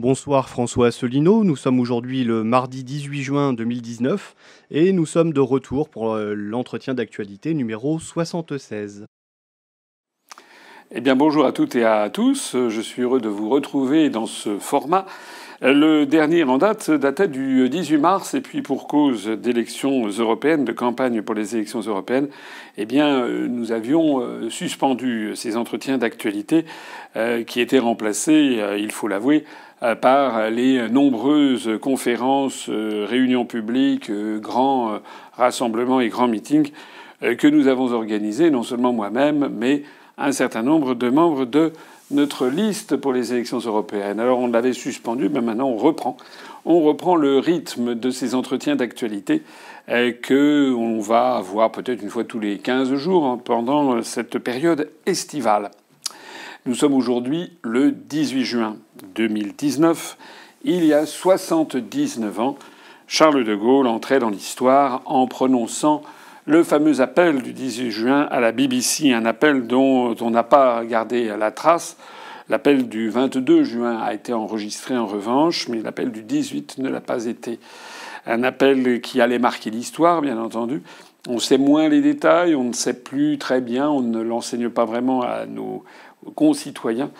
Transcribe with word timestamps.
Bonsoir 0.00 0.48
François 0.48 0.86
Asselineau, 0.86 1.44
nous 1.44 1.56
sommes 1.56 1.78
aujourd'hui 1.78 2.24
le 2.24 2.42
mardi 2.42 2.84
18 2.84 3.22
juin 3.22 3.52
2019 3.52 4.34
et 4.70 4.94
nous 4.94 5.04
sommes 5.04 5.34
de 5.34 5.40
retour 5.40 5.90
pour 5.90 6.14
euh, 6.14 6.32
l'entretien 6.34 6.94
d'actualité 6.94 7.52
numéro 7.52 7.98
76. 7.98 9.04
Eh 10.92 11.02
bien 11.02 11.16
bonjour 11.16 11.44
à 11.44 11.52
toutes 11.52 11.76
et 11.76 11.84
à 11.84 12.08
tous, 12.08 12.56
je 12.56 12.80
suis 12.80 13.02
heureux 13.02 13.20
de 13.20 13.28
vous 13.28 13.50
retrouver 13.50 14.08
dans 14.08 14.24
ce 14.24 14.58
format. 14.58 15.04
Le 15.62 16.06
dernier 16.06 16.42
en 16.44 16.56
date 16.56 16.90
datait 16.90 17.28
du 17.28 17.68
18 17.68 17.98
mars 17.98 18.32
et 18.32 18.40
puis 18.40 18.62
pour 18.62 18.88
cause 18.88 19.26
d'élections 19.26 20.06
européennes, 20.06 20.64
de 20.64 20.72
campagne 20.72 21.20
pour 21.20 21.34
les 21.34 21.54
élections 21.54 21.80
européennes, 21.80 22.28
eh 22.78 22.86
bien 22.86 23.28
nous 23.28 23.70
avions 23.70 24.20
euh, 24.20 24.48
suspendu 24.48 25.36
ces 25.36 25.58
entretiens 25.58 25.98
d'actualité 25.98 26.64
euh, 27.14 27.44
qui 27.44 27.60
étaient 27.60 27.78
remplacés, 27.78 28.58
il 28.78 28.90
faut 28.90 29.06
l'avouer, 29.06 29.44
euh, 29.44 29.69
par 30.00 30.50
les 30.50 30.88
nombreuses 30.88 31.70
conférences, 31.80 32.68
euh, 32.68 33.06
réunions 33.08 33.46
publiques, 33.46 34.10
euh, 34.10 34.38
grands 34.38 34.98
rassemblements 35.36 36.00
et 36.00 36.08
grands 36.08 36.28
meetings 36.28 36.70
que 37.20 37.46
nous 37.46 37.66
avons 37.66 37.92
organisés, 37.92 38.50
non 38.50 38.62
seulement 38.62 38.94
moi-même, 38.94 39.50
mais 39.54 39.82
un 40.16 40.32
certain 40.32 40.62
nombre 40.62 40.94
de 40.94 41.10
membres 41.10 41.44
de 41.44 41.72
notre 42.10 42.46
liste 42.46 42.96
pour 42.96 43.12
les 43.12 43.34
élections 43.34 43.58
européennes. 43.58 44.20
Alors 44.20 44.38
on 44.38 44.46
l'avait 44.46 44.72
suspendu, 44.72 45.28
mais 45.28 45.42
maintenant 45.42 45.68
on 45.68 45.76
reprend. 45.76 46.16
On 46.64 46.80
reprend 46.80 47.16
le 47.16 47.38
rythme 47.38 47.94
de 47.94 48.10
ces 48.10 48.34
entretiens 48.34 48.74
d'actualité 48.74 49.42
que 49.86 50.72
on 50.72 51.00
va 51.00 51.36
avoir 51.36 51.72
peut-être 51.72 52.02
une 52.02 52.08
fois 52.08 52.24
tous 52.24 52.40
les 52.40 52.56
15 52.56 52.94
jours 52.94 53.26
hein, 53.26 53.38
pendant 53.42 54.02
cette 54.02 54.38
période 54.38 54.90
estivale. 55.04 55.70
Nous 56.66 56.74
sommes 56.74 56.92
aujourd'hui 56.92 57.52
le 57.62 57.90
18 57.90 58.44
juin 58.44 58.76
2019. 59.14 60.18
Il 60.64 60.84
y 60.84 60.92
a 60.92 61.06
79 61.06 62.38
ans, 62.38 62.58
Charles 63.06 63.44
de 63.44 63.54
Gaulle 63.54 63.86
entrait 63.86 64.18
dans 64.18 64.28
l'histoire 64.28 65.00
en 65.06 65.26
prononçant 65.26 66.02
le 66.44 66.62
fameux 66.62 67.00
appel 67.00 67.40
du 67.40 67.54
18 67.54 67.90
juin 67.90 68.28
à 68.30 68.40
la 68.40 68.52
BBC, 68.52 69.10
un 69.10 69.24
appel 69.24 69.66
dont 69.66 70.14
on 70.20 70.30
n'a 70.30 70.42
pas 70.42 70.84
gardé 70.84 71.34
la 71.38 71.50
trace. 71.50 71.96
L'appel 72.50 72.90
du 72.90 73.08
22 73.08 73.64
juin 73.64 73.98
a 73.98 74.12
été 74.12 74.34
enregistré 74.34 74.98
en 74.98 75.06
revanche, 75.06 75.66
mais 75.68 75.80
l'appel 75.80 76.12
du 76.12 76.22
18 76.22 76.76
ne 76.76 76.90
l'a 76.90 77.00
pas 77.00 77.24
été. 77.24 77.58
Un 78.26 78.42
appel 78.42 79.00
qui 79.00 79.22
allait 79.22 79.38
marquer 79.38 79.70
l'histoire, 79.70 80.20
bien 80.20 80.36
entendu. 80.36 80.82
On 81.28 81.38
sait 81.38 81.58
moins 81.58 81.88
les 81.88 82.00
détails, 82.00 82.54
on 82.54 82.64
ne 82.64 82.72
sait 82.72 82.94
plus 82.94 83.38
très 83.38 83.60
bien, 83.60 83.88
on 83.88 84.00
ne 84.00 84.20
l'enseigne 84.20 84.70
pas 84.70 84.86
vraiment 84.86 85.22
à 85.22 85.44
nos, 85.46 85.84
concitoyens 86.34 87.10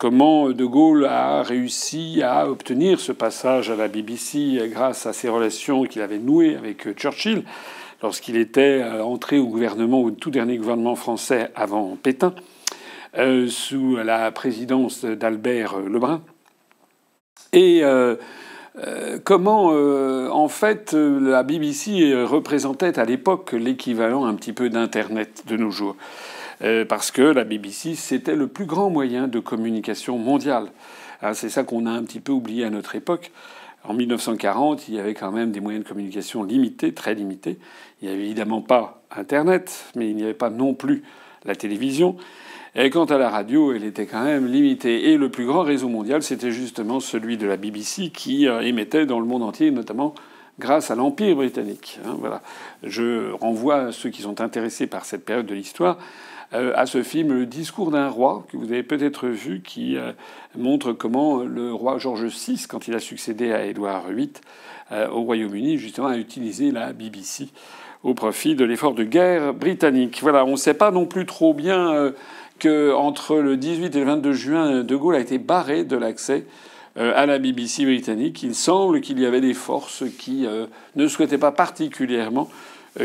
comment 0.00 0.48
De 0.48 0.64
Gaulle 0.64 1.04
a 1.04 1.42
réussi 1.42 2.22
à 2.22 2.48
obtenir 2.48 2.98
ce 3.00 3.12
passage 3.12 3.70
à 3.70 3.76
la 3.76 3.86
BBC 3.86 4.58
grâce 4.72 5.04
à 5.04 5.12
ses 5.12 5.28
relations 5.28 5.84
qu'il 5.84 6.00
avait 6.00 6.18
nouées 6.18 6.56
avec 6.56 6.94
Churchill 6.96 7.44
lorsqu'il 8.02 8.36
était 8.36 8.80
euh, 8.82 9.04
entré 9.04 9.38
au 9.38 9.46
gouvernement, 9.46 10.00
au 10.00 10.10
tout 10.10 10.30
dernier 10.30 10.56
gouvernement 10.56 10.96
français 10.96 11.50
avant 11.54 11.96
Pétain, 12.02 12.34
euh, 13.18 13.48
sous 13.48 13.96
la 13.96 14.30
présidence 14.30 15.04
d'Albert 15.04 15.78
Lebrun. 15.78 16.22
Et 17.52 17.80
euh, 17.82 18.16
comment, 19.24 19.66
en 19.66 20.48
fait, 20.48 20.94
la 20.94 21.42
BBC 21.42 22.14
représentait 22.24 22.98
à 22.98 23.04
l'époque 23.04 23.52
l'équivalent 23.52 24.24
un 24.24 24.34
petit 24.34 24.52
peu 24.52 24.70
d'Internet 24.70 25.42
de 25.46 25.56
nos 25.56 25.70
jours. 25.70 25.96
Euh, 26.62 26.84
parce 26.84 27.10
que 27.10 27.22
la 27.22 27.44
BBC, 27.44 27.94
c'était 27.94 28.36
le 28.36 28.46
plus 28.46 28.66
grand 28.66 28.90
moyen 28.90 29.28
de 29.28 29.38
communication 29.38 30.18
mondiale. 30.18 30.66
Ah, 31.22 31.34
c'est 31.34 31.48
ça 31.48 31.64
qu'on 31.64 31.86
a 31.86 31.90
un 31.90 32.02
petit 32.02 32.20
peu 32.20 32.32
oublié 32.32 32.64
à 32.64 32.70
notre 32.70 32.94
époque. 32.94 33.30
En 33.84 33.94
1940, 33.94 34.88
il 34.88 34.94
y 34.94 35.00
avait 35.00 35.14
quand 35.14 35.32
même 35.32 35.52
des 35.52 35.60
moyens 35.60 35.84
de 35.84 35.88
communication 35.88 36.42
limités, 36.42 36.92
très 36.92 37.14
limités. 37.14 37.58
Il 38.00 38.08
n'y 38.08 38.14
avait 38.14 38.24
évidemment 38.24 38.60
pas 38.60 39.02
Internet, 39.10 39.86
mais 39.96 40.10
il 40.10 40.16
n'y 40.16 40.22
avait 40.22 40.34
pas 40.34 40.50
non 40.50 40.74
plus 40.74 41.02
la 41.44 41.54
télévision. 41.54 42.16
Et 42.74 42.90
quant 42.90 43.06
à 43.06 43.18
la 43.18 43.30
radio, 43.30 43.72
elle 43.72 43.84
était 43.84 44.06
quand 44.06 44.22
même 44.22 44.46
limitée. 44.46 45.10
Et 45.10 45.16
le 45.16 45.30
plus 45.30 45.46
grand 45.46 45.62
réseau 45.62 45.88
mondial, 45.88 46.22
c'était 46.22 46.52
justement 46.52 47.00
celui 47.00 47.36
de 47.36 47.46
la 47.46 47.56
BBC 47.56 48.10
qui 48.10 48.46
euh, 48.46 48.60
émettait 48.60 49.06
dans 49.06 49.18
le 49.18 49.26
monde 49.26 49.42
entier, 49.42 49.70
notamment 49.70 50.14
grâce 50.58 50.90
à 50.90 50.94
l'Empire 50.94 51.36
britannique. 51.36 51.98
Hein, 52.06 52.16
voilà. 52.18 52.42
Je 52.82 53.32
renvoie 53.32 53.92
ceux 53.92 54.10
qui 54.10 54.22
sont 54.22 54.40
intéressés 54.40 54.86
par 54.86 55.06
cette 55.06 55.24
période 55.24 55.46
de 55.46 55.54
l'histoire 55.54 55.98
à 56.52 56.86
ce 56.86 57.02
film 57.02 57.32
Le 57.32 57.46
discours 57.46 57.90
d'un 57.90 58.08
roi, 58.08 58.44
que 58.50 58.56
vous 58.56 58.72
avez 58.72 58.82
peut-être 58.82 59.28
vu, 59.28 59.62
qui 59.62 59.96
euh, 59.96 60.12
montre 60.56 60.92
comment 60.92 61.44
le 61.44 61.72
roi 61.72 61.98
George 61.98 62.24
VI, 62.24 62.66
quand 62.68 62.88
il 62.88 62.94
a 62.94 62.98
succédé 62.98 63.52
à 63.52 63.64
Édouard 63.64 64.08
VIII 64.08 64.32
euh, 64.90 65.08
au 65.08 65.22
Royaume-Uni, 65.22 65.78
justement 65.78 66.08
a 66.08 66.16
utilisé 66.16 66.72
la 66.72 66.92
BBC 66.92 67.48
au 68.02 68.14
profit 68.14 68.56
de 68.56 68.64
l'effort 68.64 68.94
de 68.94 69.04
guerre 69.04 69.54
britannique. 69.54 70.18
Voilà, 70.22 70.44
on 70.44 70.52
ne 70.52 70.56
sait 70.56 70.74
pas 70.74 70.90
non 70.90 71.06
plus 71.06 71.26
trop 71.26 71.54
bien 71.54 72.12
que 72.58 72.94
entre 72.94 73.36
le 73.36 73.58
18 73.58 73.94
et 73.94 73.98
le 74.00 74.06
22 74.06 74.32
juin, 74.32 74.82
De 74.82 74.96
Gaulle 74.96 75.16
a 75.16 75.20
été 75.20 75.36
barré 75.36 75.84
de 75.84 75.96
l'accès 75.96 76.46
à 76.96 77.26
la 77.26 77.38
BBC 77.38 77.84
britannique. 77.84 78.42
Il 78.42 78.54
semble 78.54 79.02
qu'il 79.02 79.20
y 79.20 79.26
avait 79.26 79.42
des 79.42 79.52
forces 79.52 80.04
qui 80.18 80.46
ne 80.96 81.08
souhaitaient 81.08 81.36
pas 81.36 81.52
particulièrement 81.52 82.48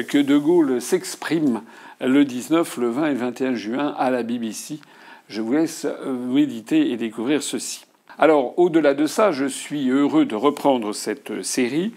que 0.08 0.18
De 0.18 0.38
Gaulle 0.38 0.80
s'exprime 0.80 1.62
le 2.02 2.26
19, 2.26 2.78
le 2.78 2.90
20 2.90 3.06
et 3.08 3.12
le 3.14 3.20
21 3.20 3.54
juin 3.56 3.96
à 3.98 4.10
la 4.10 4.24
BBC. 4.24 4.80
Je 5.28 5.42
vous 5.42 5.54
laisse 5.54 5.88
méditer 6.06 6.92
et 6.92 6.98
découvrir 6.98 7.42
ceci. 7.42 7.86
Alors, 8.18 8.58
au-delà 8.58 8.94
de 8.94 9.08
ça, 9.08 9.32
je 9.32 9.46
suis 9.46 9.90
heureux 9.90 10.26
de 10.26 10.36
reprendre 10.36 10.94
cette 10.94 11.44
série 11.44 11.94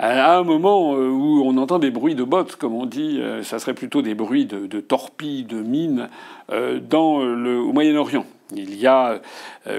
à 0.00 0.38
un 0.38 0.44
moment 0.44 0.96
euh, 0.96 1.08
où 1.08 1.42
on 1.44 1.58
entend 1.58 1.78
des 1.78 1.90
bruits 1.90 2.14
de 2.14 2.24
bottes, 2.24 2.56
comme 2.56 2.74
on 2.74 2.86
dit, 2.86 3.18
euh, 3.20 3.42
ça 3.42 3.58
serait 3.58 3.74
plutôt 3.74 4.00
des 4.00 4.14
bruits 4.14 4.46
de, 4.46 4.80
torpilles, 4.80 5.44
de 5.44 5.60
mines 5.60 6.08
euh, 6.50 6.80
dans 6.80 7.22
le, 7.22 7.58
au 7.58 7.72
Moyen-Orient. 7.72 8.24
Il 8.56 8.74
y 8.80 8.88
a, 8.88 9.20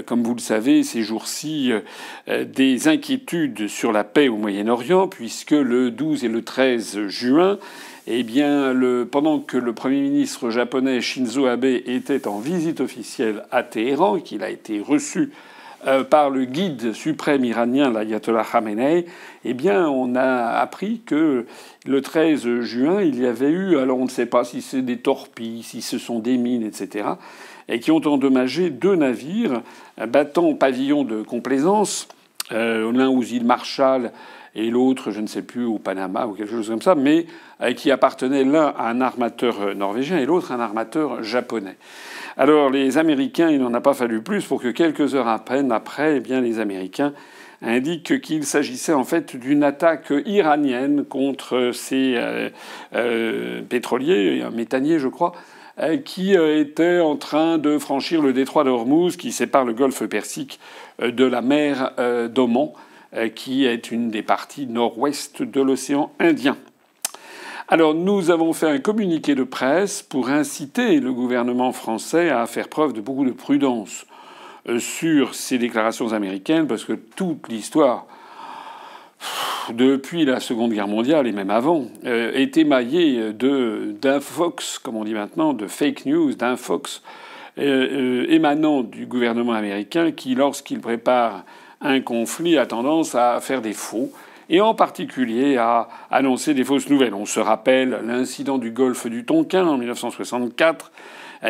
comme 0.06 0.24
vous 0.24 0.34
le 0.34 0.40
savez, 0.40 0.84
ces 0.84 1.02
jours-ci, 1.02 1.74
des 2.30 2.88
inquiétudes 2.88 3.68
sur 3.68 3.92
la 3.92 4.06
paix 4.06 4.30
au 4.30 4.38
Moyen-Orient, 4.38 5.09
puisque 5.09 5.52
le 5.52 5.92
12 5.92 6.24
et 6.24 6.30
le 6.30 6.42
13 6.42 7.08
juin, 7.08 7.59
eh 8.07 8.23
bien, 8.23 8.75
pendant 9.12 9.39
que 9.39 9.57
le 9.57 9.73
Premier 9.73 10.01
ministre 10.01 10.50
japonais 10.50 11.01
Shinzo 11.01 11.45
Abe 11.45 11.66
était 11.66 12.28
en 12.28 12.39
visite 12.39 12.81
officielle 12.81 13.45
à 13.51 13.63
Téhéran, 13.63 14.19
qu'il 14.19 14.44
a 14.44 14.50
été 14.50 14.79
reçu 14.79 15.31
euh, 15.88 16.03
par 16.03 16.29
le 16.29 16.45
guide 16.45 16.94
suprême 16.94 17.44
iranien, 17.44 17.91
l'ayatollah 17.91 18.44
Khamenei, 18.44 19.06
eh 19.45 19.53
bien, 19.53 19.88
on 19.90 20.16
a 20.16 20.59
appris 20.59 21.01
que 21.06 21.45
le 21.88 22.01
13 22.01 22.61
juin, 22.61 23.01
il 23.01 23.19
y 23.19 23.25
avait 23.25 23.50
eu, 23.50 23.78
alors 23.78 23.97
on 23.97 24.06
ne 24.06 24.09
sait 24.09 24.28
pas 24.28 24.44
si 24.44 24.61
c'est 24.61 24.84
des 24.84 24.97
torpilles, 24.97 25.63
si 25.63 25.81
ce 25.81 25.97
sont 25.97 26.19
des 26.19 26.38
mines, 26.38 26.63
etc., 26.63 27.09
et 27.67 27.79
qui 27.79 27.90
ont 27.90 28.06
endommagé 28.06 28.69
deux 28.69 28.95
navires 28.95 29.61
battant 30.07 30.53
pavillon 30.53 31.03
de 31.03 31.23
complaisance, 31.23 32.07
euh, 32.51 32.91
l'un 32.91 33.09
aux 33.09 33.23
îles 33.23 33.45
Marshall 33.45 34.11
et 34.56 34.69
l'autre, 34.69 35.12
je 35.12 35.22
ne 35.22 35.28
sais 35.28 35.41
plus, 35.41 35.66
au 35.66 35.79
Panama 35.79 36.28
ou 36.28 36.34
quelque 36.34 36.51
chose 36.51 36.69
comme 36.69 36.81
ça, 36.81 36.95
mais 36.95 37.25
euh, 37.62 37.73
qui 37.73 37.89
appartenait 37.89 38.44
l'un 38.44 38.73
à 38.78 38.89
un 38.89 39.00
armateur 39.01 39.62
euh, 39.62 39.73
norvégien 39.73 40.17
et 40.17 40.25
l'autre 40.25 40.51
à 40.51 40.56
un 40.56 40.59
armateur 40.59 41.23
japonais. 41.23 41.78
Alors 42.38 42.69
les 42.69 42.97
Américains, 42.97 43.50
il 43.50 43.59
n'en 43.59 43.73
a 43.73 43.81
pas 43.81 43.94
fallu 43.94 44.22
plus 44.22 44.45
pour 44.45 44.61
que 44.61 44.67
quelques 44.67 45.16
heures 45.16 45.28
après, 45.28 45.63
après 45.72 46.17
eh 46.17 46.19
bien, 46.19 46.41
les 46.41 46.59
Américains 46.59 47.13
indiquent 47.61 48.20
qu'il 48.22 48.43
s'agissait 48.43 48.93
en 48.93 49.03
fait 49.03 49.35
d'une 49.35 49.64
attaque 49.64 50.11
iranienne 50.26 51.05
contre 51.05 51.72
ces 51.73 52.16
euh, 52.17 53.61
pétroliers, 53.61 54.41
un 54.41 54.49
méthanier 54.49 54.97
je 54.97 55.08
crois, 55.08 55.34
qui 56.03 56.34
était 56.34 56.99
en 56.99 57.16
train 57.16 57.58
de 57.58 57.78
franchir 57.78 58.22
le 58.22 58.34
détroit 58.34 58.64
d'Ormuz 58.64 59.16
qui 59.16 59.31
sépare 59.31 59.64
le 59.64 59.73
golfe 59.73 60.05
Persique 60.05 60.59
de 60.99 61.26
la 61.26 61.41
mer 61.41 61.93
d'Oman. 62.29 62.72
Euh, 63.13 63.28
qui 63.28 63.66
est 63.66 63.91
une 63.91 64.09
des 64.09 64.22
parties 64.22 64.67
nord-ouest 64.67 65.41
de 65.41 65.59
l'océan 65.59 66.13
Indien. 66.17 66.55
Alors 67.67 67.93
nous 67.93 68.31
avons 68.31 68.53
fait 68.53 68.69
un 68.69 68.79
communiqué 68.79 69.35
de 69.35 69.43
presse 69.43 70.02
pour 70.02 70.29
inciter 70.29 71.02
le 71.02 71.11
gouvernement 71.11 71.73
français 71.73 72.29
à 72.29 72.46
faire 72.46 72.69
preuve 72.69 72.93
de 72.93 73.02
beaucoup 73.02 73.25
de 73.25 73.31
prudence 73.31 74.05
euh, 74.69 74.79
sur 74.79 75.35
ces 75.35 75.58
déclarations 75.58 76.13
américaines, 76.13 76.67
parce 76.67 76.85
que 76.85 76.93
toute 76.93 77.49
l'histoire, 77.49 78.08
depuis 79.73 80.23
la 80.23 80.40
Seconde 80.40 80.72
Guerre 80.72 80.87
mondiale 80.87 81.28
et 81.28 81.34
même 81.34 81.52
avant, 81.52 81.87
euh, 82.05 82.31
est 82.31 82.55
émaillée 82.55 83.34
d'infox, 83.34 84.79
comme 84.79 84.96
on 84.96 85.03
dit 85.03 85.16
maintenant, 85.16 85.52
de 85.52 85.67
fake 85.67 86.05
news, 86.05 86.34
d'infox 86.34 87.02
émanant 87.57 88.84
du 88.84 89.05
gouvernement 89.05 89.52
américain 89.52 90.11
qui, 90.14 90.34
lorsqu'il 90.34 90.79
prépare 90.79 91.43
un 91.81 92.01
conflit 92.01 92.57
a 92.57 92.66
tendance 92.66 93.16
à 93.16 93.39
faire 93.41 93.61
des 93.61 93.73
faux 93.73 94.11
et 94.49 94.61
en 94.61 94.75
particulier 94.75 95.57
à 95.57 95.87
annoncer 96.11 96.53
des 96.53 96.63
fausses 96.63 96.89
nouvelles. 96.89 97.13
On 97.13 97.25
se 97.25 97.39
rappelle 97.39 98.01
l'incident 98.05 98.57
du 98.57 98.72
golfe 98.72 99.07
du 99.07 99.25
Tonkin 99.25 99.66
en 99.66 99.78
1964 99.78 100.91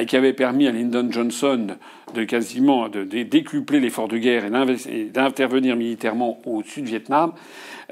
qui 0.08 0.16
avait 0.16 0.34
permis 0.34 0.68
à 0.68 0.72
Lyndon 0.72 1.08
Johnson 1.12 1.68
de 2.14 2.24
quasiment 2.24 2.88
de 2.88 3.04
décupler 3.04 3.80
l'effort 3.82 4.08
de 4.08 4.18
guerre 4.18 4.46
et 4.46 5.06
d'intervenir 5.06 5.76
militairement 5.76 6.40
au 6.46 6.64
sud 6.64 6.86
Vietnam. 6.86 7.34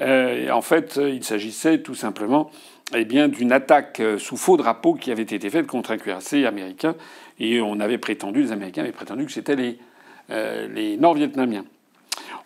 en 0.00 0.62
fait, 0.62 0.98
il 1.02 1.22
s'agissait 1.24 1.82
tout 1.82 1.94
simplement 1.94 2.50
eh 2.94 3.04
bien, 3.04 3.28
d'une 3.28 3.52
attaque 3.52 4.00
sous 4.18 4.38
faux 4.38 4.56
drapeau 4.56 4.94
qui 4.94 5.12
avait 5.12 5.22
été 5.22 5.50
faite 5.50 5.66
contre 5.66 5.90
un 5.90 5.98
cuirassé 5.98 6.46
américain. 6.46 6.94
Et 7.38 7.60
on 7.60 7.80
avait 7.80 7.98
prétendu, 7.98 8.42
les 8.42 8.52
Américains 8.52 8.82
avaient 8.82 8.92
prétendu 8.92 9.26
que 9.26 9.32
c'était 9.32 9.56
les 9.56 10.96
Nord-Vietnamiens. 10.96 11.64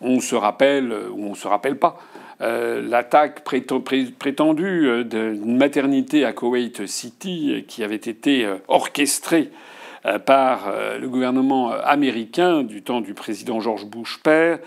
On 0.00 0.20
se 0.20 0.34
rappelle, 0.34 0.92
ou 1.12 1.26
on 1.26 1.34
se 1.34 1.48
rappelle 1.48 1.78
pas, 1.78 1.98
euh, 2.40 2.82
l'attaque 2.82 3.44
prétendue 3.44 4.88
euh, 4.88 5.04
d'une 5.04 5.56
maternité 5.56 6.24
à 6.24 6.32
Kuwait 6.32 6.86
City 6.86 7.52
euh, 7.52 7.60
qui 7.66 7.84
avait 7.84 7.94
été 7.94 8.46
orchestrée 8.68 9.50
par 10.26 10.70
le 11.00 11.08
gouvernement 11.08 11.70
américain 11.70 12.62
du 12.62 12.82
temps 12.82 13.00
du 13.00 13.14
président 13.14 13.58
George 13.58 13.86
Bush 13.86 14.20
père 14.22 14.58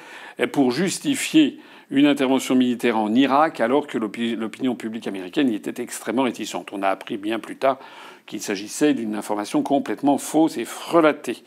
pour 0.51 0.71
justifier 0.71 1.59
une 1.91 2.07
intervention 2.07 2.55
militaire 2.55 2.97
en 2.97 3.13
Irak 3.13 3.59
alors 3.59 3.85
que 3.85 3.99
l'opinion 3.99 4.73
publique 4.73 5.05
américaine 5.05 5.49
y 5.49 5.53
était 5.55 5.79
extrêmement 5.81 6.23
réticente. 6.23 6.69
On 6.73 6.81
a 6.81 6.89
appris 6.89 7.17
bien 7.17 7.37
plus 7.37 7.55
tard 7.55 7.77
qu'il 8.25 8.41
s'agissait 8.41 8.95
d'une 8.95 9.15
information 9.15 9.61
complètement 9.61 10.17
fausse 10.17 10.57
et 10.57 10.65
frelatée. 10.65 11.43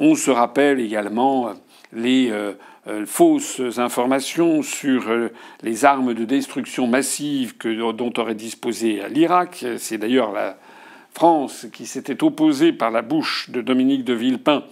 On 0.00 0.16
se 0.16 0.32
rappelle 0.32 0.80
également 0.80 1.52
les 1.92 2.30
euh, 2.30 2.52
fausses 3.06 3.60
informations 3.78 4.62
sur 4.62 5.08
euh, 5.08 5.28
les 5.62 5.84
armes 5.84 6.14
de 6.14 6.24
destruction 6.24 6.86
massive 6.86 7.56
que, 7.56 7.92
dont 7.92 8.12
aurait 8.16 8.34
disposé 8.34 9.02
l'Irak. 9.10 9.64
C'est 9.78 9.98
d'ailleurs 9.98 10.32
la 10.32 10.56
France 11.12 11.66
qui 11.72 11.86
s'était 11.86 12.22
opposée 12.22 12.72
par 12.72 12.90
la 12.90 13.02
bouche 13.02 13.50
de 13.50 13.60
Dominique 13.60 14.04
de 14.04 14.14
Villepin 14.14 14.64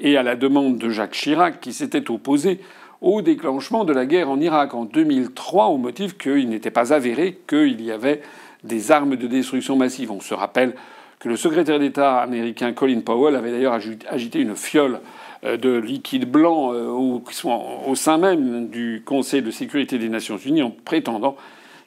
et 0.00 0.16
à 0.16 0.22
la 0.22 0.36
demande 0.36 0.78
de 0.78 0.90
Jacques 0.90 1.12
Chirac 1.12 1.60
qui 1.60 1.72
s'était 1.72 2.10
opposée 2.10 2.60
au 3.00 3.22
déclenchement 3.22 3.84
de 3.84 3.92
la 3.92 4.06
guerre 4.06 4.30
en 4.30 4.40
Irak 4.40 4.74
en 4.74 4.84
2003 4.84 5.66
au 5.66 5.76
motif 5.76 6.18
qu'il 6.18 6.48
n'était 6.48 6.70
pas 6.70 6.92
avéré 6.92 7.38
qu'il 7.46 7.80
y 7.80 7.90
avait 7.90 8.22
des 8.64 8.90
armes 8.90 9.16
de 9.16 9.26
destruction 9.26 9.76
massive. 9.76 10.10
On 10.10 10.20
se 10.20 10.34
rappelle 10.34 10.74
que 11.18 11.28
le 11.28 11.36
secrétaire 11.36 11.78
d'État 11.78 12.18
américain 12.20 12.72
Colin 12.72 13.00
Powell 13.00 13.34
avait 13.34 13.50
d'ailleurs 13.50 13.78
agité 14.08 14.40
une 14.40 14.56
fiole 14.56 14.94
euh, 14.94 14.98
de 15.44 15.76
liquide 15.76 16.30
blanc 16.30 16.72
euh, 16.72 16.88
au, 16.88 17.94
sein 17.94 18.18
même 18.18 18.68
du 18.68 19.02
Conseil 19.04 19.42
de 19.42 19.50
sécurité 19.50 19.98
des 19.98 20.08
Nations 20.08 20.36
Unies 20.36 20.62
en 20.62 20.70
prétendant 20.70 21.36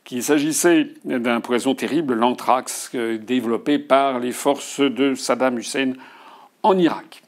qu'il 0.03 0.23
s'agissait 0.23 0.87
d'un 1.05 1.41
poison 1.41 1.75
terrible, 1.75 2.13
l'anthrax, 2.13 2.91
euh, 2.95 3.17
développé 3.17 3.77
par 3.77 4.19
les 4.19 4.31
forces 4.31 4.79
de 4.79 5.15
Saddam 5.15 5.59
Hussein 5.59 5.93
en 6.63 6.77
Irak. 6.77 7.23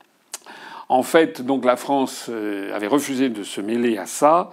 En 0.90 1.04
fait, 1.04 1.42
donc 1.42 1.66
la 1.66 1.76
France 1.76 2.30
avait 2.30 2.88
refusé 2.88 3.30
de 3.30 3.42
se 3.42 3.62
mêler 3.62 3.98
à 3.98 4.06
ça 4.06 4.52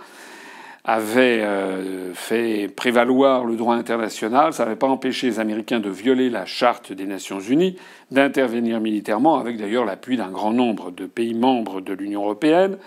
avait 0.84 1.42
euh, 1.42 2.14
fait 2.14 2.68
prévaloir 2.68 3.44
le 3.44 3.56
droit 3.56 3.74
international. 3.74 4.52
Ça 4.52 4.64
n'avait 4.64 4.76
pas 4.76 4.88
empêché 4.88 5.26
les 5.26 5.40
Américains 5.40 5.80
de 5.80 5.90
violer 5.90 6.30
la 6.30 6.46
charte 6.46 6.92
des 6.92 7.06
Nations 7.06 7.40
Unies, 7.40 7.76
d'intervenir 8.10 8.80
militairement, 8.80 9.38
avec 9.38 9.56
d'ailleurs 9.56 9.84
l'appui 9.84 10.16
d'un 10.16 10.30
grand 10.30 10.52
nombre 10.52 10.90
de 10.90 11.06
pays 11.06 11.34
membres 11.34 11.80
de 11.80 11.92
l'Union 11.92 12.22
européenne. 12.22 12.78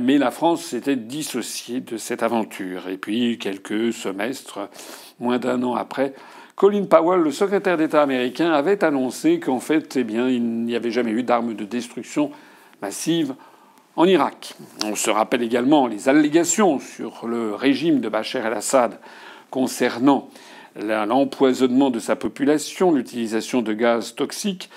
Mais 0.00 0.16
la 0.16 0.30
France 0.30 0.64
s'était 0.64 0.96
dissociée 0.96 1.80
de 1.80 1.98
cette 1.98 2.22
aventure. 2.22 2.88
Et 2.88 2.96
puis, 2.96 3.36
quelques 3.36 3.92
semestres, 3.92 4.70
moins 5.20 5.38
d'un 5.38 5.62
an 5.62 5.74
après, 5.74 6.14
Colin 6.56 6.84
Powell, 6.84 7.20
le 7.20 7.32
secrétaire 7.32 7.76
d'État 7.76 8.00
américain, 8.00 8.52
avait 8.52 8.84
annoncé 8.84 9.40
qu'en 9.40 9.58
fait, 9.58 9.96
eh 9.96 10.04
bien, 10.04 10.28
il 10.28 10.42
n'y 10.42 10.76
avait 10.76 10.92
jamais 10.92 11.10
eu 11.10 11.24
d'armes 11.24 11.54
de 11.54 11.64
destruction 11.64 12.30
massive 12.80 13.34
en 13.96 14.06
Irak. 14.06 14.54
On 14.84 14.94
se 14.94 15.10
rappelle 15.10 15.42
également 15.42 15.86
les 15.86 16.08
allégations 16.08 16.78
sur 16.78 17.26
le 17.26 17.54
régime 17.54 18.00
de 18.00 18.08
Bachar 18.08 18.46
el-Assad 18.46 18.98
concernant 19.50 20.28
l'empoisonnement 20.76 21.90
de 21.90 22.00
sa 22.00 22.16
population, 22.16 22.92
l'utilisation 22.92 23.62
de 23.62 23.72
gaz 23.72 24.16
toxiques. 24.16 24.68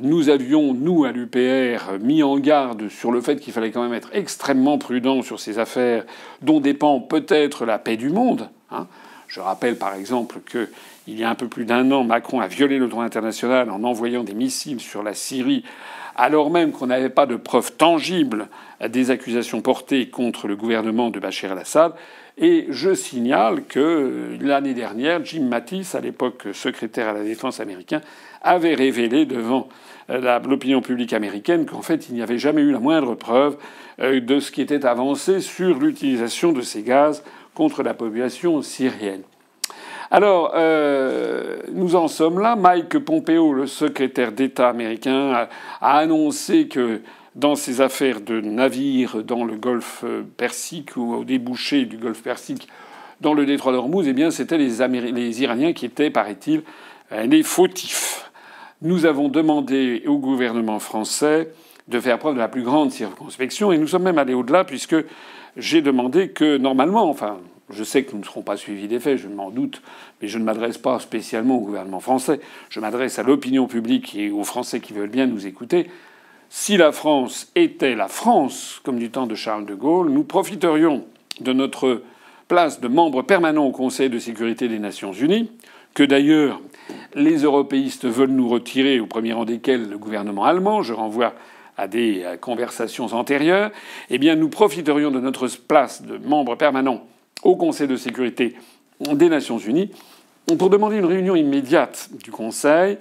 Nous 0.00 0.28
avions, 0.28 0.74
nous, 0.74 1.04
à 1.04 1.12
l'UPR, 1.12 2.00
mis 2.00 2.24
en 2.24 2.38
garde 2.38 2.88
sur 2.88 3.12
le 3.12 3.20
fait 3.20 3.38
qu'il 3.38 3.52
fallait 3.52 3.70
quand 3.70 3.82
même 3.82 3.94
être 3.94 4.10
extrêmement 4.12 4.78
prudent 4.78 5.22
sur 5.22 5.38
ces 5.38 5.60
affaires 5.60 6.04
dont 6.42 6.58
dépend 6.58 6.98
peut-être 6.98 7.64
la 7.64 7.78
paix 7.78 7.96
du 7.96 8.10
monde. 8.10 8.50
Hein. 8.72 8.88
Je 9.28 9.38
rappelle 9.38 9.76
par 9.76 9.94
exemple 9.94 10.38
que 10.44 10.68
il 11.06 11.18
y 11.18 11.24
a 11.24 11.28
un 11.28 11.34
peu 11.34 11.48
plus 11.48 11.66
d'un 11.66 11.90
an, 11.92 12.02
Macron 12.02 12.40
a 12.40 12.46
violé 12.46 12.78
le 12.78 12.88
droit 12.88 13.04
international 13.04 13.70
en 13.70 13.84
envoyant 13.84 14.24
des 14.24 14.32
missiles 14.32 14.80
sur 14.80 15.02
la 15.02 15.12
Syrie 15.12 15.62
alors 16.16 16.50
même 16.50 16.72
qu'on 16.72 16.86
n'avait 16.86 17.08
pas 17.08 17.26
de 17.26 17.36
preuves 17.36 17.72
tangibles 17.72 18.48
des 18.86 19.10
accusations 19.10 19.60
portées 19.60 20.08
contre 20.08 20.48
le 20.48 20.56
gouvernement 20.56 21.10
de 21.10 21.18
Bachar 21.18 21.52
el-Assad. 21.52 21.92
Et 22.36 22.66
je 22.70 22.94
signale 22.94 23.64
que 23.64 24.36
l'année 24.40 24.74
dernière, 24.74 25.24
Jim 25.24 25.42
Mattis, 25.42 25.88
à 25.94 26.00
l'époque 26.00 26.48
secrétaire 26.52 27.08
à 27.08 27.12
la 27.12 27.22
défense 27.22 27.60
américain, 27.60 28.00
avait 28.42 28.74
révélé 28.74 29.24
devant 29.24 29.68
l'opinion 30.08 30.82
publique 30.82 31.12
américaine 31.12 31.64
qu'en 31.66 31.82
fait 31.82 32.08
il 32.08 32.14
n'y 32.14 32.22
avait 32.22 32.38
jamais 32.38 32.60
eu 32.62 32.72
la 32.72 32.80
moindre 32.80 33.14
preuve 33.14 33.56
euh, 34.00 34.20
de 34.20 34.40
ce 34.40 34.50
qui 34.50 34.60
était 34.60 34.84
avancé 34.84 35.40
sur 35.40 35.78
l'utilisation 35.78 36.52
de 36.52 36.60
ces 36.60 36.82
gaz 36.82 37.22
contre 37.54 37.82
la 37.82 37.94
population 37.94 38.60
syrienne. 38.60 39.22
Alors, 40.14 40.52
euh, 40.54 41.56
nous 41.72 41.96
en 41.96 42.06
sommes 42.06 42.38
là. 42.38 42.54
Mike 42.54 43.00
Pompeo, 43.00 43.52
le 43.52 43.66
secrétaire 43.66 44.30
d'État 44.30 44.68
américain, 44.68 45.48
a, 45.80 45.98
annoncé 45.98 46.68
que 46.68 47.00
dans 47.34 47.56
ces 47.56 47.80
affaires 47.80 48.20
de 48.20 48.40
navires 48.40 49.24
dans 49.24 49.44
le 49.44 49.56
golfe 49.56 50.04
Persique 50.36 50.96
ou 50.96 51.14
au 51.14 51.24
débouché 51.24 51.84
du 51.84 51.96
golfe 51.96 52.22
Persique, 52.22 52.68
dans 53.20 53.34
le 53.34 53.44
détroit 53.44 53.72
d'Ormuz, 53.72 54.06
eh 54.06 54.12
bien, 54.12 54.30
c'était 54.30 54.56
les, 54.56 54.86
les 55.10 55.42
Iraniens 55.42 55.72
qui 55.72 55.84
étaient, 55.84 56.10
paraît-il, 56.10 56.62
les 57.10 57.42
fautifs. 57.42 58.30
Nous 58.82 59.06
avons 59.06 59.28
demandé 59.28 60.04
au 60.06 60.18
gouvernement 60.18 60.78
français 60.78 61.50
de 61.88 61.98
faire 61.98 62.20
preuve 62.20 62.34
de 62.34 62.38
la 62.38 62.46
plus 62.46 62.62
grande 62.62 62.92
circonspection 62.92 63.72
et 63.72 63.78
nous 63.78 63.88
sommes 63.88 64.04
même 64.04 64.18
allés 64.18 64.34
au-delà 64.34 64.62
puisque 64.62 64.94
j'ai 65.56 65.82
demandé 65.82 66.28
que 66.28 66.56
normalement, 66.56 67.10
enfin, 67.10 67.38
je 67.70 67.84
sais 67.84 68.06
nous 68.12 68.18
ne 68.18 68.24
serons 68.24 68.42
pas 68.42 68.56
suivis 68.56 68.88
des 68.88 69.00
faits, 69.00 69.18
je 69.18 69.28
m'en 69.28 69.50
doute, 69.50 69.82
mais 70.20 70.28
je 70.28 70.38
ne 70.38 70.44
m'adresse 70.44 70.78
pas 70.78 70.98
spécialement 70.98 71.56
au 71.56 71.60
gouvernement 71.60 72.00
français. 72.00 72.40
Je 72.68 72.80
m'adresse 72.80 73.18
à 73.18 73.22
l'opinion 73.22 73.66
publique 73.66 74.14
et 74.14 74.30
aux 74.30 74.44
Français 74.44 74.80
qui 74.80 74.92
veulent 74.92 75.08
bien 75.08 75.26
nous 75.26 75.46
écouter. 75.46 75.88
Si 76.50 76.76
la 76.76 76.92
France 76.92 77.50
était 77.56 77.94
la 77.94 78.08
France, 78.08 78.80
comme 78.84 78.98
du 78.98 79.10
temps 79.10 79.26
de 79.26 79.34
Charles 79.34 79.66
de 79.66 79.74
Gaulle, 79.74 80.10
nous 80.10 80.24
profiterions 80.24 81.04
de 81.40 81.52
notre 81.52 82.02
place 82.48 82.80
de 82.80 82.88
membre 82.88 83.22
permanent 83.22 83.64
au 83.64 83.72
Conseil 83.72 84.10
de 84.10 84.18
sécurité 84.18 84.68
des 84.68 84.78
Nations 84.78 85.12
Unies, 85.12 85.50
que 85.94 86.04
d'ailleurs 86.04 86.60
les 87.14 87.38
européistes 87.38 88.04
veulent 88.04 88.30
nous 88.30 88.48
retirer, 88.48 89.00
au 89.00 89.06
premier 89.06 89.32
rang 89.32 89.44
desquels 89.44 89.88
le 89.88 89.98
gouvernement 89.98 90.44
allemand. 90.44 90.82
Je 90.82 90.92
renvoie 90.92 91.32
à 91.76 91.88
des 91.88 92.24
conversations 92.40 93.06
antérieures. 93.06 93.72
Eh 94.10 94.18
bien, 94.18 94.36
nous 94.36 94.48
profiterions 94.48 95.10
de 95.10 95.18
notre 95.18 95.48
place 95.66 96.02
de 96.02 96.18
membre 96.18 96.56
permanent 96.56 97.04
au 97.44 97.56
Conseil 97.56 97.86
de 97.86 97.96
sécurité 97.96 98.56
des 99.00 99.28
Nations 99.28 99.58
Unies 99.58 99.90
pour 100.58 100.70
demander 100.70 100.96
une 100.96 101.04
réunion 101.04 101.36
immédiate 101.36 102.10
du 102.22 102.30
Conseil 102.30 102.98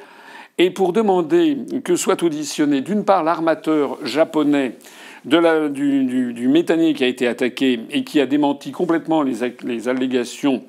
et 0.57 0.69
pour 0.69 0.93
demander 0.93 1.57
que 1.83 1.95
soit 1.95 2.21
auditionné 2.21 2.81
d'une 2.81 3.03
part 3.03 3.23
l'armateur 3.23 3.97
japonais 4.05 4.77
du, 5.25 6.33
du, 6.33 6.93
qui 6.93 7.03
a 7.03 7.07
été 7.07 7.27
attaqué 7.27 7.79
et 7.89 8.03
qui 8.03 8.19
a 8.19 8.25
démenti 8.25 8.71
complètement 8.71 9.23
les, 9.23 9.55
les 9.63 9.87
allégations 9.87 10.63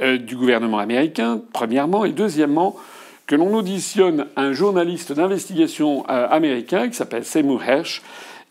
euh, 0.00 0.18
du 0.18 0.36
gouvernement 0.36 0.78
américain, 0.78 1.40
premièrement, 1.52 2.04
et 2.04 2.12
deuxièmement, 2.12 2.76
que 3.26 3.36
l'on 3.36 3.54
auditionne 3.54 4.26
un 4.36 4.52
journaliste 4.52 5.12
d'investigation 5.12 6.04
euh, 6.10 6.26
américain 6.28 6.88
qui 6.88 6.94
s'appelle 6.94 7.24
Seymour 7.24 7.62
Hersh, 7.62 8.02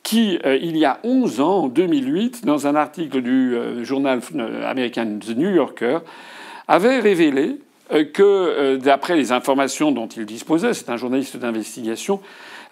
qui, 0.03 0.37
euh, 0.45 0.57
il 0.61 0.77
y 0.77 0.85
a 0.85 0.99
11 1.03 1.39
ans, 1.39 1.63
en 1.63 1.67
2008, 1.69 2.45
dans 2.45 2.67
un 2.67 2.75
article 2.75 3.21
du 3.21 3.55
euh, 3.55 3.83
journal 3.85 4.19
euh, 4.35 4.69
américain 4.69 5.05
The 5.05 5.35
New 5.35 5.49
Yorker, 5.49 5.99
avait 6.67 6.99
révélé 6.99 7.57
que, 8.13 8.77
d'après 8.77 9.15
les 9.15 9.33
informations 9.33 9.91
dont 9.91 10.07
il 10.07 10.25
disposait, 10.25 10.73
c'est 10.73 10.89
un 10.89 10.95
journaliste 10.95 11.35
d'investigation, 11.37 12.21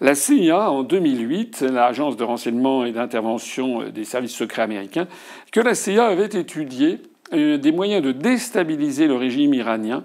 la 0.00 0.14
CIA, 0.14 0.70
en 0.70 0.82
2008, 0.82 1.60
l'agence 1.70 2.16
de 2.16 2.24
renseignement 2.24 2.84
et 2.84 2.92
d'intervention 2.92 3.90
des 3.90 4.04
services 4.04 4.34
secrets 4.34 4.62
américains, 4.62 5.06
que 5.52 5.60
la 5.60 5.74
CIA 5.74 6.06
avait 6.06 6.24
étudié 6.24 6.98
des 7.30 7.72
moyens 7.72 8.02
de 8.02 8.10
déstabiliser 8.10 9.06
le 9.06 9.14
régime 9.14 9.52
iranien, 9.54 10.02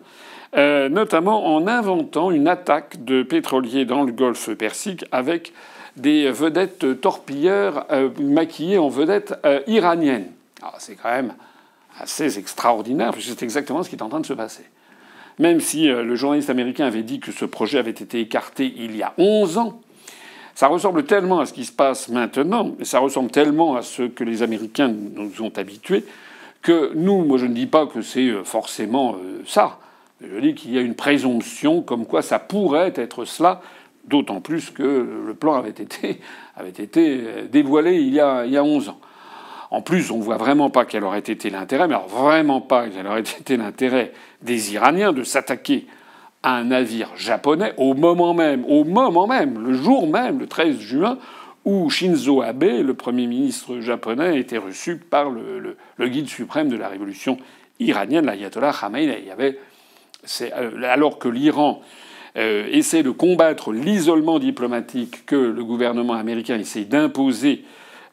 notamment 0.53 1.55
en 1.55 1.67
inventant 1.67 2.29
une 2.29 2.49
attaque 2.49 3.03
de 3.03 3.23
pétroliers 3.23 3.85
dans 3.85 4.03
le 4.03 4.11
golfe 4.11 4.53
Persique 4.53 5.05
avec 5.11 5.53
des 5.97 6.31
vedettes 6.31 7.01
torpilleurs 7.01 7.85
euh, 7.91 8.09
maquillées 8.19 8.77
en 8.77 8.87
vedettes 8.87 9.33
euh, 9.45 9.61
iraniennes. 9.67 10.31
Ah, 10.61 10.75
c'est 10.77 10.95
quand 10.95 11.09
même 11.09 11.33
assez 11.99 12.37
extraordinaire, 12.37 13.11
puisque 13.11 13.29
c'est 13.29 13.43
exactement 13.43 13.83
ce 13.83 13.89
qui 13.89 13.95
est 13.95 14.03
en 14.03 14.09
train 14.09 14.19
de 14.19 14.25
se 14.25 14.33
passer. 14.33 14.63
même 15.39 15.59
si 15.59 15.87
le 15.87 16.15
journaliste 16.15 16.49
américain 16.49 16.85
avait 16.85 17.03
dit 17.03 17.19
que 17.19 17.31
ce 17.31 17.45
projet 17.45 17.79
avait 17.79 17.91
été 17.91 18.19
écarté 18.19 18.71
il 18.77 18.95
y 18.95 19.03
a 19.03 19.13
11 19.17 19.57
ans, 19.57 19.81
ça 20.55 20.67
ressemble 20.67 21.05
tellement 21.05 21.39
à 21.39 21.45
ce 21.45 21.53
qui 21.53 21.65
se 21.65 21.71
passe 21.71 22.09
maintenant, 22.09 22.75
et 22.79 22.85
ça 22.85 22.99
ressemble 22.99 23.31
tellement 23.31 23.75
à 23.75 23.81
ce 23.81 24.03
que 24.03 24.23
les 24.23 24.43
Américains 24.43 24.87
nous 24.87 25.41
ont 25.41 25.51
habitués, 25.55 26.05
que 26.61 26.91
nous, 26.95 27.23
moi 27.23 27.37
je 27.37 27.45
ne 27.45 27.53
dis 27.53 27.67
pas 27.67 27.87
que 27.87 28.01
c'est 28.01 28.31
forcément 28.43 29.15
ça. 29.45 29.79
Je 30.21 30.39
dis 30.39 30.55
qu'il 30.55 30.73
y 30.73 30.77
a 30.77 30.81
une 30.81 30.95
présomption 30.95 31.81
comme 31.81 32.05
quoi 32.05 32.21
ça 32.21 32.39
pourrait 32.39 32.93
être 32.95 33.25
cela, 33.25 33.61
d'autant 34.07 34.41
plus 34.41 34.71
que 34.71 35.23
le 35.25 35.33
plan 35.33 35.55
avait 35.55 35.69
été, 35.69 37.23
dévoilé 37.51 37.95
il 37.95 38.13
y, 38.13 38.19
a, 38.19 38.45
il 38.45 38.51
y 38.51 38.57
a 38.57 38.63
11 38.63 38.89
ans. 38.89 38.99
En 39.69 39.81
plus, 39.81 40.11
on 40.11 40.19
voit 40.19 40.37
vraiment 40.37 40.69
pas 40.69 40.85
quel 40.85 41.03
aurait 41.03 41.19
été 41.19 41.49
l'intérêt, 41.49 41.87
mais 41.87 41.95
vraiment 42.07 42.61
pas 42.61 42.87
quel 42.87 43.05
aurait 43.05 43.21
été 43.21 43.57
l'intérêt 43.57 44.13
des 44.41 44.73
Iraniens 44.73 45.11
de 45.11 45.23
s'attaquer 45.23 45.87
à 46.43 46.55
un 46.55 46.65
navire 46.65 47.09
japonais 47.17 47.73
au 47.77 47.93
moment 47.93 48.33
même, 48.33 48.63
au 48.65 48.85
moment 48.85 49.27
même, 49.27 49.61
le 49.61 49.73
jour 49.73 50.07
même, 50.07 50.39
le 50.39 50.47
13 50.47 50.79
juin, 50.79 51.17
où 51.65 51.89
Shinzo 51.89 52.41
Abe, 52.41 52.63
le 52.63 52.93
Premier 52.93 53.27
ministre 53.27 53.81
japonais, 53.81 54.39
était 54.39 54.57
reçu 54.57 54.95
par 54.97 55.29
le, 55.29 55.75
guide 56.07 56.29
suprême 56.29 56.69
de 56.69 56.77
la 56.77 56.87
révolution 56.87 57.37
iranienne, 57.79 58.25
l'ayatollah 58.25 58.71
Khamenei. 58.71 59.25
Il 59.25 59.27
y 59.27 59.55
euh, 60.41 60.83
alors 60.83 61.19
que 61.19 61.27
l'Iran 61.27 61.81
euh, 62.37 62.67
essaie 62.71 63.03
de 63.03 63.09
combattre 63.09 63.71
l'isolement 63.71 64.37
diplomatique 64.37 65.25
que 65.25 65.35
le 65.35 65.63
gouvernement 65.63 66.13
américain 66.13 66.57
essaie 66.59 66.85
d'imposer 66.85 67.63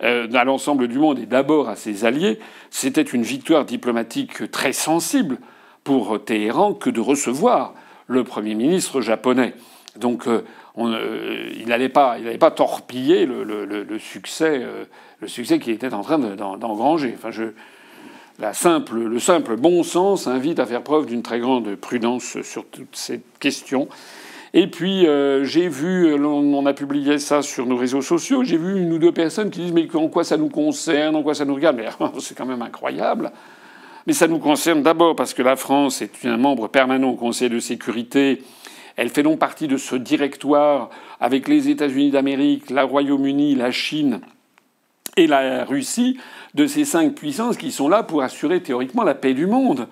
euh, 0.02 0.32
à 0.32 0.44
l'ensemble 0.44 0.88
du 0.88 0.98
monde 0.98 1.18
et 1.18 1.26
d'abord 1.26 1.68
à 1.68 1.76
ses 1.76 2.04
alliés, 2.04 2.38
c'était 2.70 3.02
une 3.02 3.22
victoire 3.22 3.64
diplomatique 3.64 4.50
très 4.50 4.72
sensible 4.72 5.38
pour 5.84 6.24
Téhéran 6.24 6.72
que 6.72 6.88
de 6.90 7.00
recevoir 7.00 7.74
le 8.06 8.24
Premier 8.24 8.54
ministre 8.54 9.00
japonais. 9.00 9.54
Donc 9.96 10.26
il 10.76 11.68
n'allait 11.68 11.88
pas, 11.88 12.16
torpiller 12.50 13.26
le, 13.26 13.98
succès, 13.98 14.62
le 15.20 15.28
succès 15.28 15.58
qu'il 15.58 15.72
était 15.72 15.92
en 15.94 16.02
train 16.02 16.18
d'engranger. 16.18 17.14
Enfin, 17.16 17.30
le 18.40 19.18
simple 19.18 19.56
bon 19.56 19.82
sens 19.82 20.26
invite 20.26 20.58
à 20.58 20.66
faire 20.66 20.82
preuve 20.82 21.06
d'une 21.06 21.22
très 21.22 21.40
grande 21.40 21.76
prudence 21.76 22.40
sur 22.42 22.64
toutes 22.66 22.96
ces 22.96 23.20
questions. 23.38 23.88
Et 24.56 24.68
puis 24.68 25.06
euh, 25.06 25.44
j'ai 25.44 25.68
vu, 25.68 26.14
on 26.14 26.66
a 26.66 26.72
publié 26.74 27.18
ça 27.18 27.42
sur 27.42 27.66
nos 27.66 27.76
réseaux 27.76 28.02
sociaux, 28.02 28.44
j'ai 28.44 28.56
vu 28.56 28.80
une 28.80 28.92
ou 28.92 28.98
deux 28.98 29.12
personnes 29.12 29.50
qui 29.50 29.60
disent 29.60 29.72
mais 29.72 29.88
en 29.96 30.08
quoi 30.08 30.22
ça 30.22 30.36
nous 30.36 30.48
concerne, 30.48 31.16
en 31.16 31.22
quoi 31.22 31.34
ça 31.34 31.44
nous 31.44 31.54
regarde? 31.56 31.76
Mais 31.76 31.88
c'est 32.20 32.36
quand 32.36 32.46
même 32.46 32.62
incroyable. 32.62 33.32
Mais 34.06 34.12
ça 34.12 34.28
nous 34.28 34.38
concerne 34.38 34.82
d'abord 34.82 35.16
parce 35.16 35.34
que 35.34 35.42
la 35.42 35.56
France 35.56 36.02
est 36.02 36.24
un 36.24 36.36
membre 36.36 36.68
permanent 36.68 37.10
au 37.10 37.16
Conseil 37.16 37.48
de 37.48 37.58
sécurité. 37.58 38.42
Elle 38.96 39.08
fait 39.08 39.22
donc 39.22 39.38
partie 39.38 39.66
de 39.66 39.76
ce 39.76 39.96
directoire 39.96 40.90
avec 41.20 41.48
les 41.48 41.68
États-Unis 41.68 42.10
d'Amérique, 42.10 42.70
la 42.70 42.84
Royaume-Uni, 42.84 43.56
la 43.56 43.72
Chine 43.72 44.20
et 45.16 45.26
la 45.26 45.64
Russie 45.64 46.18
de 46.54 46.66
ces 46.66 46.84
cinq 46.84 47.14
puissances 47.14 47.56
qui 47.56 47.72
sont 47.72 47.88
là 47.88 48.02
pour 48.02 48.22
assurer 48.22 48.62
théoriquement 48.62 49.04
la 49.04 49.14
paix 49.14 49.34
du 49.34 49.46
monde. 49.46 49.88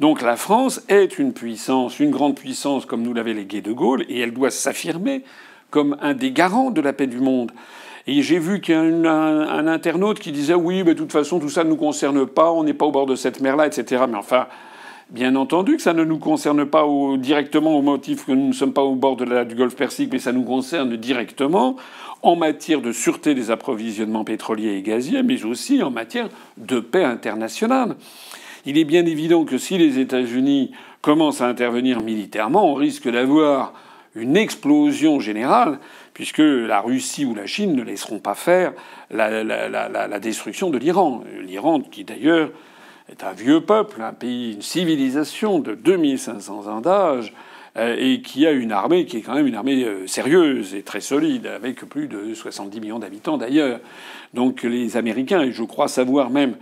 Donc 0.00 0.22
la 0.22 0.36
France 0.36 0.82
est 0.88 1.18
une 1.18 1.32
puissance, 1.32 1.98
une 1.98 2.10
grande 2.10 2.36
puissance 2.36 2.86
comme 2.86 3.02
nous 3.02 3.14
l'avait 3.14 3.34
légué 3.34 3.60
De 3.60 3.72
Gaulle, 3.72 4.04
et 4.08 4.20
elle 4.20 4.32
doit 4.32 4.50
s'affirmer 4.50 5.24
comme 5.70 5.96
un 6.00 6.14
des 6.14 6.30
garants 6.30 6.70
de 6.70 6.80
la 6.80 6.92
paix 6.92 7.06
du 7.06 7.18
monde. 7.18 7.52
Et 8.06 8.22
j'ai 8.22 8.38
vu 8.38 8.60
qu'il 8.60 8.74
y 8.74 8.78
a 8.78 8.80
un, 8.80 9.66
internaute 9.66 10.18
qui 10.18 10.32
disait 10.32 10.54
oui, 10.54 10.82
mais 10.82 10.94
de 10.94 10.98
toute 10.98 11.12
façon 11.12 11.40
tout 11.40 11.50
ça 11.50 11.64
ne 11.64 11.68
nous 11.68 11.76
concerne 11.76 12.26
pas, 12.26 12.50
on 12.52 12.64
n'est 12.64 12.74
pas 12.74 12.86
au 12.86 12.92
bord 12.92 13.06
de 13.06 13.16
cette 13.16 13.40
mer-là, 13.40 13.66
etc. 13.66 14.04
Mais 14.08 14.16
enfin, 14.16 14.46
bien 15.10 15.36
entendu 15.36 15.76
que 15.76 15.82
ça 15.82 15.94
ne 15.94 16.04
nous 16.04 16.18
concerne 16.18 16.66
pas 16.66 16.84
directement 17.16 17.76
au 17.76 17.82
motif 17.82 18.26
que 18.26 18.32
nous 18.32 18.48
ne 18.48 18.52
sommes 18.52 18.72
pas 18.72 18.82
au 18.82 18.94
bord 18.94 19.16
du 19.16 19.54
Golfe 19.54 19.76
Persique, 19.76 20.10
mais 20.12 20.18
ça 20.18 20.32
nous 20.32 20.44
concerne 20.44 20.96
directement 20.96 21.76
en 22.22 22.36
matière 22.36 22.80
de 22.80 22.92
sûreté 22.92 23.34
des 23.34 23.50
approvisionnements 23.50 24.24
pétroliers 24.24 24.76
et 24.76 24.82
gaziers, 24.82 25.22
mais 25.22 25.44
aussi 25.44 25.82
en 25.82 25.90
matière 25.90 26.28
de 26.56 26.80
paix 26.80 27.04
internationale. 27.04 27.94
Il 28.66 28.76
est 28.76 28.84
bien 28.84 29.06
évident 29.06 29.44
que 29.44 29.56
si 29.56 29.78
les 29.78 29.98
États-Unis 29.98 30.72
commencent 31.00 31.40
à 31.40 31.46
intervenir 31.46 32.02
militairement, 32.02 32.70
on 32.70 32.74
risque 32.74 33.08
d'avoir 33.08 33.72
une 34.14 34.36
explosion 34.36 35.20
générale, 35.20 35.78
puisque 36.12 36.38
la 36.38 36.80
Russie 36.80 37.24
ou 37.24 37.34
la 37.34 37.46
Chine 37.46 37.76
ne 37.76 37.82
laisseront 37.82 38.18
pas 38.18 38.34
faire 38.34 38.72
la 39.10 40.18
destruction 40.18 40.70
de 40.70 40.78
l'Iran. 40.78 41.22
L'Iran, 41.40 41.80
qui 41.80 42.02
d'ailleurs 42.02 42.50
est 43.08 43.24
un 43.24 43.32
vieux 43.32 43.60
peuple, 43.60 44.02
un 44.02 44.12
pays, 44.12 44.52
une 44.52 44.62
civilisation 44.62 45.58
de 45.58 45.74
2500 45.74 46.66
ans 46.66 46.80
d'âge, 46.80 47.32
euh, 47.76 47.96
et 47.98 48.22
qui 48.22 48.46
a 48.46 48.50
une 48.50 48.72
armée 48.72 49.06
qui 49.06 49.18
est 49.18 49.20
quand 49.20 49.34
même 49.34 49.46
une 49.46 49.54
armée 49.54 49.84
euh, 49.84 50.06
sérieuse 50.06 50.74
et 50.74 50.82
très 50.82 51.00
solide, 51.00 51.46
avec 51.46 51.84
plus 51.88 52.08
de 52.08 52.34
70 52.34 52.80
millions 52.80 52.98
d'habitants 52.98 53.38
d'ailleurs. 53.38 53.80
Donc 54.34 54.62
les 54.62 54.96
Américains, 54.96 55.42
et 55.42 55.52
je 55.52 55.62
crois 55.62 55.88
savoir 55.88 56.30
même 56.30 56.56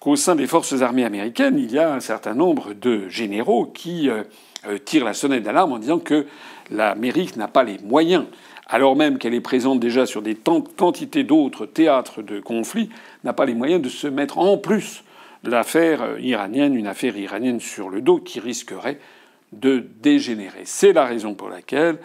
qu'au 0.00 0.16
sein 0.16 0.36
des 0.36 0.46
forces 0.46 0.80
armées 0.82 1.04
américaines, 1.04 1.58
il 1.58 1.72
y 1.72 1.78
a 1.78 1.92
un 1.92 2.00
certain 2.00 2.34
nombre 2.34 2.74
de 2.74 3.08
généraux 3.08 3.66
qui 3.66 4.10
euh, 4.10 4.24
tirent 4.84 5.04
la 5.04 5.14
sonnette 5.14 5.42
d'alarme 5.42 5.72
en 5.72 5.78
disant 5.78 5.98
que 5.98 6.26
l'Amérique 6.70 7.36
n'a 7.36 7.48
pas 7.48 7.64
les 7.64 7.78
moyens, 7.78 8.24
alors 8.66 8.94
même 8.96 9.18
qu'elle 9.18 9.34
est 9.34 9.40
présente 9.40 9.80
déjà 9.80 10.06
sur 10.06 10.22
des 10.22 10.34
quantités 10.34 11.24
d'autres 11.24 11.66
théâtres 11.66 12.20
de 12.20 12.40
conflits, 12.40 12.90
n'a 13.24 13.32
pas 13.32 13.46
les 13.46 13.54
moyens 13.54 13.80
de 13.80 13.88
se 13.88 14.06
mettre 14.06 14.38
en 14.38 14.58
plus 14.58 15.02
l'affaire 15.44 16.18
iranienne, 16.18 16.74
une 16.74 16.86
affaire 16.86 17.16
iranienne 17.16 17.60
sur 17.60 17.90
le 17.90 18.00
dos 18.00 18.18
qui 18.18 18.40
risquerait 18.40 18.98
de 19.52 19.86
dégénérer. 20.00 20.62
C'est 20.64 20.92
la 20.92 21.04
raison 21.04 21.34
pour 21.34 21.48
laquelle 21.48 21.98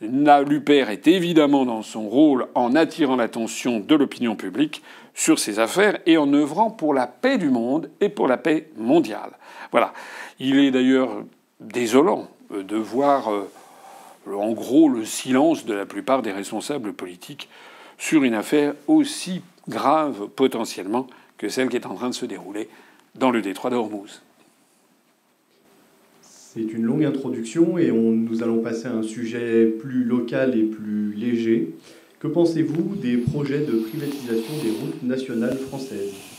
l'UPR 0.00 0.90
est 0.90 1.06
évidemment 1.06 1.64
dans 1.64 1.82
son 1.82 2.08
rôle 2.08 2.46
en 2.54 2.74
attirant 2.74 3.16
l'attention 3.16 3.80
de 3.80 3.94
l'opinion 3.94 4.34
publique 4.34 4.82
sur 5.14 5.38
ces 5.38 5.58
affaires 5.58 5.98
et 6.06 6.16
en 6.16 6.32
œuvrant 6.32 6.70
pour 6.70 6.94
la 6.94 7.06
paix 7.06 7.38
du 7.38 7.50
monde 7.50 7.90
et 8.00 8.08
pour 8.08 8.26
la 8.26 8.36
paix 8.36 8.68
mondiale. 8.76 9.30
Voilà. 9.70 9.92
Il 10.40 10.58
est 10.58 10.70
d'ailleurs 10.70 11.22
désolant 11.60 12.28
euh, 12.52 12.62
de 12.62 12.76
voir 12.76 13.32
euh, 13.32 13.48
en 14.26 14.52
gros 14.52 14.88
le 14.88 15.04
silence 15.04 15.64
de 15.64 15.74
la 15.74 15.86
plupart 15.86 16.22
des 16.22 16.32
responsables 16.32 16.92
politiques 16.92 17.48
sur 17.98 18.24
une 18.24 18.34
affaire 18.34 18.74
aussi 18.88 19.42
grave 19.68 20.28
potentiellement 20.34 21.06
que 21.42 21.48
celle 21.48 21.68
qui 21.68 21.74
est 21.74 21.86
en 21.86 21.96
train 21.96 22.08
de 22.08 22.14
se 22.14 22.24
dérouler 22.24 22.68
dans 23.16 23.32
le 23.32 23.42
détroit 23.42 23.68
d'Ormuz. 23.68 24.22
C'est 26.20 26.62
une 26.62 26.84
longue 26.84 27.04
introduction 27.04 27.78
et 27.78 27.90
nous 27.90 28.44
allons 28.44 28.60
passer 28.60 28.86
à 28.86 28.92
un 28.92 29.02
sujet 29.02 29.66
plus 29.66 30.04
local 30.04 30.56
et 30.56 30.62
plus 30.62 31.12
léger. 31.14 31.74
Que 32.20 32.28
pensez-vous 32.28 32.94
des 32.94 33.16
projets 33.16 33.58
de 33.58 33.72
privatisation 33.72 34.54
des 34.62 34.70
routes 34.70 35.02
nationales 35.02 35.58
françaises? 35.58 36.31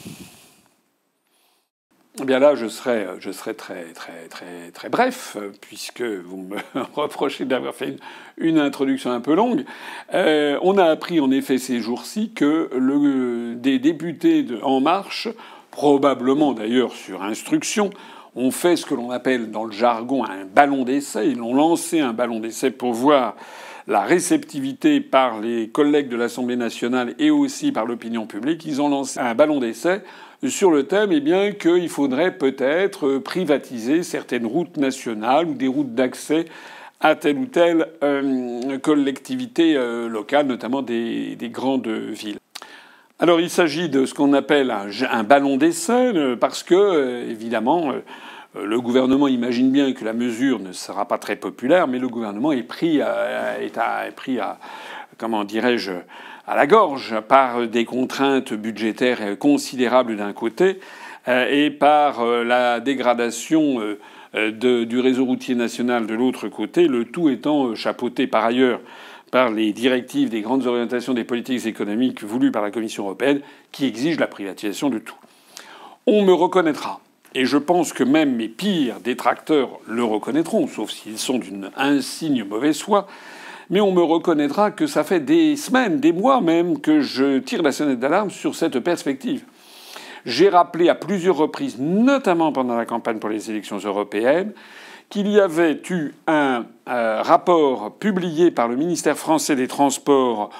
Eh 2.23 2.25
bien 2.25 2.39
là, 2.39 2.55
je 2.55 2.67
serai, 2.67 3.05
je 3.19 3.31
serai 3.31 3.53
très, 3.53 3.83
très, 3.93 4.29
très, 4.29 4.71
très 4.73 4.87
bref, 4.87 5.35
puisque 5.59 6.01
vous 6.01 6.37
me 6.37 6.55
reprochez 6.95 7.43
d'avoir 7.43 7.75
fait 7.75 7.97
une, 8.37 8.59
introduction 8.59 9.11
un 9.11 9.19
peu 9.19 9.35
longue. 9.35 9.65
Euh, 10.13 10.57
on 10.61 10.77
a 10.77 10.85
appris 10.85 11.19
en 11.19 11.31
effet 11.31 11.57
ces 11.57 11.81
jours-ci 11.81 12.31
que 12.31 12.69
des 13.55 13.77
députés 13.77 14.43
de 14.43 14.57
En 14.61 14.79
Marche, 14.79 15.27
probablement 15.71 16.53
d'ailleurs 16.53 16.93
sur 16.93 17.23
instruction, 17.23 17.89
ont 18.37 18.51
fait 18.51 18.77
ce 18.77 18.85
que 18.85 18.95
l'on 18.95 19.11
appelle 19.11 19.51
dans 19.51 19.65
le 19.65 19.73
jargon 19.73 20.23
un 20.23 20.45
ballon 20.45 20.85
d'essai. 20.85 21.27
Ils 21.29 21.41
ont 21.41 21.53
lancé 21.53 21.99
un 21.99 22.13
ballon 22.13 22.39
d'essai 22.39 22.71
pour 22.71 22.93
voir 22.93 23.35
la 23.85 24.03
réceptivité 24.03 25.01
par 25.01 25.41
les 25.41 25.67
collègues 25.67 26.07
de 26.07 26.15
l'Assemblée 26.15 26.55
nationale 26.55 27.15
et 27.19 27.31
aussi 27.31 27.73
par 27.73 27.85
l'opinion 27.85 28.27
publique. 28.27 28.63
Ils 28.65 28.81
ont 28.81 28.87
lancé 28.87 29.19
un 29.19 29.35
ballon 29.35 29.59
d'essai 29.59 30.03
sur 30.49 30.71
le 30.71 30.83
thème 30.83 31.11
eh 31.11 31.19
bien 31.19 31.51
qu'il 31.51 31.89
faudrait 31.89 32.37
peut-être 32.37 33.17
privatiser 33.17 34.03
certaines 34.03 34.45
routes 34.45 34.77
nationales 34.77 35.47
ou 35.47 35.53
des 35.53 35.67
routes 35.67 35.93
d'accès 35.95 36.45
à 36.99 37.15
telle 37.15 37.37
ou 37.37 37.45
telle 37.45 37.87
euh, 38.01 38.77
collectivité 38.79 39.75
euh, 39.75 40.07
locale, 40.07 40.47
notamment 40.47 40.81
des, 40.81 41.35
des, 41.35 41.49
grandes 41.49 41.87
villes. 41.87 42.37
Alors 43.19 43.39
il 43.39 43.49
s'agit 43.49 43.89
de 43.89 44.05
ce 44.05 44.13
qu'on 44.13 44.33
appelle 44.33 44.71
un, 44.71 45.23
ballon 45.23 45.57
d'essai, 45.57 46.15
euh, 46.15 46.35
parce 46.35 46.63
que, 46.63 47.29
évidemment, 47.29 47.91
euh, 47.91 48.65
le 48.65 48.81
gouvernement 48.81 49.27
imagine 49.27 49.71
bien 49.71 49.93
que 49.93 50.03
la 50.03 50.13
mesure 50.13 50.59
ne 50.59 50.71
sera 50.71 51.07
pas 51.07 51.17
très 51.17 51.35
populaire, 51.35 51.87
mais 51.87 51.99
le 51.99 52.07
gouvernement 52.07 52.51
est 52.51 52.63
pris 52.63 53.01
à, 53.01 53.61
est, 53.61 54.15
pris 54.15 54.39
à 54.39 54.57
comment 55.17 55.43
dirais-je, 55.43 55.91
à 56.47 56.55
la 56.55 56.67
gorge 56.67 57.19
par 57.21 57.67
des 57.67 57.85
contraintes 57.85 58.53
budgétaires 58.53 59.37
considérables 59.39 60.17
d'un 60.17 60.33
côté 60.33 60.79
euh, 61.27 61.47
et 61.49 61.69
par 61.69 62.21
euh, 62.21 62.43
la 62.43 62.79
dégradation 62.79 63.79
du 64.33 64.99
réseau 64.99 65.25
routier 65.25 65.53
national 65.53 66.07
de 66.07 66.15
l'autre 66.15 66.47
côté, 66.47 66.87
le 66.87 67.05
tout 67.05 67.29
étant 67.29 67.75
chapeauté 67.75 68.25
par 68.25 68.43
ailleurs 68.43 68.79
par 69.33 69.49
les 69.49 69.73
directives 69.73 70.29
des 70.29 70.41
grandes 70.41 70.67
orientations 70.67 71.15
des 71.15 71.23
politiques 71.23 71.65
économiques 71.65 72.23
voulues 72.23 72.51
par 72.51 72.61
la 72.61 72.69
Commission 72.69 73.05
européenne 73.05 73.41
qui 73.71 73.87
exigent 73.87 74.19
la 74.19 74.27
privatisation 74.27 74.91
de 74.91 74.99
tout. 74.99 75.15
On 76.05 76.23
me 76.23 76.33
reconnaîtra 76.33 76.99
et 77.33 77.45
je 77.45 77.57
pense 77.57 77.93
que 77.93 78.03
même 78.03 78.35
mes 78.35 78.47
pires 78.47 78.99
détracteurs 78.99 79.79
le 79.87 80.03
reconnaîtront, 80.03 80.67
sauf 80.67 80.91
s'ils 80.91 81.17
sont 81.17 81.39
d'une 81.39 81.71
insigne 81.75 82.43
mauvaise 82.43 82.79
foi, 82.79 83.07
mais 83.73 83.81
on 83.81 83.91
me 83.91 84.03
reconnaîtra 84.03 84.69
que 84.69 84.85
ça 84.85 85.03
fait 85.03 85.19
des 85.19 85.55
semaines, 85.55 85.99
des 85.99 86.13
mois 86.13 86.41
même, 86.41 86.79
que 86.79 87.01
je 87.01 87.39
tire 87.39 87.63
la 87.63 87.71
sonnette 87.71 87.99
d'alarme 87.99 88.29
sur 88.29 88.53
cette 88.53 88.77
perspective. 88.77 89.45
J'ai 90.27 90.47
rappelé 90.47 90.89
à 90.89 90.95
plusieurs 90.95 91.37
reprises, 91.37 91.79
notamment 91.79 92.51
pendant 92.51 92.75
la 92.75 92.85
campagne 92.85 93.17
pour 93.17 93.31
les 93.31 93.49
élections 93.49 93.79
européennes, 93.79 94.51
qu'il 95.09 95.27
y 95.27 95.39
avait 95.39 95.81
eu 95.89 96.11
un 96.27 96.67
euh, 96.87 97.23
rapport 97.23 97.95
publié 97.97 98.51
par 98.51 98.67
le 98.67 98.75
ministère 98.75 99.17
français 99.17 99.55
des 99.55 99.67
Transports 99.67 100.51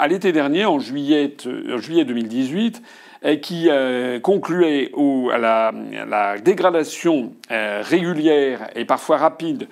à 0.00 0.08
l'été 0.08 0.32
dernier, 0.32 0.64
en 0.64 0.80
juillet, 0.80 1.36
euh, 1.46 1.78
juillet 1.78 2.04
2018, 2.04 2.82
et 3.22 3.38
qui 3.38 3.68
euh, 3.68 4.18
concluait 4.18 4.90
à, 5.32 5.38
la, 5.38 6.38
dégradation 6.38 7.32
régulière 7.48 8.70
et 8.74 8.84
parfois 8.84 9.18
rapide 9.18 9.68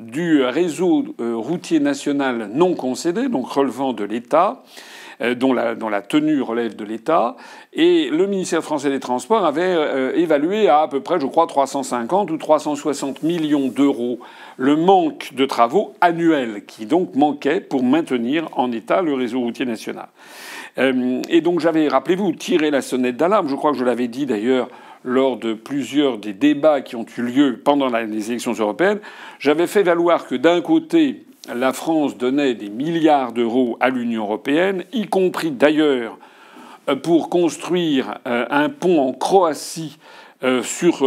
du 0.00 0.42
réseau 0.42 1.04
routier 1.18 1.80
national 1.80 2.50
non 2.52 2.74
concédé, 2.74 3.28
donc 3.28 3.50
relevant 3.50 3.92
de 3.92 4.04
l'État, 4.04 4.62
euh, 5.22 5.34
dont 5.34 5.52
la, 5.52 6.00
tenue 6.00 6.40
relève 6.40 6.76
de 6.76 6.84
l'État. 6.84 7.36
Et 7.74 8.08
le 8.08 8.26
ministère 8.26 8.62
français 8.62 8.88
des 8.88 9.00
Transports 9.00 9.44
avait 9.44 9.60
euh, 9.62 10.16
évalué 10.16 10.68
à 10.68 10.80
à 10.80 10.88
peu 10.88 11.00
près, 11.00 11.20
je 11.20 11.26
crois, 11.26 11.46
350 11.46 12.30
ou 12.30 12.38
360 12.38 13.22
millions 13.22 13.68
d'euros 13.68 14.18
le 14.56 14.76
manque 14.76 15.34
de 15.34 15.44
travaux 15.44 15.92
annuels 16.00 16.64
qui 16.64 16.86
donc 16.86 17.14
manquait 17.16 17.60
pour 17.60 17.82
maintenir 17.82 18.48
en 18.56 18.72
état 18.72 19.02
le 19.02 19.12
réseau 19.12 19.40
routier 19.40 19.66
national. 19.66 20.08
Euh, 20.78 21.20
et 21.28 21.42
donc 21.42 21.60
j'avais, 21.60 21.88
rappelez-vous, 21.88 22.32
tiré 22.32 22.70
la 22.70 22.80
sonnette 22.80 23.18
d'alarme. 23.18 23.48
Je 23.48 23.56
crois 23.56 23.72
que 23.72 23.78
je 23.78 23.84
l'avais 23.84 24.08
dit 24.08 24.24
d'ailleurs 24.24 24.68
lors 25.04 25.36
de 25.36 25.54
plusieurs 25.54 26.18
des 26.18 26.32
débats 26.32 26.80
qui 26.80 26.96
ont 26.96 27.06
eu 27.16 27.22
lieu 27.22 27.60
pendant 27.62 27.88
les 27.88 28.30
élections 28.30 28.52
européennes. 28.52 29.00
J'avais 29.38 29.66
fait 29.66 29.82
valoir 29.82 30.26
que 30.26 30.34
d'un 30.34 30.60
côté, 30.60 31.24
la 31.54 31.72
France 31.72 32.16
donnait 32.16 32.54
des 32.54 32.68
milliards 32.68 33.32
d'euros 33.32 33.76
à 33.80 33.90
l'Union 33.90 34.24
européenne, 34.24 34.84
y 34.92 35.06
compris 35.06 35.50
d'ailleurs 35.50 36.18
euh, 36.88 36.96
pour 36.96 37.30
construire 37.30 38.18
euh, 38.26 38.44
un 38.50 38.68
pont 38.68 39.00
en 39.00 39.12
Croatie 39.12 39.98
euh, 40.42 40.62
sur 40.62 41.04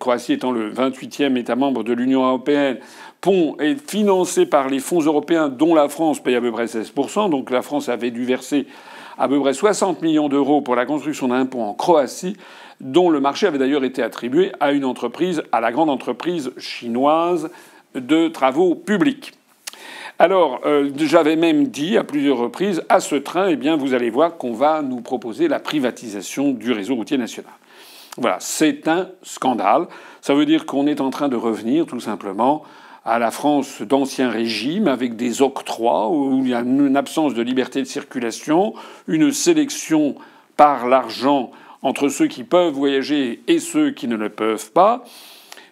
Croatie 0.00 0.32
étant 0.32 0.50
le 0.50 0.72
28e 0.72 1.36
État 1.36 1.54
membre 1.54 1.84
de 1.84 1.92
l'Union 1.92 2.26
européenne, 2.26 2.78
pont 3.20 3.56
est 3.60 3.76
financé 3.88 4.46
par 4.46 4.68
les 4.68 4.80
fonds 4.80 5.00
européens 5.00 5.48
dont 5.48 5.74
la 5.74 5.88
France 5.88 6.20
paye 6.20 6.34
à 6.34 6.40
peu 6.40 6.50
près 6.50 6.66
16%. 6.66 7.30
Donc 7.30 7.50
la 7.50 7.62
France 7.62 7.88
avait 7.88 8.10
dû 8.10 8.24
verser 8.24 8.66
à 9.18 9.28
peu 9.28 9.40
près 9.40 9.54
60 9.54 10.02
millions 10.02 10.28
d'euros 10.28 10.60
pour 10.60 10.76
la 10.76 10.86
construction 10.86 11.28
d'un 11.28 11.46
pont 11.46 11.64
en 11.64 11.74
Croatie, 11.74 12.36
dont 12.80 13.10
le 13.10 13.20
marché 13.20 13.46
avait 13.46 13.58
d'ailleurs 13.58 13.84
été 13.84 14.02
attribué 14.02 14.52
à 14.60 14.72
une 14.72 14.84
entreprise, 14.84 15.42
à 15.52 15.60
la 15.60 15.72
grande 15.72 15.90
entreprise 15.90 16.52
chinoise 16.58 17.50
de 17.94 18.28
travaux 18.28 18.74
publics. 18.74 19.32
Alors, 20.18 20.60
euh, 20.64 20.90
j'avais 20.96 21.34
même 21.34 21.68
dit 21.68 21.96
à 21.96 22.04
plusieurs 22.04 22.38
reprises, 22.38 22.82
à 22.88 23.00
ce 23.00 23.16
train, 23.16 23.48
eh 23.48 23.56
bien, 23.56 23.76
vous 23.76 23.94
allez 23.94 24.10
voir 24.10 24.36
qu'on 24.36 24.52
va 24.52 24.80
nous 24.80 25.00
proposer 25.00 25.48
la 25.48 25.58
privatisation 25.58 26.52
du 26.52 26.72
réseau 26.72 26.94
routier 26.94 27.18
national. 27.18 27.52
Voilà, 28.16 28.36
c'est 28.38 28.86
un 28.86 29.08
scandale. 29.22 29.88
Ça 30.20 30.34
veut 30.34 30.46
dire 30.46 30.66
qu'on 30.66 30.86
est 30.86 31.00
en 31.00 31.10
train 31.10 31.28
de 31.28 31.36
revenir, 31.36 31.86
tout 31.86 31.98
simplement, 31.98 32.62
à 33.04 33.18
la 33.18 33.30
France 33.30 33.82
d'ancien 33.82 34.30
régime, 34.30 34.88
avec 34.88 35.16
des 35.16 35.42
octrois, 35.42 36.08
où 36.08 36.40
il 36.42 36.48
y 36.48 36.54
a 36.54 36.60
une 36.60 36.96
absence 36.96 37.34
de 37.34 37.42
liberté 37.42 37.80
de 37.80 37.86
circulation, 37.86 38.74
une 39.06 39.30
sélection 39.30 40.14
par 40.56 40.88
l'argent 40.88 41.50
entre 41.82 42.08
ceux 42.08 42.28
qui 42.28 42.44
peuvent 42.44 42.72
voyager 42.72 43.42
et 43.46 43.58
ceux 43.58 43.90
qui 43.90 44.08
ne 44.08 44.16
le 44.16 44.30
peuvent 44.30 44.72
pas. 44.72 45.04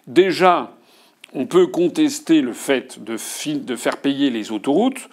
Déjà, 0.05 0.71
on 1.33 1.47
peut 1.47 1.65
contester 1.65 2.41
le 2.41 2.53
fait 2.53 3.03
de, 3.03 3.17
faire 3.17 3.97
payer 3.97 4.29
les 4.29 4.51
autoroutes. 4.51 5.09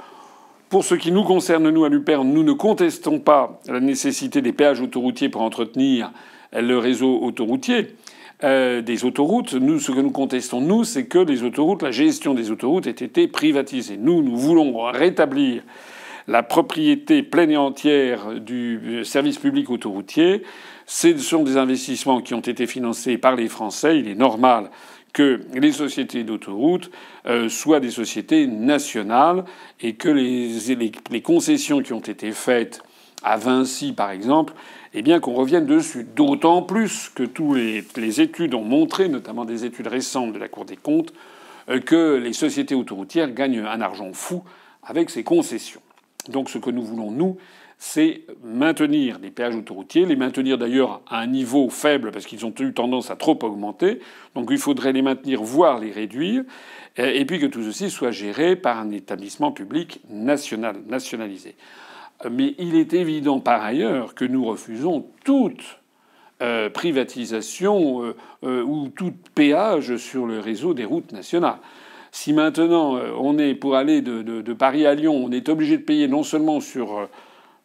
Pour 0.68 0.85
ce 0.85 0.95
qui 0.95 1.12
nous 1.12 1.25
concerne, 1.25 1.71
nous, 1.71 1.85
à 1.85 1.88
Luperne, 1.88 2.31
nous 2.31 2.42
ne 2.42 2.53
contestons 2.53 3.18
pas 3.18 3.61
la 3.66 3.81
nécessité 3.81 4.42
des 4.42 4.53
péages 4.53 4.81
autoroutiers 4.83 5.31
pour 5.31 5.40
entretenir 5.40 6.12
le 6.53 6.77
réseau 6.77 7.18
autoroutier. 7.23 7.97
Euh, 8.42 8.81
des 8.81 9.05
autoroutes. 9.05 9.53
Nous, 9.53 9.81
ce 9.81 9.92
que 9.92 10.00
nous 10.00 10.12
contestons, 10.12 10.62
nous, 10.62 10.85
c'est 10.85 11.05
que 11.05 11.18
les 11.18 11.42
autoroutes, 11.42 11.83
la 11.83 11.90
gestion 11.90 12.33
des 12.33 12.50
autoroutes 12.50 12.87
ait 12.87 12.90
été 12.90 13.29
privatisée. 13.29 13.98
Nous, 13.98 14.22
nous 14.22 14.35
voulons 14.35 14.90
rétablir 14.90 15.62
la 16.26 16.42
propriété 16.42 17.22
pleine 17.22 17.50
et 17.50 17.59
entière 17.59 18.40
du 18.40 19.03
service 19.05 19.37
public 19.37 19.68
autoroutier. 19.68 20.42
Ce 20.87 21.18
sont 21.18 21.42
des 21.42 21.59
investissements 21.59 22.22
qui 22.22 22.33
ont 22.33 22.40
été 22.40 22.66
financés 22.66 23.18
par 23.18 23.37
les 23.37 23.48
Français. 23.48 23.98
Il 23.98 24.09
est 24.09 24.14
normal 24.14 24.70
que 25.12 25.40
les 25.55 25.72
sociétés 25.72 26.24
d'autoroutes 26.24 26.90
euh, 27.26 27.48
soient 27.48 27.81
des 27.81 27.90
sociétés 27.90 28.46
nationales 28.46 29.44
et 29.81 29.94
que 29.94 30.09
les, 30.09 31.20
concessions 31.22 31.83
qui 31.83 31.92
ont 31.92 32.00
été 32.00 32.33
faites 32.33 32.83
à 33.22 33.37
Vinci, 33.37 33.92
par 33.92 34.11
exemple, 34.11 34.55
eh 34.94 35.03
bien 35.03 35.20
qu'on 35.20 35.35
revienne 35.35 35.66
dessus. 35.66 36.05
D'autant 36.16 36.62
plus 36.62 37.11
que 37.14 37.22
toutes 37.22 37.96
les, 37.96 38.20
études 38.20 38.55
ont 38.55 38.64
montré, 38.64 39.09
notamment 39.09 39.44
des 39.44 39.64
études 39.64 39.87
récentes 39.87 40.33
de 40.33 40.38
la 40.38 40.48
Cour 40.48 40.64
des 40.64 40.76
comptes, 40.76 41.12
euh, 41.68 41.81
que 41.81 42.16
les 42.16 42.33
sociétés 42.33 42.74
autoroutières 42.74 43.33
gagnent 43.33 43.61
un 43.61 43.81
argent 43.81 44.12
fou 44.12 44.42
avec 44.83 45.11
ces 45.11 45.22
concessions. 45.22 45.83
Donc 46.29 46.50
ce 46.50 46.59
que 46.59 46.70
nous 46.70 46.83
voulons, 46.83 47.11
nous, 47.11 47.38
c'est 47.79 48.22
maintenir 48.44 49.18
les 49.22 49.31
péages 49.31 49.57
autoroutiers, 49.57 50.05
les 50.05 50.16
maintenir 50.16 50.59
d'ailleurs 50.59 51.00
à 51.09 51.20
un 51.20 51.26
niveau 51.26 51.70
faible 51.70 52.11
parce 52.12 52.26
qu'ils 52.26 52.44
ont 52.44 52.53
eu 52.61 52.74
tendance 52.74 53.11
à 53.11 53.16
trop 53.16 53.38
augmenter. 53.42 54.00
Donc 54.35 54.48
il 54.50 54.59
faudrait 54.59 54.92
les 54.92 55.00
maintenir, 55.00 55.42
voire 55.42 55.79
les 55.79 55.90
réduire, 55.90 56.44
et 56.98 57.24
puis 57.24 57.38
que 57.38 57.46
tout 57.46 57.62
ceci 57.62 57.88
soit 57.88 58.11
géré 58.11 58.55
par 58.55 58.79
un 58.79 58.90
établissement 58.90 59.50
public 59.50 60.00
national, 60.11 60.76
nationalisé. 60.88 61.55
Mais 62.29 62.55
il 62.59 62.75
est 62.75 62.93
évident 62.93 63.41
par 63.41 63.63
ailleurs 63.63 64.15
que 64.15 64.25
nous 64.25 64.45
refusons 64.45 65.07
toute 65.25 65.81
euh, 66.43 66.71
privatisation 66.71 68.03
euh, 68.03 68.17
euh, 68.45 68.63
ou 68.63 68.89
tout 68.89 69.13
péage 69.35 69.97
sur 69.97 70.27
le 70.27 70.39
réseau 70.39 70.75
des 70.75 70.85
routes 70.85 71.13
nationales. 71.13 71.59
Si 72.13 72.33
maintenant 72.33 72.99
on 73.19 73.39
est 73.39 73.55
pour 73.55 73.77
aller 73.77 74.03
de, 74.03 74.53
Paris 74.53 74.85
à 74.85 74.95
Lyon, 74.95 75.15
on 75.15 75.31
est 75.31 75.49
obligé 75.49 75.77
de 75.77 75.83
payer 75.83 76.09
non 76.09 76.25
seulement 76.25 76.61
sur 76.61 77.09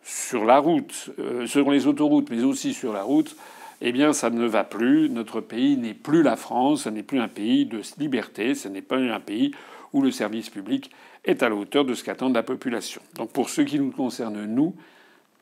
sur 0.04 0.46
la 0.46 0.60
route, 0.60 1.10
sur 1.48 1.72
les 1.72 1.88
autoroutes, 1.88 2.30
mais 2.30 2.44
aussi 2.44 2.76
sur 2.76 2.94
la 2.94 3.02
route, 3.02 3.36
eh 3.82 3.91
bien, 3.91 4.13
ça 4.13 4.30
ne 4.30 4.46
va 4.46 4.63
plus. 4.63 5.10
Notre 5.10 5.41
pays 5.41 5.78
n'est 5.78 5.96
plus 5.96 6.22
la 6.22 6.36
France, 6.36 6.84
ce 6.84 6.89
n'est 6.89 7.02
plus 7.02 7.20
un 7.20 7.28
pays 7.28 7.65
de 7.65 7.82
liberté, 7.98 8.54
ce 8.54 8.68
n'est 8.68 8.84
pas 8.84 8.98
un 8.98 9.20
pays 9.20 9.52
où 9.94 10.02
le 10.02 10.12
service 10.12 10.50
public 10.50 10.91
est 11.25 11.43
à 11.43 11.49
la 11.49 11.55
hauteur 11.55 11.85
de 11.85 11.93
ce 11.93 12.03
qu'attend 12.03 12.29
la 12.29 12.43
population. 12.43 13.01
Donc, 13.15 13.31
pour 13.31 13.49
ce 13.49 13.61
qui 13.61 13.79
nous 13.79 13.91
concerne, 13.91 14.45
nous, 14.45 14.75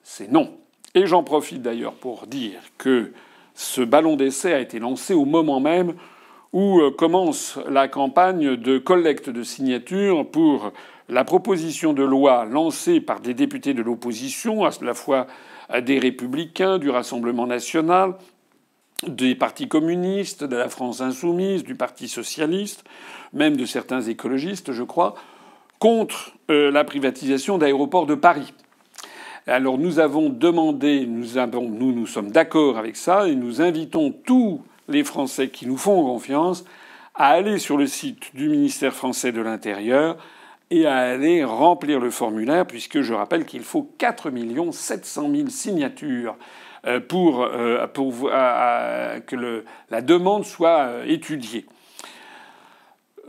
c'est 0.03 0.31
non. 0.31 0.57
Et 0.95 1.05
j'en 1.05 1.23
profite 1.23 1.61
d'ailleurs 1.61 1.93
pour 1.93 2.27
dire 2.27 2.59
que 2.77 3.11
ce 3.55 3.81
ballon 3.81 4.15
d'essai 4.15 4.53
a 4.53 4.59
été 4.59 4.79
lancé 4.79 5.13
au 5.13 5.25
moment 5.25 5.59
même 5.59 5.93
où 6.51 6.79
euh, 6.81 6.91
commence 6.91 7.59
la 7.67 7.87
campagne 7.87 8.55
de 8.55 8.77
collecte 8.77 9.29
de 9.29 9.43
signatures 9.43 10.29
pour 10.29 10.71
la 11.09 11.23
proposition 11.23 11.93
de 11.93 12.03
loi 12.03 12.45
lancée 12.45 13.01
par 13.01 13.19
des 13.19 13.33
députés 13.33 13.73
de 13.73 13.81
l'opposition, 13.81 14.65
à 14.65 14.71
la 14.81 14.93
fois 14.93 15.27
des 15.81 15.99
républicains, 15.99 16.77
du 16.77 16.89
Rassemblement 16.89 17.47
national, 17.47 18.15
des 19.07 19.35
partis 19.35 19.67
communistes, 19.67 20.43
de 20.43 20.55
la 20.55 20.69
France 20.69 21.01
insoumise, 21.01 21.63
du 21.63 21.75
Parti 21.75 22.07
socialiste, 22.07 22.83
même 23.33 23.57
de 23.57 23.65
certains 23.65 24.01
écologistes, 24.01 24.71
je 24.71 24.83
crois, 24.83 25.15
contre 25.83 26.31
euh, 26.49 26.71
la 26.71 26.85
privatisation 26.85 27.57
d'aéroports 27.57 28.05
de 28.05 28.15
Paris. 28.15 28.53
Alors 29.47 29.77
nous 29.77 29.99
avons 29.99 30.29
demandé, 30.29 31.05
nous, 31.05 32.05
sommes 32.05 32.31
d'accord 32.31 32.77
avec 32.77 32.95
ça, 32.95 33.27
et 33.27 33.35
nous 33.35 33.61
invitons 33.61 34.15
tous 34.25 34.61
les 34.87 35.03
Français 35.03 35.49
qui 35.49 35.67
nous 35.67 35.75
font 35.75 36.01
confiance 36.05 36.63
à 37.15 37.31
aller 37.31 37.59
sur 37.59 37.75
le 37.75 37.85
site 37.85 38.33
du 38.33 38.47
ministère 38.47 38.93
français 38.93 39.33
de 39.33 39.41
l'Intérieur 39.41 40.15
et 40.71 40.85
à 40.85 40.95
aller 40.95 41.43
remplir 41.43 41.99
le 41.99 42.11
formulaire, 42.11 42.65
puisque 42.65 43.01
je 43.01 43.13
rappelle 43.13 43.43
qu'il 43.43 43.63
faut 43.63 43.91
4 43.97 44.31
700 44.71 45.31
000 45.35 45.49
signatures 45.49 46.37
euh, 46.87 47.01
pour, 47.01 47.43
euh, 47.43 47.85
que 49.27 49.65
la 49.91 50.01
demande 50.01 50.45
soit 50.45 51.05
étudiée. 51.05 51.65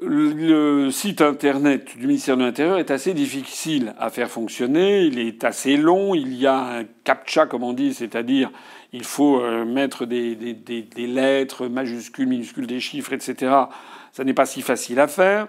Le 0.07 0.91
site 0.91 1.23
internet 1.23 1.97
du 1.97 2.07
ministère 2.07 2.37
de 2.37 2.43
l'Intérieur 2.43 2.79
est 2.79 2.91
assez 2.91 3.15
difficile 3.15 3.95
à 3.99 4.11
faire 4.11 4.31
fonctionner, 4.31 5.03
il 5.03 5.19
est 5.19 5.45
assez 5.45 5.77
long, 5.77 6.15
il 6.15 6.35
y 6.35 6.47
a 6.47 6.59
un 6.59 6.85
captcha, 7.05 7.47
comme 7.47 7.63
on 7.63 7.73
dit, 7.73 7.95
c'est-à-dire 7.95 8.51
il 8.93 9.05
faut 9.05 9.41
mettre 9.65 10.07
des, 10.07 10.35
des, 10.35 10.55
des 10.55 11.07
lettres 11.07 11.67
majuscules, 11.69 12.29
minuscules, 12.29 12.67
des 12.67 12.81
chiffres, 12.81 13.13
etc. 13.13 13.53
Ça 14.13 14.23
n'est 14.23 14.35
pas 14.35 14.47
si 14.47 14.63
facile 14.63 15.01
à 15.01 15.09
faire. 15.09 15.49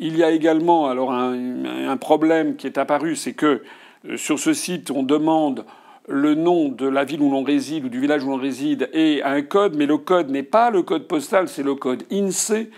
Il 0.00 0.16
y 0.16 0.22
a 0.22 0.30
également 0.30 0.88
alors 0.88 1.12
un, 1.12 1.96
problème 1.96 2.54
qui 2.54 2.68
est 2.68 2.78
apparu, 2.78 3.16
c'est 3.16 3.32
que 3.32 3.62
euh, 4.08 4.16
sur 4.16 4.38
ce 4.38 4.52
site, 4.52 4.92
on 4.92 5.02
demande 5.02 5.64
le 6.06 6.36
nom 6.36 6.68
de 6.68 6.86
la 6.86 7.04
ville 7.04 7.20
où 7.20 7.30
l'on 7.30 7.42
réside 7.42 7.84
ou 7.84 7.88
du 7.88 8.00
village 8.00 8.22
où 8.22 8.28
l'on 8.28 8.36
réside 8.36 8.88
et 8.92 9.22
un 9.24 9.42
code, 9.42 9.74
mais 9.76 9.86
le 9.86 9.98
code 9.98 10.30
n'est 10.30 10.44
pas 10.44 10.70
le 10.70 10.82
code 10.82 11.08
postal, 11.08 11.48
c'est 11.48 11.64
le 11.64 11.74
code 11.74 12.04
INSEE. 12.12 12.70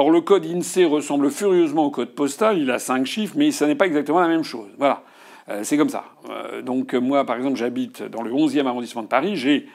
Or, 0.00 0.12
le 0.12 0.20
code 0.20 0.46
INSEE 0.46 0.84
ressemble 0.84 1.28
furieusement 1.28 1.86
au 1.86 1.90
code 1.90 2.10
postal, 2.10 2.56
il 2.58 2.70
a 2.70 2.78
cinq 2.78 3.04
chiffres, 3.04 3.34
mais 3.36 3.50
ça 3.50 3.66
n'est 3.66 3.74
pas 3.74 3.86
exactement 3.86 4.20
la 4.20 4.28
même 4.28 4.44
chose. 4.44 4.68
Voilà. 4.78 5.02
Euh, 5.48 5.64
c'est 5.64 5.76
comme 5.76 5.88
ça. 5.88 6.04
Euh, 6.30 6.62
donc, 6.62 6.94
moi, 6.94 7.26
par 7.26 7.36
exemple, 7.36 7.56
j'habite 7.56 8.04
dans 8.04 8.22
le 8.22 8.30
11e 8.30 8.64
arrondissement 8.64 9.02
de 9.02 9.08
Paris, 9.08 9.34
j'ai 9.34 9.66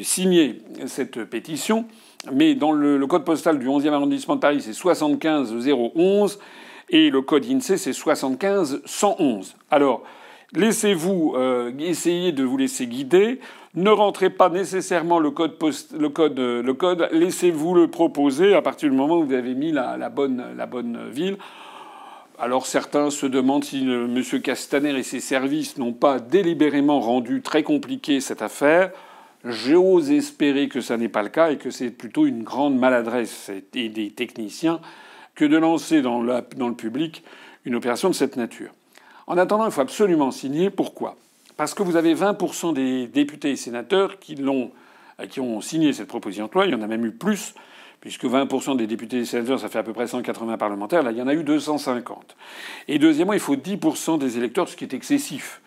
signé 0.00 0.62
cette 0.86 1.24
pétition, 1.24 1.84
mais 2.32 2.54
dans 2.54 2.72
le, 2.72 3.06
code 3.06 3.26
postal 3.26 3.58
du 3.58 3.66
11e 3.66 3.92
arrondissement 3.92 4.36
de 4.36 4.40
Paris, 4.40 4.62
c'est 4.62 4.72
75011, 4.72 6.38
et 6.88 7.10
le 7.10 7.20
code 7.20 7.44
INSEE, 7.44 7.76
c'est 7.76 7.92
75111. 7.92 9.56
Alors, 9.70 10.04
Laissez-vous 10.52 11.34
euh, 11.36 11.70
essayer 11.78 12.32
de 12.32 12.42
vous 12.42 12.56
laisser 12.56 12.88
guider. 12.88 13.38
Ne 13.74 13.90
rentrez 13.90 14.30
pas 14.30 14.48
nécessairement 14.48 15.20
le 15.20 15.30
code, 15.30 15.56
le 15.96 16.08
code, 16.08 16.38
euh, 16.40 16.60
le 16.60 16.74
code. 16.74 17.08
Laissez-vous 17.12 17.74
le 17.74 17.86
proposer 17.86 18.52
à 18.54 18.62
partir 18.62 18.90
du 18.90 18.96
moment 18.96 19.18
où 19.18 19.24
vous 19.24 19.32
avez 19.32 19.54
mis 19.54 19.70
la, 19.70 20.08
bonne, 20.08 20.44
la 20.56 20.66
bonne 20.66 21.08
ville. 21.08 21.38
Alors 22.36 22.66
certains 22.66 23.10
se 23.10 23.26
demandent 23.26 23.62
si 23.62 23.82
M. 23.82 24.22
Castaner 24.42 24.98
et 24.98 25.04
ses 25.04 25.20
services 25.20 25.78
n'ont 25.78 25.92
pas 25.92 26.18
délibérément 26.18 26.98
rendu 26.98 27.42
très 27.42 27.62
compliqué 27.62 28.20
cette 28.20 28.42
affaire. 28.42 28.90
J'ose 29.44 30.10
espérer 30.10 30.68
que 30.68 30.80
ça 30.80 30.96
n'est 30.96 31.08
pas 31.08 31.22
le 31.22 31.28
cas 31.28 31.52
et 31.52 31.56
que 31.56 31.70
c'est 31.70 31.90
plutôt 31.90 32.26
une 32.26 32.42
grande 32.42 32.76
maladresse 32.76 33.52
des 33.72 34.10
techniciens 34.10 34.80
que 35.36 35.44
de 35.44 35.56
lancer 35.56 36.02
dans 36.02 36.22
le 36.22 36.74
public 36.74 37.22
une 37.64 37.76
opération 37.76 38.08
de 38.08 38.14
cette 38.14 38.36
nature. 38.36 38.70
En 39.28 39.38
attendant, 39.38 39.66
il 39.66 39.70
faut 39.70 39.80
absolument 39.80 40.32
signer. 40.32 40.70
Pourquoi? 40.70 41.16
Parce 41.60 41.74
que 41.74 41.82
vous 41.82 41.96
avez 41.96 42.14
20% 42.14 42.72
des 42.72 43.06
députés 43.06 43.50
et 43.50 43.56
sénateurs 43.56 44.18
qui, 44.18 44.34
l'ont, 44.34 44.70
euh, 45.20 45.26
qui 45.26 45.40
ont 45.40 45.60
signé 45.60 45.92
cette 45.92 46.08
proposition 46.08 46.46
de 46.46 46.52
loi. 46.54 46.64
Il 46.64 46.72
y 46.72 46.74
en 46.74 46.80
a 46.80 46.86
même 46.86 47.04
eu 47.04 47.12
plus, 47.12 47.54
puisque 48.00 48.24
20% 48.24 48.78
des 48.78 48.86
députés 48.86 49.18
et 49.18 49.24
sénateurs, 49.26 49.60
ça 49.60 49.68
fait 49.68 49.78
à 49.78 49.82
peu 49.82 49.92
près 49.92 50.06
180 50.06 50.56
parlementaires. 50.56 51.02
Là, 51.02 51.12
il 51.12 51.18
y 51.18 51.20
en 51.20 51.28
a 51.28 51.34
eu 51.34 51.44
250. 51.44 52.34
Et 52.88 52.98
deuxièmement, 52.98 53.34
il 53.34 53.40
faut 53.40 53.56
10% 53.56 54.18
des 54.18 54.38
électeurs, 54.38 54.70
ce 54.70 54.74
qui 54.74 54.84
est 54.84 54.94
excessif. 54.94 55.60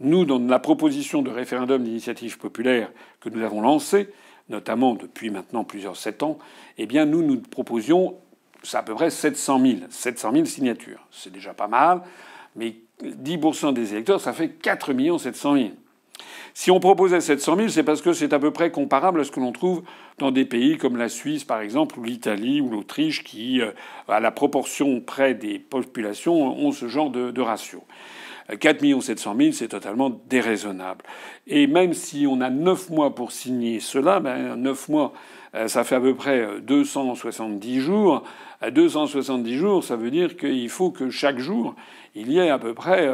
Nous, 0.00 0.24
dans 0.24 0.38
la 0.38 0.58
proposition 0.58 1.20
de 1.20 1.30
référendum 1.30 1.84
d'initiative 1.84 2.38
populaire 2.38 2.90
que 3.20 3.28
nous 3.28 3.44
avons 3.44 3.60
lancée, 3.60 4.08
notamment 4.48 4.94
depuis 4.94 5.28
maintenant 5.28 5.64
plusieurs 5.64 5.98
sept 5.98 6.22
ans, 6.22 6.38
eh 6.78 6.86
bien, 6.86 7.04
nous, 7.04 7.22
nous 7.22 7.38
proposions, 7.38 8.16
c'est 8.62 8.78
à 8.78 8.82
peu 8.82 8.94
près 8.94 9.10
700 9.10 9.60
000, 9.60 9.76
700 9.90 10.32
000 10.32 10.44
signatures. 10.46 11.06
C'est 11.10 11.30
déjà 11.30 11.52
pas 11.52 11.68
mal, 11.68 12.00
mais 12.56 12.76
10% 13.04 13.72
des 13.72 13.92
électeurs, 13.92 14.20
ça 14.20 14.32
fait 14.32 14.50
4 14.50 14.92
700 15.18 15.54
000. 15.54 15.68
Si 16.56 16.70
on 16.70 16.78
proposait 16.78 17.20
700 17.20 17.56
000, 17.56 17.68
c'est 17.68 17.82
parce 17.82 18.00
que 18.00 18.12
c'est 18.12 18.32
à 18.32 18.38
peu 18.38 18.52
près 18.52 18.70
comparable 18.70 19.20
à 19.20 19.24
ce 19.24 19.32
que 19.32 19.40
l'on 19.40 19.50
trouve 19.50 19.82
dans 20.18 20.30
des 20.30 20.44
pays 20.44 20.78
comme 20.78 20.96
la 20.96 21.08
Suisse, 21.08 21.42
par 21.42 21.60
exemple, 21.60 21.98
ou 21.98 22.04
l'Italie, 22.04 22.60
ou 22.60 22.70
l'Autriche, 22.70 23.24
qui, 23.24 23.60
euh, 23.60 23.72
à 24.08 24.20
la 24.20 24.30
proportion 24.30 25.00
près 25.00 25.34
des 25.34 25.58
populations, 25.58 26.56
ont 26.56 26.70
ce 26.70 26.86
genre 26.86 27.10
de, 27.10 27.40
ratio. 27.40 27.82
4 28.60 29.00
700 29.00 29.34
000, 29.36 29.52
c'est 29.52 29.68
totalement 29.68 30.10
déraisonnable. 30.28 31.04
Et 31.46 31.66
même 31.66 31.92
si 31.92 32.26
on 32.28 32.40
a 32.40 32.50
9 32.50 32.90
mois 32.90 33.14
pour 33.14 33.32
signer 33.32 33.80
cela, 33.80 34.20
ben 34.20 34.54
9 34.56 34.88
mois, 34.90 35.12
ça 35.66 35.84
fait 35.84 35.94
à 35.94 36.00
peu 36.00 36.14
près 36.14 36.60
270 36.62 37.80
jours. 37.80 38.24
270 38.70 39.56
jours, 39.56 39.84
ça 39.84 39.96
veut 39.96 40.10
dire 40.10 40.36
qu'il 40.36 40.68
faut 40.68 40.90
que 40.90 41.10
chaque 41.10 41.38
jour, 41.38 41.74
il 42.14 42.32
y 42.32 42.38
ait 42.38 42.50
à 42.50 42.58
peu 42.58 42.74
près 42.74 43.08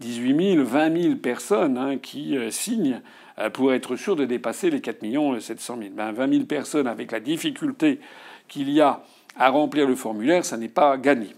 18 0.00 0.54
000, 0.54 0.64
20 0.64 1.02
000 1.02 1.14
personnes 1.16 1.78
hein, 1.78 1.98
qui 1.98 2.36
euh, 2.36 2.50
signent 2.50 3.00
euh, 3.38 3.50
pour 3.50 3.72
être 3.72 3.96
sûr 3.96 4.16
de 4.16 4.24
dépasser 4.24 4.70
les 4.70 4.80
4 4.80 4.98
700 5.40 5.78
000. 5.78 5.90
Ben, 5.94 6.12
20 6.12 6.32
000 6.32 6.44
personnes 6.44 6.86
avec 6.86 7.12
la 7.12 7.20
difficulté 7.20 8.00
qu'il 8.48 8.70
y 8.70 8.80
a 8.80 9.02
à 9.36 9.50
remplir 9.50 9.86
le 9.86 9.94
formulaire, 9.94 10.44
ça 10.44 10.56
n'est 10.56 10.68
pas 10.68 10.96
gagné. 10.96 11.28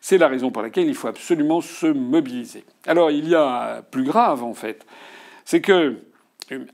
C'est 0.00 0.16
la 0.16 0.28
raison 0.28 0.50
pour 0.50 0.62
laquelle 0.62 0.88
il 0.88 0.94
faut 0.94 1.08
absolument 1.08 1.60
se 1.60 1.86
mobiliser. 1.86 2.64
Alors 2.86 3.10
il 3.10 3.28
y 3.28 3.34
a 3.34 3.82
plus 3.90 4.04
grave 4.04 4.42
en 4.42 4.54
fait, 4.54 4.86
c'est 5.44 5.60
que 5.60 5.96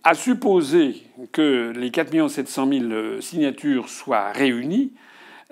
à 0.05 0.15
supposer 0.15 1.03
que 1.33 1.73
les 1.77 1.91
4 1.91 2.29
700 2.29 2.69
000 2.69 3.21
signatures 3.21 3.89
soient 3.89 4.33
réunies, 4.33 4.93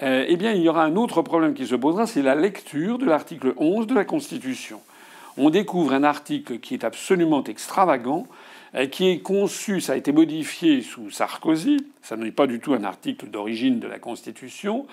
euh, 0.03 0.25
eh 0.27 0.37
bien, 0.37 0.53
il 0.53 0.63
y 0.63 0.69
aura 0.69 0.85
un 0.85 0.97
autre 0.97 1.23
problème 1.23 1.55
qui 1.55 1.67
se 1.67 1.75
posera, 1.75 2.07
c'est 2.07 2.23
la 2.23 2.35
lecture 2.35 2.99
de 2.99 3.05
l'article 3.05 3.55
11 3.57 3.87
de 3.87 3.95
la 3.95 4.05
Constitution. 4.05 4.81
On 5.37 5.51
découvre 5.51 5.93
un 5.93 6.05
article 6.05 6.59
qui 6.59 6.75
est 6.75 6.85
absolument 6.85 7.45
extravagant, 7.45 8.27
euh, 8.75 8.87
qui 8.87 9.09
est 9.09 9.21
conçu, 9.21 9.81
ça 9.81 9.93
a 9.93 9.97
été 9.97 10.11
modifié 10.11 10.83
sous 10.83 11.11
Sarkozy, 11.11 11.77
ça 12.03 12.17
n'est 12.17 12.33
pas 12.33 12.49
du 12.49 12.59
tout 12.59 12.75
un 12.75 12.83
article 12.83 13.29
d'origine 13.29 13.79
de 13.79 13.87
la 13.87 14.01
Constitution, 14.01 14.87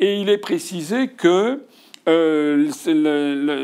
et 0.00 0.20
il 0.20 0.28
est 0.28 0.38
précisé 0.38 1.08
que 1.08 1.62
euh, 2.08 2.70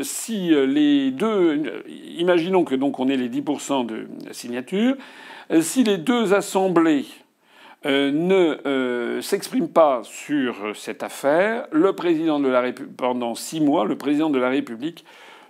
si 0.03 0.49
les 0.49 1.11
deux, 1.11 1.83
imaginons 2.17 2.63
que 2.63 2.75
donc 2.75 2.99
on 2.99 3.07
ait 3.07 3.17
les 3.17 3.29
10% 3.29 3.85
de 3.85 4.07
signatures, 4.31 4.95
si 5.61 5.83
les 5.83 5.97
deux 5.97 6.33
assemblées 6.33 7.05
euh, 7.85 8.11
ne 8.11 8.57
euh, 8.65 9.21
s'exprime 9.21 9.69
pas 9.69 10.01
sur 10.03 10.75
cette 10.75 11.03
affaire, 11.03 11.67
le 11.71 11.93
président 11.93 12.39
de 12.39 12.47
la 12.47 12.63
pendant 12.97 13.35
six 13.35 13.61
mois, 13.61 13.85
le 13.85 13.95
président 13.95 14.31
de 14.31 14.39
la 14.39 14.49
République 14.49 15.05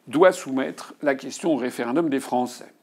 doit 0.08 0.34
soumettre 0.34 0.94
la 1.02 1.16
question 1.16 1.54
au 1.54 1.56
référendum 1.56 2.10
des 2.10 2.20
Français. 2.20 2.74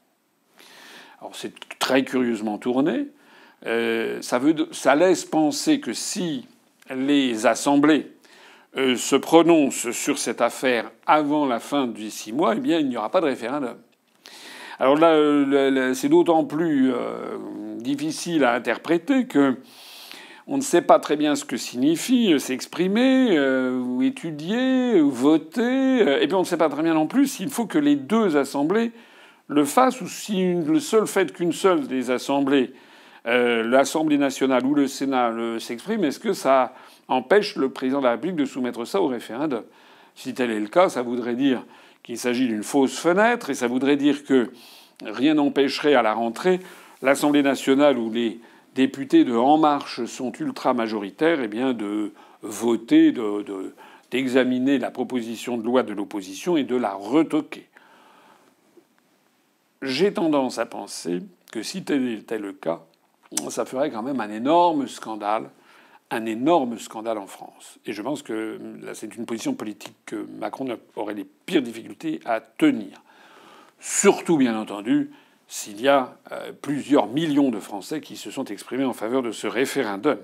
Alors 1.21 1.35
c'est 1.35 1.53
très 1.77 2.03
curieusement 2.03 2.57
tourné. 2.57 3.07
Euh, 3.67 4.19
ça, 4.21 4.39
veut, 4.39 4.55
ça, 4.71 4.95
laisse 4.95 5.25
penser 5.25 5.79
que 5.79 5.93
si 5.93 6.47
les 6.93 7.45
assemblées 7.45 8.11
se 8.75 9.15
prononcent 9.15 9.91
sur 9.91 10.17
cette 10.17 10.41
affaire 10.41 10.91
avant 11.05 11.45
la 11.45 11.59
fin 11.59 11.87
des 11.87 12.09
six 12.09 12.33
mois, 12.33 12.55
eh 12.55 12.59
bien 12.59 12.79
il 12.79 12.89
n'y 12.89 12.97
aura 12.97 13.09
pas 13.09 13.21
de 13.21 13.25
référendum. 13.25 13.77
Alors 14.79 14.97
là, 14.97 15.93
c'est 15.93 16.09
d'autant 16.09 16.43
plus 16.43 16.91
difficile 17.77 18.43
à 18.43 18.53
interpréter 18.53 19.27
que 19.27 19.57
on 20.47 20.57
ne 20.57 20.61
sait 20.61 20.81
pas 20.81 20.99
très 20.99 21.15
bien 21.15 21.35
ce 21.35 21.43
que 21.43 21.57
signifie 21.57 22.33
euh, 22.33 22.39
s'exprimer, 22.39 23.35
euh, 23.35 23.79
ou 23.79 24.03
étudier, 24.03 25.01
ou 25.01 25.09
voter, 25.09 25.61
euh, 25.61 26.21
et 26.21 26.27
puis 26.27 26.35
on 26.35 26.41
ne 26.41 26.45
sait 26.45 26.57
pas 26.57 26.69
très 26.69 26.83
bien 26.83 26.93
non 26.93 27.07
plus 27.07 27.27
s'il 27.27 27.49
faut 27.49 27.65
que 27.65 27.79
les 27.79 27.95
deux 27.95 28.37
assemblées 28.37 28.91
le 29.47 29.65
fassent, 29.65 30.01
ou 30.01 30.07
si 30.07 30.53
le 30.53 30.79
seul 30.79 31.07
fait 31.07 31.31
qu'une 31.33 31.51
seule 31.51 31.87
des 31.87 32.09
assemblées, 32.09 32.73
l'Assemblée 33.27 34.19
nationale 34.19 34.63
ou 34.67 34.75
le 34.75 34.87
Sénat, 34.87 35.33
s'exprime, 35.59 36.03
est-ce 36.03 36.19
que 36.19 36.33
ça 36.33 36.75
empêche 37.07 37.55
le 37.55 37.69
président 37.69 37.99
de 37.99 38.05
la 38.05 38.11
République 38.11 38.37
de 38.37 38.45
soumettre 38.45 38.85
ça 38.85 39.01
au 39.01 39.07
référendum 39.07 39.63
Si 40.15 40.33
tel 40.33 40.51
est 40.51 40.59
le 40.59 40.67
cas, 40.67 40.89
ça 40.89 41.01
voudrait 41.01 41.35
dire 41.35 41.63
qu'il 42.03 42.17
s'agit 42.17 42.47
d'une 42.47 42.63
fausse 42.63 42.97
fenêtre, 42.97 43.49
et 43.49 43.53
ça 43.53 43.67
voudrait 43.67 43.97
dire 43.97 44.23
que 44.23 44.51
rien 45.03 45.35
n'empêcherait 45.35 45.95
à 45.95 46.01
la 46.01 46.13
rentrée 46.13 46.59
l'Assemblée 47.01 47.43
nationale 47.43 47.97
où 47.97 48.11
les 48.11 48.39
députés 48.73 49.23
de 49.23 49.35
En 49.35 49.57
Marche 49.57 50.05
sont 50.05 50.31
ultra 50.33 50.73
majoritaires, 50.73 51.41
eh 51.41 51.47
bien 51.47 51.73
de 51.73 52.11
voter, 52.41 53.13
d'examiner 54.11 54.77
la 54.77 54.91
proposition 54.91 55.57
de 55.57 55.63
loi 55.63 55.83
de 55.83 55.93
l'opposition 55.93 56.57
et 56.57 56.63
de 56.63 56.75
la 56.75 56.93
retoquer. 56.93 57.67
J'ai 59.81 60.13
tendance 60.13 60.57
à 60.57 60.65
penser 60.65 61.21
que 61.51 61.63
si 61.63 61.83
tel 61.83 62.07
était 62.09 62.39
le 62.39 62.53
cas, 62.53 62.81
ça 63.49 63.65
ferait 63.65 63.91
quand 63.91 64.03
même 64.03 64.19
un 64.19 64.29
énorme 64.29 64.87
scandale, 64.87 65.49
un 66.15 66.25
énorme 66.25 66.79
scandale 66.79 67.17
en 67.17 67.27
France. 67.27 67.77
Et 67.85 67.93
je 67.93 68.01
pense 68.01 68.23
que 68.23 68.59
c'est 68.93 69.15
une 69.15 69.25
position 69.25 69.53
politique 69.53 69.95
que 70.05 70.27
Macron 70.39 70.67
aurait 70.95 71.13
les 71.13 71.25
pires 71.45 71.61
difficultés 71.61 72.19
à 72.25 72.39
tenir. 72.39 73.01
Surtout, 73.79 74.37
bien 74.37 74.59
entendu, 74.59 75.11
s'il 75.47 75.81
y 75.81 75.87
a 75.87 76.17
euh, 76.31 76.51
plusieurs 76.59 77.07
millions 77.07 77.51
de 77.51 77.59
Français 77.59 78.01
qui 78.01 78.17
se 78.17 78.31
sont 78.31 78.45
exprimés 78.45 78.85
en 78.85 78.93
faveur 78.93 79.21
de 79.21 79.31
ce 79.31 79.47
référendum. 79.47 80.17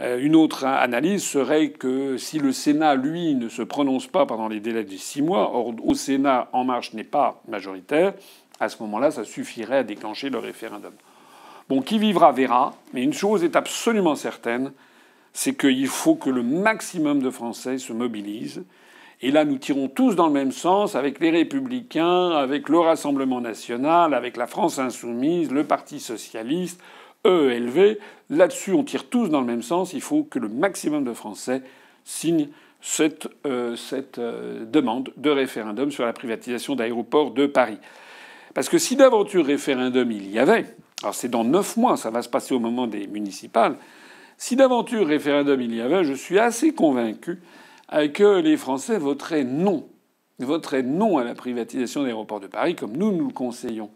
Euh, 0.00 0.18
une 0.20 0.34
autre 0.34 0.64
analyse 0.64 1.22
serait 1.22 1.70
que 1.70 2.16
si 2.16 2.38
le 2.38 2.52
Sénat, 2.52 2.94
lui, 2.96 3.34
ne 3.34 3.48
se 3.48 3.62
prononce 3.62 4.06
pas 4.06 4.26
pendant 4.26 4.48
les 4.48 4.60
délais 4.60 4.84
de 4.84 4.96
six 4.96 5.22
mois, 5.22 5.54
au 5.54 5.94
Sénat, 5.94 6.48
En 6.52 6.64
Marche 6.64 6.94
n'est 6.94 7.04
pas 7.04 7.42
majoritaire, 7.46 8.14
à 8.58 8.68
ce 8.68 8.82
moment-là, 8.82 9.10
ça 9.10 9.24
suffirait 9.24 9.78
à 9.78 9.84
déclencher 9.84 10.30
le 10.30 10.38
référendum. 10.38 10.94
Bon, 11.72 11.80
qui 11.80 11.98
vivra 11.98 12.32
verra, 12.32 12.74
mais 12.92 13.02
une 13.02 13.14
chose 13.14 13.44
est 13.44 13.56
absolument 13.56 14.14
certaine, 14.14 14.72
c'est 15.32 15.54
qu'il 15.54 15.86
faut 15.86 16.16
que 16.16 16.28
le 16.28 16.42
maximum 16.42 17.22
de 17.22 17.30
Français 17.30 17.78
se 17.78 17.94
mobilisent 17.94 18.62
et 19.22 19.30
là, 19.30 19.46
nous 19.46 19.56
tirons 19.56 19.88
tous 19.88 20.14
dans 20.14 20.26
le 20.26 20.34
même 20.34 20.52
sens 20.52 20.96
avec 20.96 21.18
les 21.18 21.30
Républicains, 21.30 22.32
avec 22.32 22.68
le 22.68 22.78
Rassemblement 22.78 23.40
national, 23.40 24.12
avec 24.12 24.36
la 24.36 24.46
France 24.46 24.78
insoumise, 24.78 25.50
le 25.50 25.64
Parti 25.64 25.98
socialiste, 25.98 26.78
EELV. 27.24 27.96
Là-dessus, 28.28 28.74
on 28.74 28.84
tire 28.84 29.08
tous 29.08 29.30
dans 29.30 29.40
le 29.40 29.46
même 29.46 29.62
sens. 29.62 29.94
Il 29.94 30.02
faut 30.02 30.24
que 30.24 30.38
le 30.38 30.50
maximum 30.50 31.04
de 31.04 31.14
Français 31.14 31.62
signent 32.04 32.48
cette, 32.82 33.28
euh, 33.46 33.76
euh, 34.18 34.66
demande 34.66 35.10
de 35.16 35.30
référendum 35.30 35.90
sur 35.90 36.04
la 36.04 36.12
privatisation 36.12 36.74
d'aéroports 36.74 37.30
de 37.30 37.46
Paris. 37.46 37.78
Parce 38.52 38.68
que 38.68 38.76
si 38.76 38.94
d'aventure 38.94 39.46
référendum 39.46 40.12
il 40.12 40.30
y 40.30 40.38
avait, 40.38 40.66
alors 41.02 41.14
c'est 41.14 41.28
dans 41.28 41.44
neuf 41.44 41.76
mois, 41.76 41.96
ça 41.96 42.10
va 42.10 42.22
se 42.22 42.28
passer 42.28 42.54
au 42.54 42.60
moment 42.60 42.86
des 42.86 43.06
municipales, 43.06 43.76
si 44.36 44.56
d'aventure 44.56 45.06
référendum 45.06 45.60
il 45.60 45.74
y 45.74 45.80
avait, 45.80 46.04
je 46.04 46.14
suis 46.14 46.38
assez 46.38 46.72
convaincu 46.74 47.40
que 48.14 48.40
les 48.40 48.56
Français 48.56 48.98
voteraient 48.98 49.44
non. 49.44 49.86
Voteraient 50.38 50.82
non 50.82 51.18
à 51.18 51.24
la 51.24 51.34
privatisation 51.34 52.00
de 52.00 52.06
l'aéroport 52.06 52.40
de 52.40 52.46
Paris, 52.46 52.74
comme 52.74 52.96
nous 52.96 53.12
nous 53.12 53.28
le 53.28 53.32
conseillons. 53.32 53.90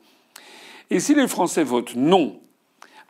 Et 0.91 1.01
si 1.01 1.15
les 1.15 1.27
Français 1.27 1.65
votent 1.65 1.97
non 1.97 2.39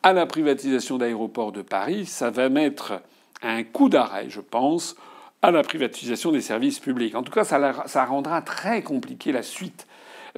à 0.02 0.12
la 0.12 0.24
privatisation 0.24 0.96
d'aéroports 0.96 1.52
de 1.52 1.62
Paris, 1.62 2.06
ça 2.06 2.30
va 2.30 2.48
mettre 2.48 3.02
un 3.42 3.64
coup 3.64 3.88
d'arrêt, 3.88 4.26
je 4.30 4.40
pense, 4.40 4.96
à 5.42 5.50
la 5.50 5.62
privatisation 5.62 6.32
des 6.32 6.40
services 6.40 6.78
publics. 6.78 7.14
En 7.14 7.22
tout 7.22 7.32
cas, 7.32 7.44
ça, 7.44 8.04
rendra 8.04 8.40
très 8.40 8.82
compliqué 8.82 9.32
la 9.32 9.42
suite 9.42 9.86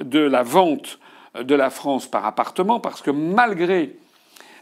de 0.01 0.19
la 0.19 0.43
vente 0.43 0.99
de 1.43 1.55
la 1.55 1.69
France 1.69 2.07
par 2.07 2.25
appartement, 2.25 2.79
parce 2.79 3.01
que 3.01 3.11
malgré 3.11 3.95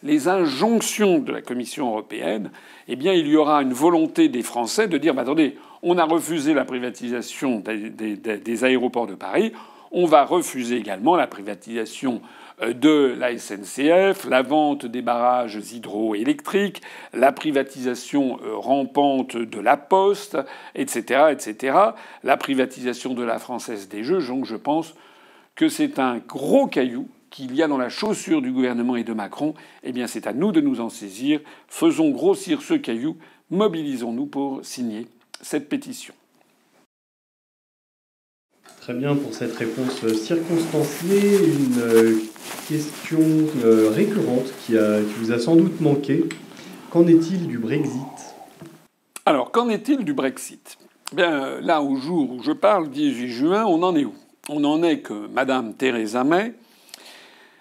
les 0.03 0.27
injonctions 0.27 1.19
de 1.19 1.31
la 1.31 1.41
Commission 1.41 1.89
européenne, 1.89 2.51
eh 2.87 2.95
bien, 2.95 3.13
il 3.13 3.27
y 3.27 3.35
aura 3.35 3.61
une 3.61 3.73
volonté 3.73 4.29
des 4.29 4.43
Français 4.43 4.87
de 4.87 4.97
dire 4.97 5.17
attendez, 5.17 5.57
on 5.83 5.97
a 5.97 6.05
refusé 6.05 6.53
la 6.53 6.65
privatisation 6.65 7.63
des 7.65 8.63
aéroports 8.63 9.07
de 9.07 9.15
Paris, 9.15 9.53
on 9.91 10.05
va 10.05 10.25
refuser 10.25 10.77
également 10.77 11.15
la 11.15 11.27
privatisation 11.27 12.21
euh, 12.61 12.73
de 12.73 13.15
la 13.17 13.37
SNCF, 13.37 14.27
la 14.27 14.41
vente 14.41 14.85
des 14.85 15.01
barrages 15.01 15.59
hydroélectriques, 15.71 16.81
la 17.13 17.31
privatisation 17.31 18.39
euh, 18.43 18.55
rampante 18.57 19.37
de 19.37 19.59
la 19.59 19.77
Poste, 19.77 20.37
etc., 20.75 21.27
etc., 21.31 21.77
la 22.23 22.37
privatisation 22.37 23.13
de 23.13 23.23
la 23.23 23.39
Française 23.39 23.87
des 23.87 24.03
Jeux. 24.03 24.21
Donc 24.21 24.45
je 24.45 24.55
pense 24.55 24.93
que 25.57 25.67
c'est 25.67 25.99
un 25.99 26.19
gros 26.19 26.67
caillou 26.67 27.09
qu'il 27.29 27.53
y 27.55 27.61
a 27.61 27.67
dans 27.67 27.79
la 27.79 27.89
chaussure 27.89 28.41
du 28.41 28.51
gouvernement 28.51 28.95
et 28.95 29.03
de 29.03 29.11
Macron. 29.11 29.55
Eh 29.83 29.91
bien, 29.91 30.07
c'est 30.07 30.27
à 30.27 30.33
nous 30.33 30.53
de 30.53 30.61
nous 30.61 30.79
en 30.79 30.89
saisir. 30.89 31.41
Faisons 31.67 32.11
grossir 32.11 32.61
ce 32.61 32.75
caillou. 32.75 33.17
Mobilisons-nous 33.49 34.27
pour 34.27 34.63
signer 34.63 35.07
cette 35.41 35.67
pétition. 35.67 36.13
Très 38.81 38.93
bien 38.93 39.15
pour 39.15 39.33
cette 39.33 39.55
réponse 39.55 40.07
circonstanciée. 40.15 41.35
Une 41.43 41.79
euh, 41.79 42.15
question 42.69 43.19
euh, 43.65 43.89
récurrente 43.89 44.53
qui, 44.65 44.75
vous 45.17 45.31
a 45.31 45.39
sans 45.39 45.55
doute 45.55 45.81
manqué. 45.81 46.23
Qu'en 46.91 47.05
est-il 47.07 47.47
du 47.47 47.57
Brexit? 47.57 48.35
Alors, 49.25 49.51
qu'en 49.51 49.67
est-il 49.69 50.05
du 50.05 50.13
Brexit? 50.13 50.77
Bien, 51.13 51.59
là, 51.61 51.81
au 51.81 51.95
jour 51.95 52.31
où 52.31 52.43
je 52.43 52.51
parle, 52.51 52.89
18 52.89 53.27
juin, 53.27 53.65
on 53.65 53.81
en 53.83 53.95
est 53.95 54.05
où? 54.05 54.13
On 54.49 54.63
en 54.63 54.81
est 54.81 54.99
que 54.99 55.27
Madame 55.27 55.73
Theresa 55.73 56.23
May 56.23 56.53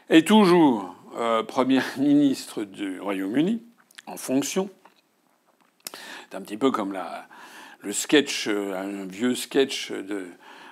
est 0.09 0.25
toujours 0.25 0.94
euh, 1.16 1.42
première 1.42 1.85
ministre 1.99 2.62
du 2.62 3.01
Royaume-Uni, 3.01 3.61
en 4.07 4.16
fonction. 4.16 4.70
C'est 6.31 6.37
un 6.37 6.40
petit 6.42 6.57
peu 6.57 6.70
comme 6.70 6.96
le 7.81 7.92
sketch, 7.92 8.46
un 8.46 9.05
vieux 9.05 9.35
sketch 9.35 9.90
de 9.90 10.27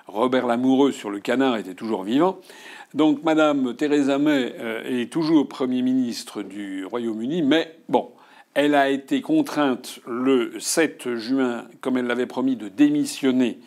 Robert 0.06 0.46
Lamoureux 0.46 0.92
sur 0.92 1.10
le 1.10 1.18
canard 1.18 1.56
était 1.56 1.74
toujours 1.74 2.04
vivant. 2.04 2.38
Donc 2.92 3.24
Madame 3.24 3.74
Theresa 3.74 4.18
May 4.18 4.54
euh, 4.56 5.02
est 5.02 5.12
toujours 5.12 5.48
Premier 5.48 5.82
ministre 5.82 6.42
du 6.42 6.84
Royaume-Uni, 6.84 7.42
mais 7.42 7.76
bon, 7.88 8.12
elle 8.54 8.76
a 8.76 8.88
été 8.88 9.20
contrainte 9.20 9.98
le 10.06 10.60
7 10.60 11.16
juin, 11.16 11.64
comme 11.80 11.96
elle 11.96 12.06
l'avait 12.06 12.26
promis, 12.26 12.54
de 12.54 12.68
démissionner 12.68 13.58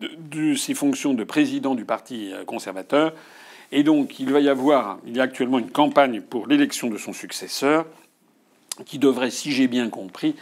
de 0.00 0.54
ses 0.54 0.74
fonctions 0.74 1.14
de 1.14 1.24
président 1.24 1.74
du 1.74 1.84
Parti 1.84 2.32
conservateur. 2.46 3.12
Et 3.72 3.82
donc 3.82 4.18
il 4.18 4.30
va 4.32 4.40
y 4.40 4.48
avoir, 4.48 4.98
il 5.06 5.16
y 5.16 5.20
a 5.20 5.22
actuellement 5.22 5.58
une 5.58 5.70
campagne 5.70 6.20
pour 6.20 6.46
l'élection 6.46 6.88
de 6.88 6.98
son 6.98 7.12
successeur, 7.12 7.86
qui 8.84 8.98
devrait, 8.98 9.30
si 9.30 9.52
j'ai 9.52 9.68
bien 9.68 9.88
compris, 9.88 10.34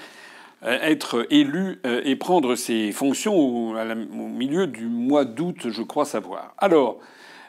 euh, 0.64 0.77
être 0.83 1.27
élu 1.31 1.79
euh, 1.87 2.01
et 2.05 2.16
prendre 2.16 2.57
ses 2.57 2.90
fonctions 2.90 3.37
au, 3.37 3.75
milieu 4.12 4.66
du 4.66 4.87
mois 4.87 5.25
d'août, 5.25 5.68
je 5.68 5.83
crois 5.83 6.05
savoir. 6.05 6.55
Alors, 6.59 6.99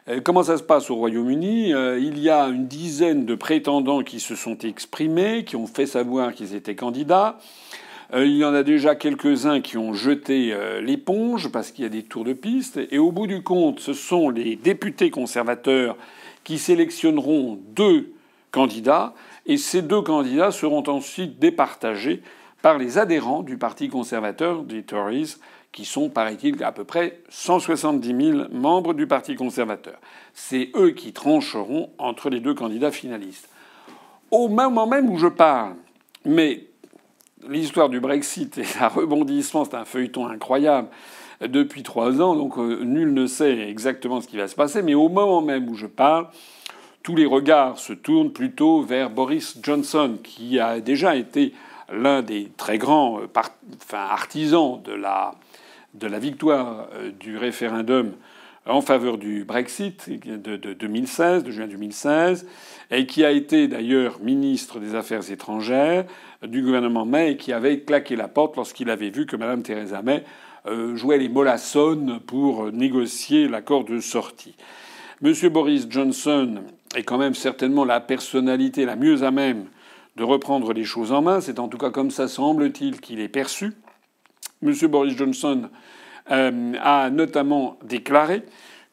euh, 0.08 0.22
comment 0.22 0.43
ça 0.43 0.58
se 0.58 0.63
passe 0.63 0.91
au 0.91 0.95
Royaume-Uni? 0.95 1.69
Il 1.69 2.19
y 2.19 2.30
a 2.30 2.45
une 2.45 2.67
dizaine 2.67 3.26
de 3.26 3.36
prétendants 3.36 4.04
qui 4.04 4.19
se 4.19 4.36
sont 4.36 4.58
exprimés, 4.60 5.43
qui 5.43 5.56
ont 5.56 5.65
fait 5.65 5.88
savoir 5.88 6.34
qu'ils 6.34 6.54
étaient 6.54 6.76
candidats. 6.76 7.39
Il 8.12 8.38
y 8.38 8.43
en 8.43 8.56
a 8.56 8.63
déjà 8.63 8.95
quelques-uns 8.95 9.62
qui 9.62 9.78
ont 9.78 9.93
jeté 9.93 10.58
l'éponge 10.82 11.52
parce 11.52 11.72
qu'il 11.72 11.84
y 11.84 11.86
a 11.86 11.91
des 11.91 12.02
tours 12.02 12.24
de 12.24 12.34
piste. 12.34 12.80
Et 12.89 12.98
au 12.98 13.12
bout 13.12 13.28
du 13.28 13.43
compte, 13.43 13.80
ce 13.80 13.93
sont 13.93 14.32
les 14.32 14.56
députés 14.56 15.12
conservateurs 15.12 15.95
qui 16.43 16.58
sélectionneront 16.58 17.60
deux 17.76 18.12
candidats. 18.50 19.13
Et 19.45 19.58
ces 19.58 19.84
deux 19.84 20.02
candidats 20.02 20.52
seront 20.52 20.84
ensuite 20.88 21.38
départagés 21.38 22.24
par 22.63 22.80
les 22.80 22.98
adhérents 22.98 23.43
du 23.43 23.58
Parti 23.58 23.89
conservateur, 23.89 24.63
des 24.63 24.82
Tories, 24.82 25.36
qui 25.72 25.86
sont, 25.86 26.10
paraît-il, 26.10 26.63
à 26.63 26.72
peu 26.72 26.84
près 26.84 27.22
170 27.30 28.32
000 28.32 28.48
membres 28.52 28.95
du 28.95 29.06
Parti 29.06 29.36
conservateur. 29.36 30.00
C'est 30.34 30.72
eux 30.76 30.91
qui 30.91 31.13
trancheront 31.13 31.91
entre 32.00 32.32
les 32.32 32.39
deux 32.39 32.56
candidats 32.56 32.91
finalistes. 32.91 33.50
Au 34.32 34.48
moment 34.48 34.88
même 34.88 35.10
où 35.12 35.19
je 35.19 35.28
parle, 35.28 35.76
mais 36.26 36.63
l'histoire 37.47 37.89
du 37.89 37.99
Brexit 37.99 38.58
et 38.58 38.65
un 38.82 38.88
rebondissement, 38.88 39.65
c'est 39.65 39.75
un 39.75 39.86
feuilleton 39.86 40.28
incroyable 40.28 40.89
depuis 41.41 41.84
trois 41.84 42.21
ans, 42.21 42.36
donc 42.36 42.58
euh, 42.58 42.84
nul 42.84 43.13
ne 43.13 43.25
sait 43.25 43.69
exactement 43.69 44.19
ce 44.19 44.28
qui 44.28 44.38
va 44.38 44.47
se 44.47 44.56
passer, 44.56 44.82
mais 44.82 44.93
au 44.93 45.08
moment 45.08 45.41
même 45.41 45.69
où 45.69 45.75
je 45.75 45.88
parle, 45.88 46.28
tous 47.02 47.15
les 47.15 47.25
regards 47.25 47.80
se 47.80 47.93
tournent 47.93 48.34
plutôt 48.34 48.82
vers 48.82 49.10
Boris 49.10 49.58
Johnson, 49.63 50.17
qui 50.21 50.60
a 50.60 50.82
déjà 50.82 51.15
été 51.15 51.54
l'un 51.91 52.21
des 52.21 52.52
très 52.58 52.78
grands 52.78 53.19
euh, 53.21 53.93
artisans 53.93 54.82
de 54.84 54.91
la, 54.91 55.34
de 55.93 56.08
la 56.08 56.19
victoire 56.19 56.88
euh, 56.93 57.12
du 57.12 57.38
référendum 57.38 58.12
en 58.65 58.82
faveur 58.82 59.17
du 59.17 59.43
Brexit 59.45 60.10
de, 60.10 60.56
2016, 60.74 61.43
de 61.43 61.52
juin 61.52 61.67
2016, 61.67 62.45
et 62.91 63.06
qui 63.06 63.24
a 63.24 63.32
été 63.32 63.67
d'ailleurs 63.67 64.19
ministre 64.22 64.80
des 64.80 64.95
Affaires 64.95 65.32
étrangères 65.32 66.06
du 66.43 66.62
gouvernement 66.62 67.06
May 67.06 67.32
et 67.32 67.38
qui 67.38 67.54
avait 67.54 67.82
claqué 67.82 68.15
la 68.15 68.28
porte 68.28 68.56
lorsqu'il 68.56 68.89
avait 68.89 69.10
vu 69.10 69.26
que 69.26 69.36
Mme 69.36 69.63
Theresa 69.63 70.02
May 70.02 70.24
euh, 70.67 70.95
jouait 70.95 71.17
les 71.17 71.30
mollassonnes 71.30 72.19
pour 72.19 72.72
négocier 72.72 73.48
l'accord 73.48 73.86
de 73.86 74.00
sortie. 74.00 74.56
M. 75.24 75.34
Boris 75.50 75.88
Johnson 75.89 76.62
est 76.95 77.04
quand 77.04 77.17
même 77.17 77.34
certainement 77.34 77.86
la 77.86 78.00
personnalité 78.00 78.86
la 78.86 78.95
mieux 78.95 79.24
à 79.24 79.32
même 79.32 79.65
de 80.15 80.24
reprendre 80.24 80.74
les 80.74 80.84
choses 80.84 81.12
en 81.12 81.22
main. 81.22 81.41
C'est 81.41 81.60
en 81.60 81.67
tout 81.67 81.78
cas 81.78 81.91
comme 81.91 82.12
ça 82.12 82.28
semble-t-il 82.28 83.00
qu'il 83.02 83.19
est 83.19 83.30
perçu. 83.30 83.74
M. 84.62 84.74
Boris 84.88 85.15
Johnson 85.15 85.69
euh, 86.32 86.74
a 86.82 87.10
notamment 87.10 87.78
déclaré 87.84 88.44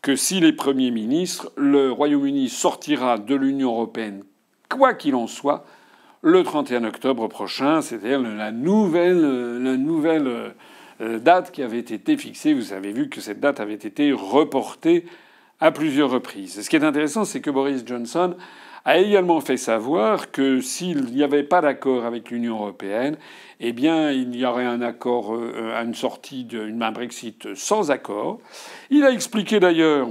que 0.03 0.17
s'il 0.17 0.45
est 0.45 0.53
Premier 0.53 0.91
ministre, 0.91 1.53
le 1.57 1.91
Royaume-Uni 1.91 2.49
sortira 2.49 3.19
de 3.19 3.35
l'Union 3.35 3.73
européenne, 3.73 4.23
quoi 4.69 4.95
qu'il 4.95 5.15
en 5.15 5.27
soit, 5.27 5.65
le 6.23 6.43
31 6.43 6.85
octobre 6.85 7.29
prochain, 7.29 7.83
c'est-à-dire 7.83 8.21
la 8.21 8.53
nouvelle, 8.53 9.63
la 9.63 9.77
nouvelle 9.77 10.55
euh, 11.01 11.19
date 11.19 11.51
qui 11.51 11.63
avait 11.63 11.79
été 11.79 12.17
fixée. 12.17 12.55
Vous 12.55 12.73
avez 12.73 12.93
vu 12.93 13.09
que 13.09 13.21
cette 13.21 13.41
date 13.41 13.61
avait 13.61 13.75
été 13.75 14.13
reportée 14.13 15.05
à 15.61 15.71
plusieurs 15.71 16.11
reprises. 16.11 16.61
ce 16.61 16.71
qui 16.71 16.77
est 16.77 16.85
intéressant, 16.85 17.25
c'est 17.25 17.41
que 17.41 17.51
Boris 17.51 17.83
Johnson 17.87 18.37
a 18.87 18.99
également 18.99 19.41
fait 19.41 19.57
savoir 19.57 20.31
que 20.31 20.61
s'il 20.61 21.07
n'y 21.07 21.25
avait 21.25 21.43
pas 21.43 21.61
d'accord 21.61 22.05
avec 22.05 22.31
l'Union 22.31 22.55
européenne, 22.55 23.17
eh 23.59 23.73
bien, 23.73 24.13
il 24.13 24.35
y 24.37 24.47
aurait 24.47 24.65
un 24.65 24.81
accord, 24.81 25.35
euh, 25.35 25.75
une 25.83 25.95
sortie 25.95 26.45
d'un 26.45 26.93
Brexit 26.93 27.53
sans 27.57 27.91
accord. 27.91 28.39
Il 28.91 29.03
a 29.03 29.11
expliqué 29.11 29.59
d'ailleurs 29.59 30.09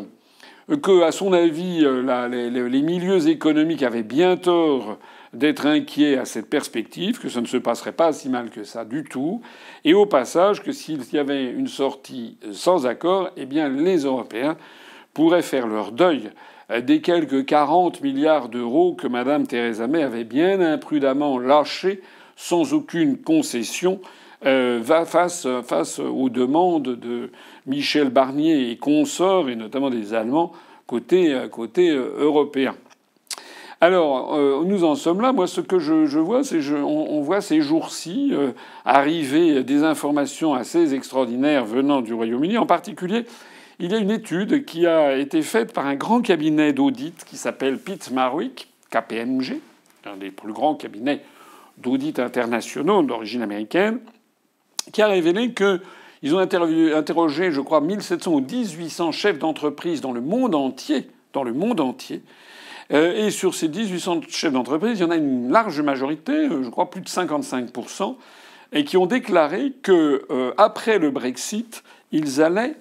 que, 0.82 1.04
à 1.04 1.14
son 1.14 1.32
avis, 1.32 1.86
euh, 1.86 2.28
les, 2.68 2.82
milieux 2.82 3.30
économiques 3.30 3.82
avaient 3.82 4.04
bien 4.04 4.36
tort 4.36 4.98
d'être 5.32 5.68
inquiets 5.68 6.18
à 6.18 6.26
cette 6.26 6.50
perspective, 6.50 7.18
que 7.18 7.30
ça 7.30 7.40
ne 7.40 7.46
se 7.46 7.58
passerait 7.58 7.94
pas 7.94 8.12
si 8.12 8.28
mal 8.28 8.50
que 8.50 8.66
ça 8.66 8.84
du 8.84 9.06
tout, 9.06 9.42
et 9.86 9.94
au 9.94 10.06
passage 10.06 10.62
que 10.62 10.74
s'il 10.74 11.02
y 11.14 11.18
avait 11.18 11.50
une 11.50 11.68
sortie 11.68 12.38
sans 12.52 12.86
accord, 12.86 13.30
eh 13.38 13.46
bien 13.46 13.70
les 13.70 14.00
Européens 14.00 14.58
pourraient 15.14 15.42
faire 15.42 15.66
leur 15.66 15.94
deuil 15.94 16.30
des 16.69 17.01
quelques 17.01 17.45
40 17.45 18.01
milliards 18.01 18.49
d'euros 18.49 18.93
que 18.93 19.08
Mme 19.08 19.45
Theresa 19.45 19.88
May 19.88 20.04
avait 20.04 20.23
bien 20.23 20.60
imprudemment 20.62 21.38
lâchés 21.38 22.01
sans 22.36 22.73
aucune 22.73 23.17
concession 23.17 23.99
euh, 24.45 24.84
face, 25.06 25.47
face 25.63 25.99
aux 25.99 26.30
demandes 26.30 26.95
de 26.95 27.32
Michel 27.65 28.10
Barnier 28.10 28.69
et 28.71 28.78
consorts, 28.78 29.49
et 29.49 29.56
notamment 29.56 29.89
des 29.89 30.13
Allemands, 30.13 30.51
côté, 30.88 31.34
euh, 31.34 32.15
européen. 32.19 32.75
Alors, 33.82 34.38
nous 34.65 34.84
en 34.86 34.95
sommes 34.95 35.21
là. 35.21 35.34
Moi, 35.34 35.47
ce 35.47 35.62
que 35.62 35.80
je, 35.80 36.17
vois, 36.17 36.43
c'est 36.43 36.62
on 36.71 37.21
voit 37.21 37.41
ces 37.41 37.62
jours-ci 37.62 38.34
arriver 38.86 39.63
des 39.63 39.84
informations 39.84 40.54
assez 40.54 40.95
extraordinaires 40.95 41.65
venant 41.65 42.01
du 42.01 42.13
Royaume-Uni. 42.13 42.58
En 42.58 42.65
particulier, 42.65 43.25
il 43.80 43.92
y 43.92 43.96
a 43.96 43.98
une 43.98 44.12
étude 44.12 44.66
qui 44.66 44.88
a 44.88 45.18
été 45.18 45.42
faite 45.42 45.74
par 45.74 45.86
un 45.86 45.96
grand 45.96 46.22
cabinet 46.22 46.74
d'audit 46.74 47.26
qui 47.26 47.38
s'appelle 47.38 47.78
Pitt 47.78 48.12
Marwick, 48.12 48.70
KPMG, 48.90 49.60
un 50.06 50.18
des 50.18 50.32
plus 50.32 50.54
grands 50.54 50.76
cabinets 50.76 51.22
d'audit 51.78 52.20
internationaux 52.20 53.04
d'origine 53.04 53.42
américaine, 53.42 54.00
qui 54.94 55.02
a 55.02 55.08
révélé 55.08 55.54
qu'ils 55.54 56.36
ont 56.36 56.40
interrogé, 56.40 57.52
je 57.52 57.62
crois, 57.62 57.82
1700 57.82 58.32
ou 58.32 58.40
1800 58.40 59.12
chefs 59.12 59.40
d'entreprise 59.40 60.00
dans 60.00 60.12
le 60.12 60.22
monde 60.22 60.56
entier, 60.56 61.10
dans 61.34 61.44
le 61.44 61.54
monde. 61.54 61.82
Euh, 62.94 63.26
et 63.26 63.32
sur 63.32 63.56
ces 63.56 63.68
1800 63.68 64.22
chefs 64.30 64.54
d'entreprise, 64.54 65.00
il 65.00 65.02
y 65.02 65.06
en 65.06 65.12
a 65.12 65.16
une 65.16 65.52
large 65.52 65.82
majorité, 65.82 66.32
euh, 66.32 66.64
je 66.64 66.70
crois 66.70 66.90
plus 66.90 67.02
de 67.02 67.10
55%, 67.10 68.16
et 68.72 68.86
qui 68.86 68.96
ont 68.96 69.06
déclaré 69.06 69.74
que 69.82 70.26
euh, 70.30 70.54
après 70.58 71.00
le 71.00 71.10
Brexit, 71.10 71.84
ils 72.12 72.42
allaient 72.42 72.76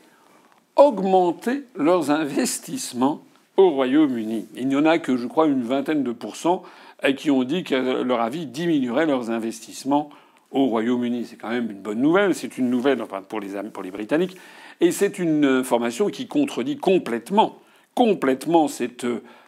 augmenter 0.77 1.65
leurs 1.77 2.11
investissements 2.11 3.23
au 3.57 3.71
Royaume-Uni. 3.71 4.47
Il 4.57 4.69
n'y 4.69 4.77
en 4.77 4.87
a 4.87 4.99
que, 4.99 5.17
je 5.17 5.27
crois, 5.27 5.47
une 5.47 5.63
vingtaine 5.63 6.03
de 6.03 6.13
pourcents 6.13 6.63
qui 7.17 7.31
ont 7.31 7.45
dit 7.45 7.65
que 7.65 8.03
leur 8.03 8.21
avis 8.21 8.47
diminuerait 8.47 9.07
leurs 9.07 9.31
investissements 9.31 10.11
au 10.51 10.67
Royaume-Uni. 10.67 11.27
C'est 11.27 11.37
quand 11.37 11.51
même 11.51 11.71
une 11.71 11.81
bonne 11.81 12.01
nouvelle. 12.01 12.35
C'est 12.35 12.59
une 12.59 12.71
nouvelle 12.71 13.05
pour, 13.29 13.41
les, 13.41 13.91
Britanniques. 13.91 14.37
Et 14.81 14.91
c'est 14.91 15.19
une 15.19 15.45
information 15.45 16.09
qui 16.09 16.27
contredit 16.27 16.77
complètement, 16.77 17.59
complètement 17.95 18.69
cette, 18.69 19.07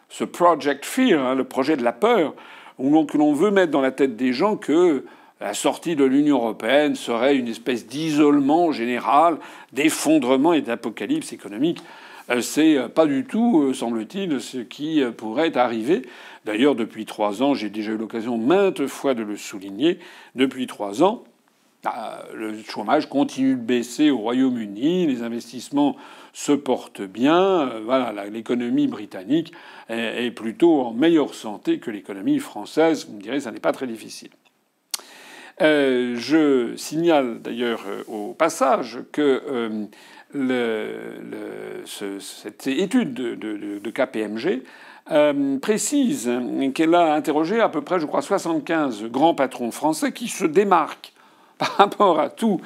ce 0.09 0.23
Project 0.23 0.85
Fear, 0.85 1.25
hein, 1.25 1.35
le 1.35 1.43
projet 1.43 1.75
de 1.75 1.83
la 1.83 1.93
peur, 1.93 2.35
où 2.77 2.91
l'on 2.91 3.33
veut 3.33 3.51
mettre 3.51 3.71
dans 3.71 3.81
la 3.81 3.91
tête 3.91 4.15
des 4.15 4.33
gens 4.33 4.55
que 4.55 5.03
la 5.39 5.53
sortie 5.53 5.95
de 5.95 6.03
l'Union 6.03 6.37
européenne 6.37 6.95
serait 6.95 7.35
une 7.35 7.47
espèce 7.47 7.85
d'isolement 7.85 8.71
général, 8.71 9.37
d'effondrement 9.71 10.53
et 10.53 10.61
d'apocalypse 10.61 11.33
économique. 11.33 11.79
Euh, 12.29 12.41
c'est 12.41 12.77
pas 12.89 13.05
du 13.05 13.25
tout, 13.25 13.61
euh, 13.61 13.73
semble-t-il, 13.73 14.41
ce 14.41 14.57
qui 14.57 15.01
pourrait 15.15 15.55
arriver. 15.57 16.01
D'ailleurs, 16.45 16.75
depuis 16.75 17.05
trois 17.05 17.43
ans, 17.43 17.53
j'ai 17.53 17.69
déjà 17.69 17.91
eu 17.91 17.97
l'occasion 17.97 18.37
maintes 18.37 18.87
fois 18.87 19.13
de 19.13 19.23
le 19.23 19.35
souligner, 19.35 19.99
depuis 20.35 20.67
trois 20.67 21.03
ans, 21.03 21.23
bah, 21.83 22.25
le 22.33 22.55
chômage 22.63 23.07
continue 23.07 23.55
de 23.55 23.61
baisser 23.61 24.09
au 24.09 24.17
Royaume-Uni, 24.17 25.05
les 25.05 25.21
investissements 25.21 25.95
se 26.33 26.51
portent 26.51 27.01
bien, 27.01 27.69
euh, 27.69 27.81
voilà, 27.85 28.25
l'économie 28.29 28.87
britannique 28.87 29.53
est 29.89 30.31
plutôt 30.31 30.81
en 30.81 30.91
meilleure 30.91 31.33
santé 31.33 31.79
que 31.79 31.91
l'économie 31.91 32.39
française. 32.39 33.07
Vous 33.07 33.15
me 33.15 33.21
direz, 33.21 33.39
ça 33.39 33.51
n'est 33.51 33.59
pas 33.59 33.71
très 33.71 33.87
difficile. 33.87 34.29
Euh, 35.59 36.15
je 36.17 36.75
signale 36.75 37.41
d'ailleurs 37.41 37.81
euh, 37.87 38.03
au 38.07 38.33
passage 38.33 38.99
que 39.11 39.41
euh, 39.51 39.87
cette 42.19 42.67
étude 42.67 43.13
de, 43.15 43.89
KPMG 43.89 44.61
précise 45.59 46.29
qu'elle 46.75 46.93
a 46.93 47.13
interrogé 47.13 47.59
à 47.59 47.69
peu 47.69 47.81
près, 47.81 47.99
je 47.99 48.05
crois, 48.05 48.21
75 48.21 49.05
grands 49.05 49.33
patrons 49.33 49.71
français 49.71 50.11
qui 50.11 50.27
se 50.27 50.45
démarquent 50.45 51.13
par 51.57 51.77
rapport 51.77 52.19
à 52.19 52.29
tous 52.29 52.61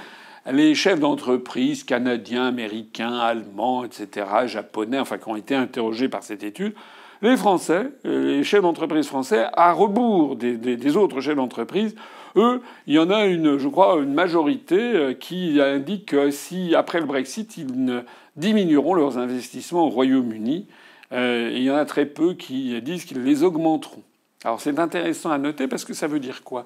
les 0.52 0.76
chefs 0.76 1.00
d'entreprise 1.00 1.86
canadiens, 1.86 2.48
américains, 2.48 3.20
allemands, 3.20 3.86
etc., 3.86 4.26
japonais, 4.48 5.00
enfin, 5.00 5.18
qui 5.18 5.30
ont 5.30 5.36
été 5.36 5.56
interrogés 5.56 6.10
par 6.10 6.24
cette 6.24 6.44
étude. 6.44 6.74
Les 7.22 7.38
Français, 7.38 7.92
les 8.04 8.44
chefs 8.44 8.64
d'entreprise 8.64 9.08
français, 9.08 9.46
à 9.54 9.72
rebours 9.72 10.36
des, 10.36 10.58
des 10.58 10.98
autres 10.98 11.22
chefs 11.22 11.36
d'entreprise, 11.36 11.96
eux, 12.36 12.62
il 12.88 12.96
y 12.96 13.00
en 13.00 13.10
a 13.10 13.26
une, 13.26 13.58
je 13.58 13.68
crois, 13.68 14.00
une 14.02 14.14
majorité 14.14 14.80
euh, 14.80 15.14
qui 15.14 15.60
indique 15.62 16.08
que 16.08 16.32
si, 16.32 16.76
après 16.76 17.00
le 17.00 17.06
Brexit, 17.06 17.58
ils 17.58 18.04
diminueront 18.36 18.94
leurs 18.94 19.18
investissements 19.18 19.86
au 19.86 19.90
Royaume-Uni, 19.90 20.68
euh, 21.12 21.52
il 21.54 21.64
y 21.64 21.72
en 21.72 21.76
a 21.76 21.86
très 21.86 22.06
peu 22.06 22.34
qui 22.34 22.80
disent 22.82 23.06
qu'ils 23.06 23.24
les 23.24 23.44
augmenteront. 23.44 24.04
Alors 24.44 24.62
c'est 24.62 24.80
intéressant 24.80 25.30
à 25.30 25.38
noter 25.38 25.68
parce 25.68 25.86
que 25.86 25.94
ça 25.94 26.08
veut 26.08 26.20
dire 26.20 26.44
quoi? 26.44 26.66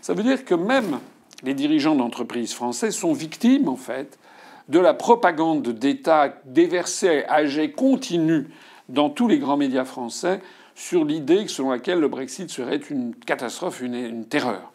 Ça 0.00 0.12
veut 0.12 0.22
dire 0.22 0.44
que 0.44 0.54
même 0.54 0.98
les 1.42 1.54
dirigeants 1.54 1.94
d'entreprises 1.94 2.52
françaises 2.52 2.94
sont 2.94 3.12
victimes, 3.12 3.68
en 3.68 3.76
fait, 3.76 4.18
de 4.68 4.78
la 4.78 4.94
propagande 4.94 5.68
d'État 5.68 6.34
déversée 6.44 7.24
à 7.28 7.46
jet 7.46 7.70
continu 7.70 8.48
dans 8.88 9.10
tous 9.10 9.28
les 9.28 9.38
grands 9.38 9.56
médias 9.56 9.84
français 9.84 10.40
sur 10.74 11.04
l'idée 11.04 11.46
selon 11.48 11.70
laquelle 11.70 12.00
le 12.00 12.08
Brexit 12.08 12.50
serait 12.50 12.80
une 12.90 13.14
catastrophe, 13.14 13.80
une 13.80 14.26
terreur. 14.26 14.72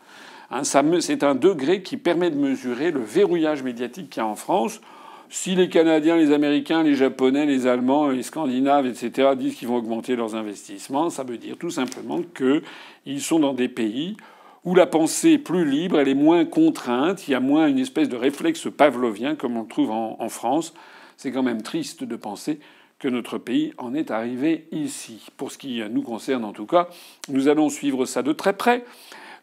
C'est 0.63 1.23
un 1.23 1.35
degré 1.35 1.81
qui 1.81 1.97
permet 1.97 2.29
de 2.29 2.37
mesurer 2.37 2.91
le 2.91 2.99
verrouillage 2.99 3.63
médiatique 3.63 4.09
qu'il 4.09 4.21
y 4.21 4.25
a 4.25 4.27
en 4.27 4.35
France. 4.35 4.81
Si 5.29 5.55
les 5.55 5.69
Canadiens, 5.69 6.17
les 6.17 6.33
Américains, 6.33 6.83
les 6.83 6.95
Japonais, 6.95 7.45
les 7.45 7.67
Allemands, 7.67 8.09
les 8.09 8.21
Scandinaves, 8.21 8.85
etc., 8.85 9.29
disent 9.37 9.55
qu'ils 9.55 9.69
vont 9.69 9.77
augmenter 9.77 10.17
leurs 10.17 10.35
investissements, 10.35 11.09
ça 11.09 11.23
veut 11.23 11.37
dire 11.37 11.55
tout 11.57 11.69
simplement 11.69 12.19
qu'ils 12.35 13.21
sont 13.21 13.39
dans 13.39 13.53
des 13.53 13.69
pays 13.69 14.17
où 14.65 14.75
la 14.75 14.87
pensée 14.87 15.31
est 15.31 15.37
plus 15.37 15.63
libre, 15.63 15.99
elle 15.99 16.09
est 16.09 16.13
moins 16.13 16.43
contrainte, 16.45 17.27
il 17.27 17.31
y 17.31 17.35
a 17.35 17.39
moins 17.39 17.67
une 17.67 17.79
espèce 17.79 18.09
de 18.09 18.17
réflexe 18.17 18.67
pavlovien 18.75 19.35
comme 19.35 19.55
on 19.55 19.61
le 19.61 19.67
trouve 19.67 19.91
en 19.91 20.29
France. 20.29 20.73
C'est 21.15 21.31
quand 21.31 21.43
même 21.43 21.61
triste 21.61 22.03
de 22.03 22.15
penser 22.15 22.59
que 22.99 23.07
notre 23.07 23.37
pays 23.37 23.73
en 23.77 23.93
est 23.93 24.11
arrivé 24.11 24.67
ici. 24.71 25.25
Pour 25.37 25.51
ce 25.51 25.57
qui 25.57 25.81
nous 25.89 26.03
concerne 26.03 26.43
en 26.43 26.51
tout 26.51 26.67
cas, 26.67 26.89
nous 27.29 27.47
allons 27.47 27.69
suivre 27.69 28.05
ça 28.05 28.21
de 28.21 28.33
très 28.33 28.53
près. 28.53 28.85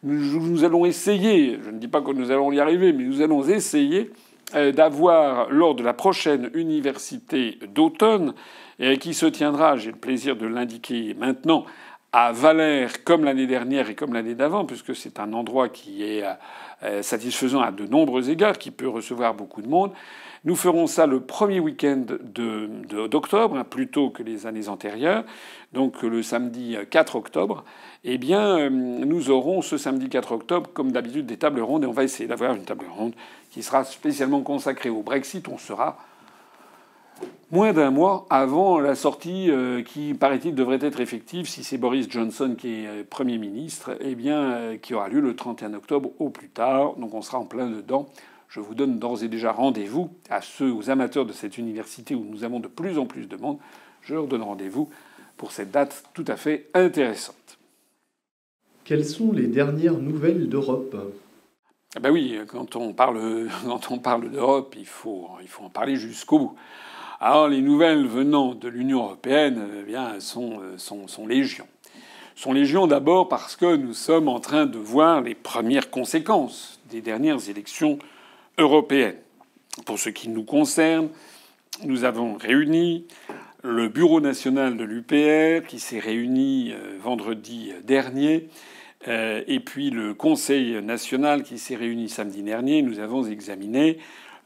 Nous 0.04 0.64
allons 0.64 0.84
essayer, 0.84 1.58
je 1.64 1.70
ne 1.70 1.78
dis 1.78 1.88
pas 1.88 2.00
que 2.00 2.12
nous 2.12 2.30
allons 2.30 2.52
y 2.52 2.60
arriver, 2.60 2.92
mais 2.92 3.02
nous 3.02 3.20
allons 3.20 3.42
essayer 3.42 4.12
euh, 4.54 4.70
d'avoir 4.70 5.50
lors 5.50 5.74
de 5.74 5.82
la 5.82 5.92
prochaine 5.92 6.50
université 6.54 7.58
d'automne, 7.74 8.32
euh, 8.80 8.94
qui 8.94 9.12
se 9.12 9.26
tiendra, 9.26 9.76
j'ai 9.76 9.90
le 9.90 9.96
plaisir 9.96 10.36
de 10.36 10.46
l'indiquer 10.46 11.14
maintenant, 11.18 11.66
à 12.12 12.32
Valère 12.32 13.02
comme 13.02 13.24
l'année 13.24 13.48
dernière 13.48 13.90
et 13.90 13.96
comme 13.96 14.14
l'année 14.14 14.36
d'avant, 14.36 14.64
puisque 14.64 14.94
c'est 14.94 15.18
un 15.18 15.32
endroit 15.32 15.68
qui 15.68 16.04
est 16.04 16.24
euh, 16.84 17.02
satisfaisant 17.02 17.60
à 17.60 17.72
de 17.72 17.84
nombreux 17.84 18.30
égards, 18.30 18.56
qui 18.56 18.70
peut 18.70 18.88
recevoir 18.88 19.34
beaucoup 19.34 19.62
de 19.62 19.68
monde. 19.68 19.90
Nous 20.48 20.56
ferons 20.56 20.86
ça 20.86 21.04
le 21.04 21.20
premier 21.20 21.60
week-end 21.60 22.06
d'octobre, 23.10 23.58
hein, 23.58 23.64
plutôt 23.64 24.08
que 24.08 24.22
les 24.22 24.46
années 24.46 24.70
antérieures, 24.70 25.24
donc 25.74 26.00
le 26.02 26.22
samedi 26.22 26.74
4 26.88 27.16
octobre. 27.16 27.64
Eh 28.02 28.16
bien, 28.16 28.56
euh, 28.58 28.70
nous 28.70 29.28
aurons 29.28 29.60
ce 29.60 29.76
samedi 29.76 30.08
4 30.08 30.32
octobre, 30.32 30.70
comme 30.72 30.90
d'habitude, 30.90 31.26
des 31.26 31.36
tables 31.36 31.60
rondes, 31.60 31.84
et 31.84 31.86
on 31.86 31.92
va 31.92 32.02
essayer 32.02 32.26
d'avoir 32.26 32.54
une 32.54 32.64
table 32.64 32.86
ronde 32.90 33.12
qui 33.50 33.62
sera 33.62 33.84
spécialement 33.84 34.40
consacrée 34.40 34.88
au 34.88 35.02
Brexit. 35.02 35.46
On 35.48 35.58
sera 35.58 35.98
moins 37.50 37.74
d'un 37.74 37.90
mois 37.90 38.24
avant 38.30 38.80
la 38.80 38.94
sortie 38.94 39.50
euh, 39.50 39.82
qui, 39.82 40.14
paraît-il, 40.14 40.54
devrait 40.54 40.78
être 40.80 41.00
effective 41.00 41.46
si 41.46 41.62
c'est 41.62 41.76
Boris 41.76 42.08
Johnson 42.08 42.56
qui 42.58 42.84
est 42.84 42.86
euh, 42.86 43.02
Premier 43.04 43.36
ministre, 43.36 43.98
eh 44.00 44.14
bien, 44.14 44.78
qui 44.80 44.94
aura 44.94 45.10
lieu 45.10 45.20
le 45.20 45.36
31 45.36 45.74
octobre 45.74 46.08
au 46.18 46.30
plus 46.30 46.48
tard. 46.48 46.94
Donc 46.94 47.12
on 47.12 47.20
sera 47.20 47.36
en 47.36 47.44
plein 47.44 47.68
dedans. 47.68 48.08
Je 48.48 48.60
vous 48.60 48.74
donne 48.74 48.98
d'ores 48.98 49.22
et 49.22 49.28
déjà 49.28 49.52
rendez-vous 49.52 50.10
à 50.30 50.40
ceux, 50.40 50.72
aux 50.72 50.88
amateurs 50.88 51.26
de 51.26 51.32
cette 51.32 51.58
université 51.58 52.14
où 52.14 52.24
nous 52.24 52.44
avons 52.44 52.60
de 52.60 52.68
plus 52.68 52.98
en 52.98 53.04
plus 53.04 53.26
de 53.26 53.36
monde. 53.36 53.58
Je 54.02 54.14
leur 54.14 54.26
donne 54.26 54.42
rendez-vous 54.42 54.88
pour 55.36 55.52
cette 55.52 55.70
date 55.70 56.04
tout 56.14 56.24
à 56.26 56.36
fait 56.36 56.68
intéressante. 56.72 57.58
Quelles 58.84 59.04
sont 59.04 59.32
les 59.32 59.46
dernières 59.46 59.98
nouvelles 59.98 60.48
d'Europe? 60.48 60.96
Ah 61.94 62.00
ben 62.00 62.10
oui, 62.10 62.38
quand 62.48 62.74
on 62.76 62.94
parle, 62.94 63.48
quand 63.66 63.90
on 63.90 63.98
parle 63.98 64.30
d'Europe, 64.30 64.74
il 64.78 64.86
faut, 64.86 65.28
il 65.42 65.48
faut 65.48 65.64
en 65.64 65.70
parler 65.70 65.96
jusqu'au 65.96 66.38
bout. 66.38 66.56
Alors 67.20 67.48
les 67.48 67.60
nouvelles 67.60 68.06
venant 68.06 68.54
de 68.54 68.68
l'Union 68.68 69.04
européenne 69.04 69.62
eh 69.80 69.82
bien, 69.82 70.20
sont, 70.20 70.60
sont, 70.78 71.06
sont 71.06 71.26
légion. 71.26 71.66
Sont 72.34 72.52
légion 72.52 72.86
d'abord 72.86 73.28
parce 73.28 73.56
que 73.56 73.76
nous 73.76 73.94
sommes 73.94 74.28
en 74.28 74.40
train 74.40 74.64
de 74.64 74.78
voir 74.78 75.20
les 75.20 75.34
premières 75.34 75.90
conséquences 75.90 76.80
des 76.88 77.00
dernières 77.02 77.50
élections 77.50 77.98
européenne. 78.58 79.16
Pour 79.86 79.98
ce 79.98 80.10
qui 80.10 80.28
nous 80.28 80.44
concerne, 80.44 81.08
nous 81.84 82.04
avons 82.04 82.36
réuni 82.36 83.06
le 83.62 83.88
Bureau 83.88 84.20
national 84.20 84.76
de 84.76 84.84
l'UPR 84.84 85.66
qui 85.66 85.78
s'est 85.78 85.98
réuni 85.98 86.72
euh, 86.72 86.96
vendredi 87.00 87.72
dernier 87.84 88.48
euh, 89.06 89.42
et 89.46 89.60
puis 89.60 89.90
le 89.90 90.14
Conseil 90.14 90.82
national 90.82 91.42
qui 91.42 91.58
s'est 91.58 91.76
réuni 91.76 92.08
samedi 92.08 92.42
dernier. 92.42 92.82
Nous 92.82 92.98
avons 92.98 93.24
examiné 93.24 93.98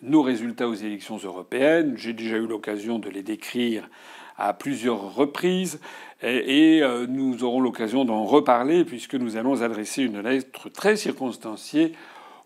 nos 0.03 0.23
résultats 0.23 0.69
aux 0.69 0.75
élections 0.75 1.17
européennes. 1.17 1.95
J'ai 1.97 2.13
déjà 2.13 2.37
eu 2.37 2.47
l'occasion 2.47 2.99
de 2.99 3.09
les 3.09 3.23
décrire 3.23 3.89
à 4.37 4.53
plusieurs 4.53 5.15
reprises 5.15 5.81
et 6.23 6.81
euh, 6.83 7.07
nous 7.07 7.45
aurons 7.45 7.61
l'occasion 7.61 8.05
d'en 8.05 8.25
reparler 8.25 8.85
puisque 8.85 9.15
nous 9.15 9.37
allons 9.37 9.63
adresser 9.63 10.03
une 10.03 10.21
lettre 10.21 10.69
très 10.69 10.97
circonstanciée 10.97 11.93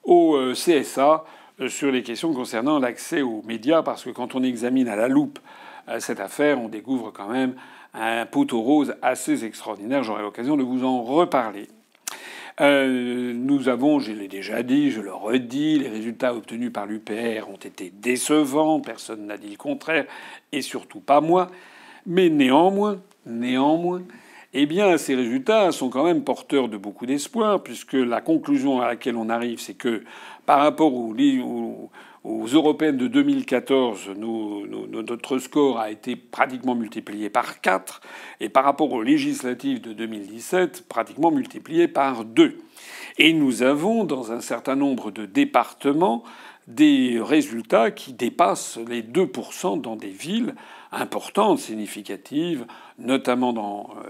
au 0.05 0.39
CSA 0.53 1.25
euh, 1.25 1.46
sur 1.69 1.91
les 1.91 2.03
questions 2.03 2.33
concernant 2.33 2.79
l'accès 2.79 3.23
aux 3.23 3.43
médias, 3.47 3.83
parce 3.83 4.05
que 4.05 4.11
quand 4.11 4.35
on 4.35 4.43
examine 4.43 4.89
à 4.89 4.97
la 4.97 5.09
loupe 5.09 5.39
euh, 5.89 6.01
cette 6.01 6.21
affaire, 6.21 6.61
on 6.61 6.69
découvre 6.69 7.11
quand 7.11 7.29
même 7.29 7.55
un 7.95 8.27
poteau 8.27 8.61
rose 8.61 8.95
assez 9.03 9.45
extraordinaire. 9.45 10.03
J'aurai 10.03 10.23
l'occasion 10.23 10.57
de 10.57 10.63
vous 10.63 10.85
en 10.85 11.03
reparler. 11.03 11.69
Euh, 12.61 13.33
nous 13.35 13.69
avons, 13.69 13.99
je 13.99 14.13
l'ai 14.13 14.29
déjà 14.29 14.63
dit, 14.63 14.91
je 14.91 15.01
le 15.01 15.13
redis, 15.13 15.79
les 15.79 15.89
résultats 15.89 16.35
obtenus 16.35 16.73
par 16.73 16.87
l'UPR 16.87 17.49
ont 17.51 17.57
été 17.57 17.91
décevants, 17.91 18.81
personne 18.81 19.27
n'a 19.27 19.37
dit 19.37 19.51
le 19.51 19.57
contraire, 19.57 20.07
et 20.53 20.63
surtout 20.63 21.01
pas 21.01 21.21
moi. 21.21 21.51
Mais 22.07 22.31
néanmoins, 22.31 23.01
néanmoins, 23.27 24.03
eh 24.59 24.65
bien, 24.65 24.97
ces 24.97 25.15
résultats 25.15 25.71
sont 25.71 25.91
quand 25.91 26.05
même 26.05 26.25
porteurs 26.25 26.69
de 26.69 26.79
beaucoup 26.79 27.05
d'espoir, 27.05 27.63
puisque 27.63 27.93
la 27.93 28.23
conclusion 28.23 28.81
à 28.81 28.87
laquelle 28.87 29.17
on 29.17 29.29
arrive, 29.29 29.61
c'est 29.61 29.75
que 29.75 30.03
par 30.47 30.61
rapport 30.61 30.95
aux, 30.95 31.89
européennes 32.25 32.97
de 32.97 33.07
2014, 33.07 34.13
notre 34.17 35.39
score 35.39 35.79
a 35.79 35.91
été 35.91 36.17
pratiquement 36.17 36.75
multiplié 36.75 37.29
par 37.29 37.61
4, 37.61 38.01
et 38.41 38.49
par 38.49 38.65
rapport 38.65 38.91
aux 38.93 39.03
législatives 39.03 39.83
de 39.83 39.93
2017, 39.93 40.89
pratiquement 40.89 41.31
multiplié 41.31 41.87
par 41.87 42.25
2. 42.25 42.57
Et 43.19 43.35
nous 43.35 43.63
avons, 43.63 44.05
dans 44.05 44.33
un 44.33 44.41
certain 44.41 44.75
nombre 44.75 45.11
de 45.11 45.27
départements, 45.27 46.25
des 46.67 47.21
résultats 47.21 47.91
qui 47.91 48.15
dépassent 48.15 48.79
les 48.89 49.03
2% 49.03 49.83
dans 49.83 49.97
des 49.97 50.09
villes 50.09 50.55
importantes, 50.93 51.59
significatives, 51.59 52.65
notamment 52.99 53.53
dans 53.53 53.91
euh, 53.99 54.09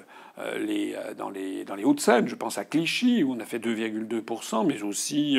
les, 0.59 0.95
euh, 0.95 1.14
dans 1.14 1.30
les, 1.30 1.64
dans 1.64 1.74
les 1.74 1.84
Hauts-de-Seine. 1.84 2.28
Je 2.28 2.34
pense 2.34 2.59
à 2.59 2.64
Clichy, 2.64 3.22
où 3.22 3.32
on 3.32 3.41
a 3.41 3.45
fait 3.45 3.59
2,2%, 3.59 4.66
mais 4.66 4.82
aussi 4.82 5.39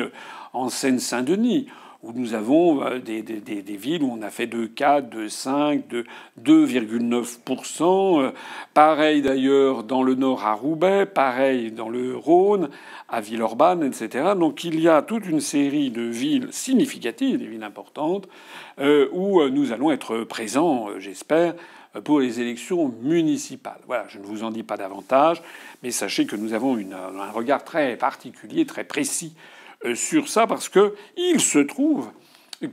en 0.52 0.68
Seine-Saint-Denis, 0.68 1.68
où 2.02 2.12
nous 2.12 2.34
avons 2.34 2.82
euh, 2.84 2.98
des, 3.00 3.22
villes 3.76 4.02
où 4.02 4.12
on 4.12 4.22
a 4.22 4.30
fait 4.30 4.46
2,4, 4.46 5.08
2,5, 5.08 6.04
2,9%. 6.40 8.22
Euh, 8.22 8.30
pareil 8.72 9.20
d'ailleurs 9.22 9.82
dans 9.82 10.02
le 10.02 10.14
nord 10.14 10.44
à 10.44 10.54
Roubaix, 10.54 11.06
pareil 11.06 11.72
dans 11.72 11.88
le 11.88 12.16
Rhône, 12.16 12.68
à 13.08 13.20
Villeurbanne, 13.20 13.82
etc. 13.82 14.34
Donc 14.38 14.62
il 14.62 14.80
y 14.80 14.88
a 14.88 15.02
toute 15.02 15.26
une 15.26 15.40
série 15.40 15.90
de 15.90 16.02
villes 16.02 16.48
significatives, 16.52 17.38
des 17.38 17.46
villes 17.46 17.64
importantes, 17.64 18.28
euh, 18.78 19.08
où 19.12 19.42
nous 19.48 19.72
allons 19.72 19.90
être 19.90 20.18
présents, 20.18 20.86
j'espère, 20.98 21.54
pour 22.00 22.20
les 22.20 22.40
élections 22.40 22.92
municipales. 23.02 23.80
Voilà, 23.86 24.06
je 24.08 24.18
ne 24.18 24.24
vous 24.24 24.44
en 24.44 24.50
dis 24.50 24.62
pas 24.62 24.76
davantage, 24.76 25.42
mais 25.82 25.90
sachez 25.90 26.26
que 26.26 26.36
nous 26.36 26.52
avons 26.52 26.76
un 26.76 27.30
regard 27.30 27.64
très 27.64 27.96
particulier, 27.96 28.66
très 28.66 28.84
précis 28.84 29.34
euh, 29.84 29.94
sur 29.94 30.28
ça 30.28 30.46
parce 30.46 30.68
que 30.68 30.94
il 31.16 31.40
se 31.40 31.58
trouve 31.58 32.10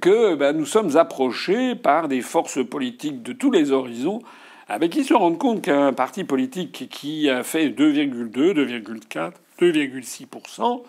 que 0.01 0.35
ben, 0.35 0.57
nous 0.57 0.65
sommes 0.65 0.97
approchés 0.97 1.75
par 1.75 2.07
des 2.07 2.21
forces 2.21 2.65
politiques 2.65 3.21
de 3.21 3.33
tous 3.33 3.51
les 3.51 3.71
horizons 3.71 4.21
avec 4.67 4.91
qui 4.91 5.03
se 5.03 5.13
rendent 5.13 5.37
compte 5.37 5.61
qu'un 5.61 5.93
parti 5.93 6.23
politique 6.23 6.87
qui 6.89 7.29
a 7.29 7.43
fait 7.43 7.69
2,2, 7.69 8.31
2,4, 8.31 9.31
2,6%, 9.59 10.81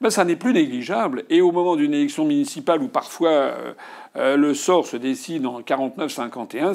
ben 0.00 0.10
ça 0.10 0.24
n'est 0.24 0.36
plus 0.36 0.52
négligeable. 0.52 1.24
Et 1.30 1.40
au 1.40 1.52
moment 1.52 1.76
d'une 1.76 1.94
élection 1.94 2.24
municipale 2.24 2.82
où 2.82 2.88
parfois 2.88 3.30
euh, 3.30 3.72
euh, 4.16 4.36
le 4.36 4.54
sort 4.54 4.86
se 4.86 4.96
décide 4.96 5.46
en 5.46 5.60
49-51, 5.60 6.74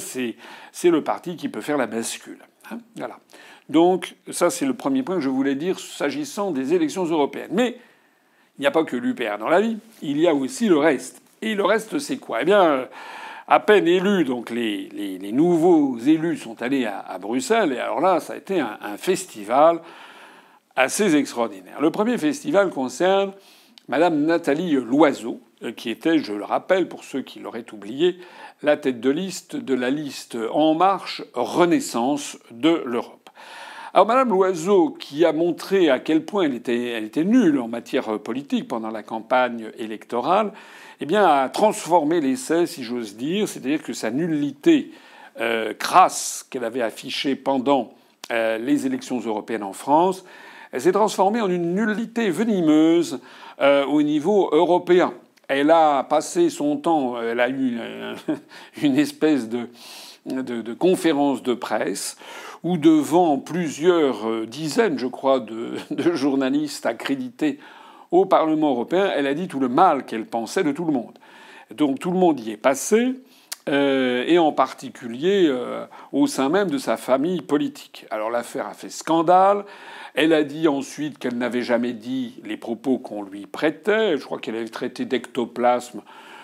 c'est 0.71 0.89
le 0.89 1.03
parti 1.03 1.35
qui 1.35 1.49
peut 1.49 1.61
faire 1.61 1.77
la 1.77 1.87
bascule. 1.87 2.39
Hein. 2.71 2.79
Donc 3.69 4.15
ça 4.31 4.49
c'est 4.49 4.65
le 4.65 4.73
premier 4.73 5.03
point 5.03 5.15
que 5.15 5.21
je 5.21 5.29
voulais 5.29 5.55
dire 5.55 5.79
s'agissant 5.79 6.51
des 6.51 6.73
élections 6.73 7.05
européennes. 7.05 7.51
Mais 7.51 7.77
il 8.57 8.61
n'y 8.61 8.67
a 8.67 8.71
pas 8.71 8.83
que 8.83 8.95
l'UPR 8.95 9.37
dans 9.39 9.49
la 9.49 9.61
vie, 9.61 9.77
il 10.01 10.19
y 10.19 10.27
a 10.27 10.33
aussi 10.33 10.67
le 10.67 10.77
reste. 10.77 11.21
Et 11.41 11.55
le 11.55 11.63
reste, 11.63 11.97
c'est 11.97 12.17
quoi? 12.17 12.43
Eh 12.43 12.45
bien, 12.45 12.87
à 13.47 13.59
peine 13.59 13.87
élus, 13.87 14.23
donc 14.23 14.49
les, 14.49 14.87
les, 14.89 15.31
nouveaux 15.31 15.97
élus 15.97 16.37
sont 16.37 16.61
allés 16.61 16.85
à, 16.85 17.17
Bruxelles, 17.19 17.73
et 17.73 17.79
alors 17.79 17.99
là, 17.99 18.19
ça 18.19 18.33
a 18.33 18.35
été 18.37 18.59
un, 18.59 18.97
festival 18.97 19.81
assez 20.81 21.15
extraordinaire. 21.15 21.79
Le 21.79 21.91
premier 21.91 22.17
festival 22.17 22.71
concerne 22.71 23.33
Madame 23.87 24.25
Nathalie 24.25 24.73
Loiseau, 24.73 25.39
qui 25.77 25.91
était, 25.91 26.17
je 26.17 26.33
le 26.33 26.43
rappelle 26.43 26.87
pour 26.87 27.03
ceux 27.03 27.21
qui 27.21 27.39
l'auraient 27.39 27.71
oublié, 27.71 28.17
la 28.63 28.77
tête 28.77 28.99
de 28.99 29.11
liste 29.11 29.55
de 29.55 29.75
la 29.75 29.91
liste 29.91 30.37
En 30.51 30.73
Marche 30.73 31.21
Renaissance 31.33 32.39
de 32.49 32.81
l'Europe. 32.85 33.29
Alors 33.93 34.07
Madame 34.07 34.29
Loiseau, 34.29 34.89
qui 34.89 35.23
a 35.23 35.33
montré 35.33 35.89
à 35.89 35.99
quel 35.99 36.25
point 36.25 36.43
elle 36.43 36.55
était, 36.55 36.87
elle 36.87 37.03
était 37.03 37.25
nulle 37.25 37.59
en 37.59 37.67
matière 37.67 38.17
politique 38.19 38.67
pendant 38.67 38.89
la 38.89 39.03
campagne 39.03 39.69
électorale, 39.77 40.51
eh 40.99 41.05
bien, 41.05 41.25
a 41.25 41.49
transformé 41.49 42.21
l'essai, 42.21 42.65
si 42.65 42.83
j'ose 42.83 43.17
dire, 43.17 43.47
c'est-à-dire 43.47 43.83
que 43.83 43.93
sa 43.93 44.09
nullité 44.09 44.91
euh, 45.39 45.73
crasse 45.73 46.45
qu'elle 46.49 46.63
avait 46.63 46.81
affichée 46.81 47.35
pendant 47.35 47.93
euh, 48.31 48.57
les 48.57 48.85
élections 48.87 49.19
européennes 49.19 49.63
en 49.63 49.73
France, 49.73 50.23
elle 50.71 50.81
s'est 50.81 50.91
transformée 50.91 51.41
en 51.41 51.49
une 51.49 51.75
nullité 51.75 52.29
venimeuse 52.29 53.19
euh, 53.59 53.85
au 53.85 54.01
niveau 54.01 54.49
européen. 54.51 55.13
Elle 55.47 55.71
a 55.71 56.03
passé 56.03 56.49
son 56.49 56.77
temps, 56.77 57.21
elle 57.21 57.39
a 57.41 57.49
eu 57.49 57.77
une 58.81 58.97
espèce 58.97 59.49
de, 59.49 59.67
conférence 60.73 61.43
de 61.43 61.53
presse 61.53 62.17
où 62.63 62.77
devant 62.77 63.37
plusieurs 63.37 64.29
euh, 64.29 64.45
dizaines, 64.45 64.97
je 64.97 65.07
crois, 65.07 65.39
de, 65.39 65.75
journalistes 66.13 66.85
accrédités 66.85 67.59
au 68.11 68.25
Parlement 68.25 68.71
européen, 68.71 69.11
elle 69.15 69.27
a 69.27 69.33
dit 69.33 69.47
tout 69.47 69.59
le 69.59 69.69
mal 69.69 70.05
qu'elle 70.05 70.25
pensait 70.25 70.63
de 70.63 70.71
tout 70.71 70.85
le 70.85 70.93
monde. 70.93 71.17
Donc 71.73 71.99
tout 71.99 72.11
le 72.11 72.17
monde 72.17 72.39
y 72.39 72.51
est 72.51 72.57
passé, 72.57 73.15
euh, 73.71 74.23
et 74.27 74.37
en 74.37 74.51
particulier 74.51 75.47
euh, 75.47 75.85
au 76.11 76.27
sein 76.27 76.49
même 76.49 76.69
de 76.69 76.77
sa 76.77 76.97
famille 76.97 77.41
politique. 77.41 78.05
Alors 78.11 78.29
l'affaire 78.29 78.67
a 78.67 78.73
fait 78.73 78.89
scandale. 78.89 79.65
Elle 80.13 80.33
a 80.33 80.43
dit 80.43 80.67
ensuite 80.67 81.17
qu'elle 81.17 81.37
n'avait 81.37 81.61
jamais 81.63 81.93
dit 81.93 82.39
les 82.43 82.57
propos 82.57 82.99
qu'on 82.99 83.23
lui 83.23 83.47
prêtait. 83.47 84.17
Je 84.17 84.25
crois 84.25 84.39
qu'elle 84.39 84.55
avait 84.55 84.67
traité 84.67 85.05
d'ectoplasme 85.05 86.01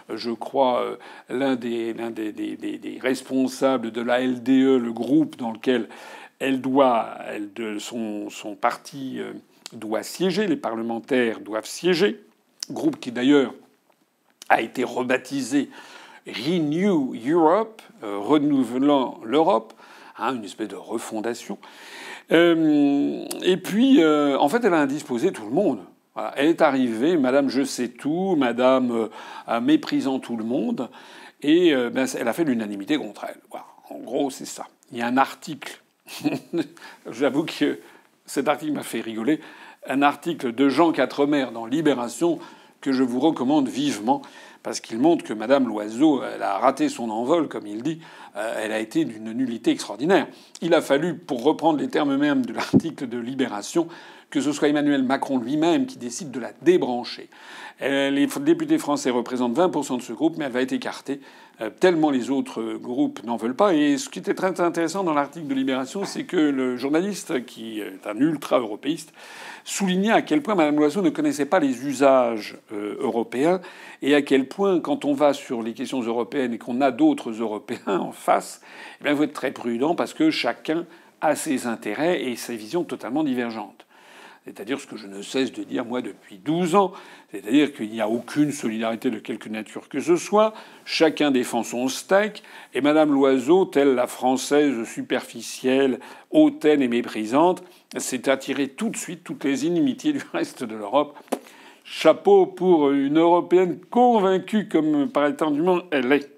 je 0.09 0.32
crois, 0.32 0.97
l'un 1.28 1.57
des, 1.57 1.93
des, 1.93 2.99
responsables 3.01 3.91
de 3.91 3.99
la 3.99 4.21
LDE, 4.21 4.80
le 4.82 4.91
groupe 4.93 5.36
dans 5.36 5.51
lequel 5.51 5.89
elle 6.39 6.61
doit, 6.61 7.17
son, 7.80 8.30
son 8.30 8.55
parti 8.55 9.19
euh, 9.19 9.34
doit 9.73 10.03
siéger, 10.03 10.47
les 10.47 10.55
parlementaires 10.55 11.39
doivent 11.39 11.65
siéger, 11.65 12.21
groupe 12.69 12.99
qui 12.99 13.11
d'ailleurs 13.11 13.53
a 14.49 14.61
été 14.61 14.84
rebaptisé 14.84 15.69
Renew 16.28 17.15
Europe, 17.25 17.82
euh, 18.03 18.17
renouvelant 18.19 19.19
l'Europe, 19.23 19.73
hein, 20.17 20.36
une 20.36 20.43
espèce 20.43 20.67
de 20.67 20.75
refondation. 20.75 21.57
Euh, 22.32 23.25
et 23.43 23.57
puis, 23.57 24.03
en 24.03 24.49
fait, 24.49 24.63
elle 24.63 24.73
a 24.73 24.82
indisposé 24.82 25.32
tout 25.32 25.45
le 25.45 25.51
monde. 25.51 25.80
Elle 26.36 26.47
est 26.47 26.61
arrivée, 26.61 27.17
Madame 27.17 27.49
Je 27.49 27.63
sais 27.63 27.89
tout, 27.89 28.36
Madame 28.38 29.09
euh, 29.49 29.61
méprisant 29.61 30.19
tout 30.19 30.38
le 30.38 30.43
monde, 30.43 30.89
et 31.41 31.73
euh, 31.73 31.89
ben, 31.89 32.07
elle 32.17 32.28
a 32.28 32.34
fait 32.34 32.43
l'unanimité 32.43 32.97
contre 32.97 33.25
elle. 33.25 33.39
En 33.89 33.99
gros, 33.99 34.30
c'est 34.30 34.45
ça. 34.45 34.67
Il 34.91 34.97
y 34.97 35.01
a 35.01 35.07
un 35.07 35.17
article, 35.17 35.82
j'avoue 37.09 37.43
que 37.43 37.80
cet 38.25 38.47
article 38.47 38.73
m'a 38.73 38.84
fait 38.84 39.01
rigoler, 39.01 39.39
un 39.88 40.01
article 40.01 40.53
de 40.53 40.69
Jean 40.69 40.91
Quatremer 40.91 41.47
dans 41.53 41.65
Libération 41.65 42.39
que 42.82 42.91
je 42.91 43.03
vous 43.03 43.19
recommande 43.19 43.69
vivement 43.69 44.21
parce 44.68 44.82
qu'il 44.82 44.99
montre 44.99 45.24
que 45.24 45.32
Madame 45.32 45.65
Loiseau, 45.65 46.22
elle 46.24 46.43
a 46.43 46.57
raté 46.57 46.89
son 46.89 47.09
envol, 47.09 47.47
comme 47.47 47.65
il 47.68 47.84
dit. 47.84 48.01
Euh, 48.36 48.61
elle 48.61 48.74
a 48.74 48.80
été 48.80 49.05
d'une 49.05 49.32
nullité 49.32 49.72
extraordinaire. 49.72 50.28
Il 50.61 50.74
a 50.74 50.82
fallu, 50.82 51.15
pour 51.15 51.41
reprendre 51.41 51.80
les 51.80 51.88
termes 51.88 52.18
mêmes 52.18 52.45
de 52.45 52.51
l'article 52.51 53.07
de 53.07 53.18
Libération, 53.18 53.88
que 54.30 54.41
ce 54.41 54.51
soit 54.51 54.68
Emmanuel 54.68 55.03
Macron 55.03 55.38
lui-même 55.38 55.86
qui 55.86 55.97
décide 55.97 56.32
de 56.32 56.41
la 56.41 56.51
débrancher. 56.63 57.30
Euh, 57.82 58.09
les 58.09 58.28
députés 58.41 58.78
français 58.78 59.09
représentent 59.09 59.55
20% 59.55 59.99
de 59.99 60.01
ce 60.01 60.11
groupe, 60.11 60.36
mais 60.38 60.43
elle 60.43 60.51
va 60.51 60.61
être 60.61 60.74
écartée 60.74 61.22
tellement 61.80 62.12
les 62.12 62.30
autres 62.30 62.74
groupes 62.74 63.24
n'en 63.24 63.36
veulent 63.36 63.55
pas. 63.55 63.74
Et 63.74 63.97
ce 63.97 64.10
qui 64.10 64.20
était 64.20 64.34
très 64.34 64.62
intéressant 64.62 65.03
dans 65.03 65.14
l'article 65.14 65.47
de 65.47 65.53
Libération, 65.53 66.05
c'est 66.05 66.24
que 66.24 66.38
le 66.38 66.78
journaliste, 66.78 67.45
qui 67.45 67.80
est 67.82 68.05
un 68.05 68.18
ultra-européiste, 68.18 69.14
soulignait 69.64 70.12
à 70.12 70.22
quel 70.22 70.41
point 70.41 70.55
Mme 70.55 70.78
Loiseau 70.78 71.01
ne 71.01 71.10
connaissait 71.10 71.45
pas 71.45 71.60
les 71.60 71.86
usages 71.86 72.58
euh, 72.72 72.95
européens 72.99 73.60
et 74.01 74.16
à 74.16 74.22
quel 74.22 74.47
point, 74.47 74.80
quand 74.80 75.03
on 75.03 75.14
va 75.14 75.34
sur 75.34 75.62
les 75.62 75.74
questions 75.74 76.01
européennes 76.01 76.53
et 76.53 76.58
qu'on 76.58 76.80
a 76.80 76.91
d'autres 76.91 77.32
Européens 77.32 77.99
en 77.99 78.12
face, 78.12 78.62
il 79.03 79.16
faut 79.16 79.24
être 79.24 79.34
très 79.34 79.51
prudent 79.51 79.95
parce 79.95 80.14
que 80.14 80.30
chacun 80.30 80.86
a 81.22 81.36
ses 81.36 81.66
intérêts 81.66 82.24
et 82.24 82.36
ses 82.36 82.55
visions 82.55 82.84
totalement 82.84 83.24
divergentes. 83.24 83.86
C'est-à-dire 84.48 84.80
ce 84.80 84.88
que 84.88 84.95
je 84.95 85.08
ne 85.08 85.22
cesse 85.22 85.52
de 85.52 85.64
dire, 85.64 85.84
moi, 85.84 86.02
depuis 86.02 86.38
12 86.38 86.76
ans. 86.76 86.93
C'est-à-dire 87.32 87.74
qu'il 87.74 87.89
n'y 87.89 88.00
a 88.00 88.08
aucune 88.08 88.54
solidarité 88.54 89.12
de 89.12 89.20
quelque 89.20 89.50
nature 89.50 89.89
que 89.89 90.00
ce 90.00 90.16
soit. 90.16 90.54
Chacun 90.86 91.32
défend 91.32 91.64
son 91.64 91.89
steak. 91.89 92.43
Et 92.74 92.80
Madame 92.80 93.12
Loiseau, 93.12 93.66
telle 93.66 93.93
la 93.93 94.08
française 94.08 94.86
superficielle, 94.86 96.00
hautaine 96.32 96.82
et 96.82 96.88
méprisante, 96.88 97.62
s'est 97.98 98.30
attirée 98.30 98.70
tout 98.70 98.88
de 98.88 98.95
suite 98.95 99.26
toutes 99.26 99.43
les 99.43 99.66
inimitiés 99.66 100.14
du 100.14 100.24
reste 100.32 100.64
de 100.64 100.76
l'Europe. 100.76 101.18
Chapeau 101.84 102.45
pour 102.45 102.91
une 102.91 103.18
Européenne 103.18 103.80
convaincue 103.89 104.70
comme, 104.70 105.10
par 105.10 105.28
étendement, 105.28 105.82
elle 105.91 106.10
est. 106.14 106.36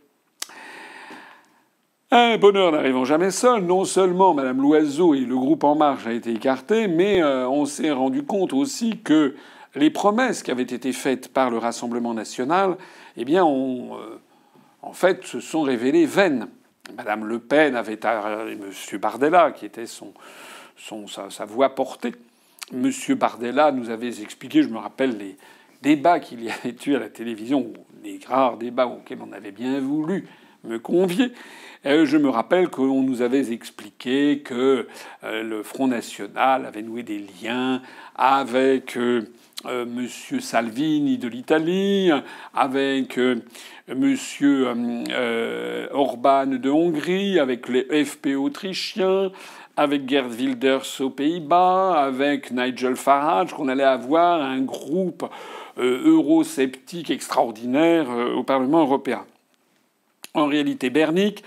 Un 2.12 2.39
bonheur 2.39 2.72
n'arrivant 2.72 3.05
jamais 3.05 3.30
seul, 3.30 3.62
non 3.62 3.86
seulement 3.86 4.34
Madame 4.34 4.60
Loiseau 4.60 5.14
et 5.14 5.20
le 5.20 5.36
groupe 5.36 5.64
En 5.64 5.76
Marche 5.76 6.07
a 6.07 6.12
été 6.12 6.32
écarté, 6.32 6.88
mais 6.88 7.22
euh, 7.22 7.47
on 7.47 7.66
s'est 7.66 7.91
rendu 7.91 8.24
compte 8.24 8.51
aussi 8.51 8.97
que 8.97 9.36
les 9.76 9.91
promesses 9.91 10.41
qui 10.41 10.49
avaient 10.49 10.64
été 10.64 10.91
faites 10.91 11.32
par 11.32 11.51
le 11.51 11.60
Rassemblement 11.60 12.16
national, 12.16 12.78
eh 13.16 13.26
bien, 13.26 13.45
euh, 13.45 14.18
en 14.82 14.93
fait, 14.93 15.24
se 15.24 15.39
sont 15.39 15.62
révélées 15.62 16.07
vaines. 16.07 16.47
Madame 16.97 17.26
Le 17.26 17.38
Pen 17.38 17.76
avait 17.76 17.99
M. 18.03 18.72
Bardella, 18.99 19.51
qui 19.51 19.68
était 19.68 19.86
son, 19.86 20.12
sa, 21.05 21.30
sa, 21.30 21.45
voix 21.45 21.76
portée. 21.76 22.16
M. 22.74 22.91
Bardella 23.10 23.72
nous 23.72 23.91
avait 23.91 24.20
expliqué, 24.20 24.64
je 24.64 24.70
me 24.70 24.80
rappelle 24.80 25.16
les 25.16 25.38
débats 25.84 26.20
qu'il 26.20 26.43
y 26.43 26.49
avait 26.49 26.76
eu 26.88 26.95
à 26.95 26.99
la 26.99 27.10
télévision, 27.10 27.72
les 28.03 28.20
rares 28.28 28.57
débats 28.57 28.88
auxquels 28.88 29.20
on 29.22 29.32
avait 29.32 29.51
bien 29.51 29.80
voulu 29.80 30.28
me 30.64 30.80
convier. 30.80 31.32
Euh, 31.86 32.05
je 32.05 32.18
me 32.18 32.30
rappelle 32.30 32.68
qu'on 32.68 33.01
nous 33.03 33.22
avait 33.22 33.53
expliqué 33.53 34.39
que 34.39 34.86
euh, 35.24 35.43
le 35.43 35.64
Front 35.64 35.88
National 35.88 36.66
avait 36.66 36.82
noué 36.82 37.03
des 37.03 37.26
liens 37.41 37.82
avec 38.16 38.97
euh, 38.97 39.22
Monsieur 39.66 40.39
Salvini 40.41 41.18
de 41.18 41.28
l'Italie, 41.28 42.12
avec 42.53 43.20
Monsieur 43.89 44.68
Orban 45.91 46.47
de 46.47 46.70
Hongrie, 46.70 47.39
avec 47.39 47.68
les 47.68 48.05
FP 48.05 48.38
autrichiens, 48.38 49.32
avec 49.76 50.07
Gerd 50.07 50.32
Wilders 50.32 51.01
aux 51.01 51.10
Pays-Bas, 51.10 52.01
avec 52.01 52.51
Nigel 52.51 52.95
Farage, 52.95 53.53
qu'on 53.53 53.68
allait 53.68 53.84
avoir 53.84 54.41
un 54.41 54.62
groupe 54.62 55.30
eurosceptique 55.78 57.12
extraordinaire 57.12 58.07
au 58.38 58.43
Parlement 58.43 58.80
européen. 58.80 59.26
En 60.36 60.45
réalité, 60.45 60.89
Bernick, 60.89 61.43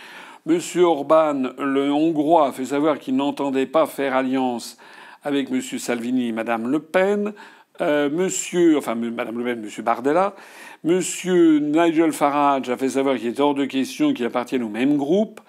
M. 0.48 0.58
Orban, 0.82 1.50
le 1.58 1.92
Hongrois, 1.92 2.48
a 2.48 2.52
fait 2.52 2.64
savoir 2.64 2.98
qu'il 2.98 3.14
n'entendait 3.14 3.66
pas 3.66 3.86
faire 3.86 4.16
alliance 4.16 4.76
avec 5.22 5.50
M. 5.52 5.60
Salvini 5.60 6.28
et 6.28 6.32
Mme 6.32 6.68
Le 6.68 6.80
Pen. 6.80 7.32
Euh, 7.80 8.10
monsieur, 8.10 8.76
enfin 8.76 8.96
Mme 8.96 9.38
Le 9.38 9.44
Pen, 9.44 9.64
M. 9.64 9.84
Bardella. 9.84 10.34
M. 10.84 11.00
Nigel 11.60 12.12
Farage 12.12 12.68
a 12.70 12.76
fait 12.76 12.90
savoir 12.90 13.16
qu'il 13.16 13.28
est 13.28 13.40
hors 13.40 13.54
de 13.54 13.64
question 13.66 14.12
qu'il 14.12 14.26
appartienne 14.26 14.64
au 14.64 14.68
même 14.68 14.96
groupe. 14.96 15.40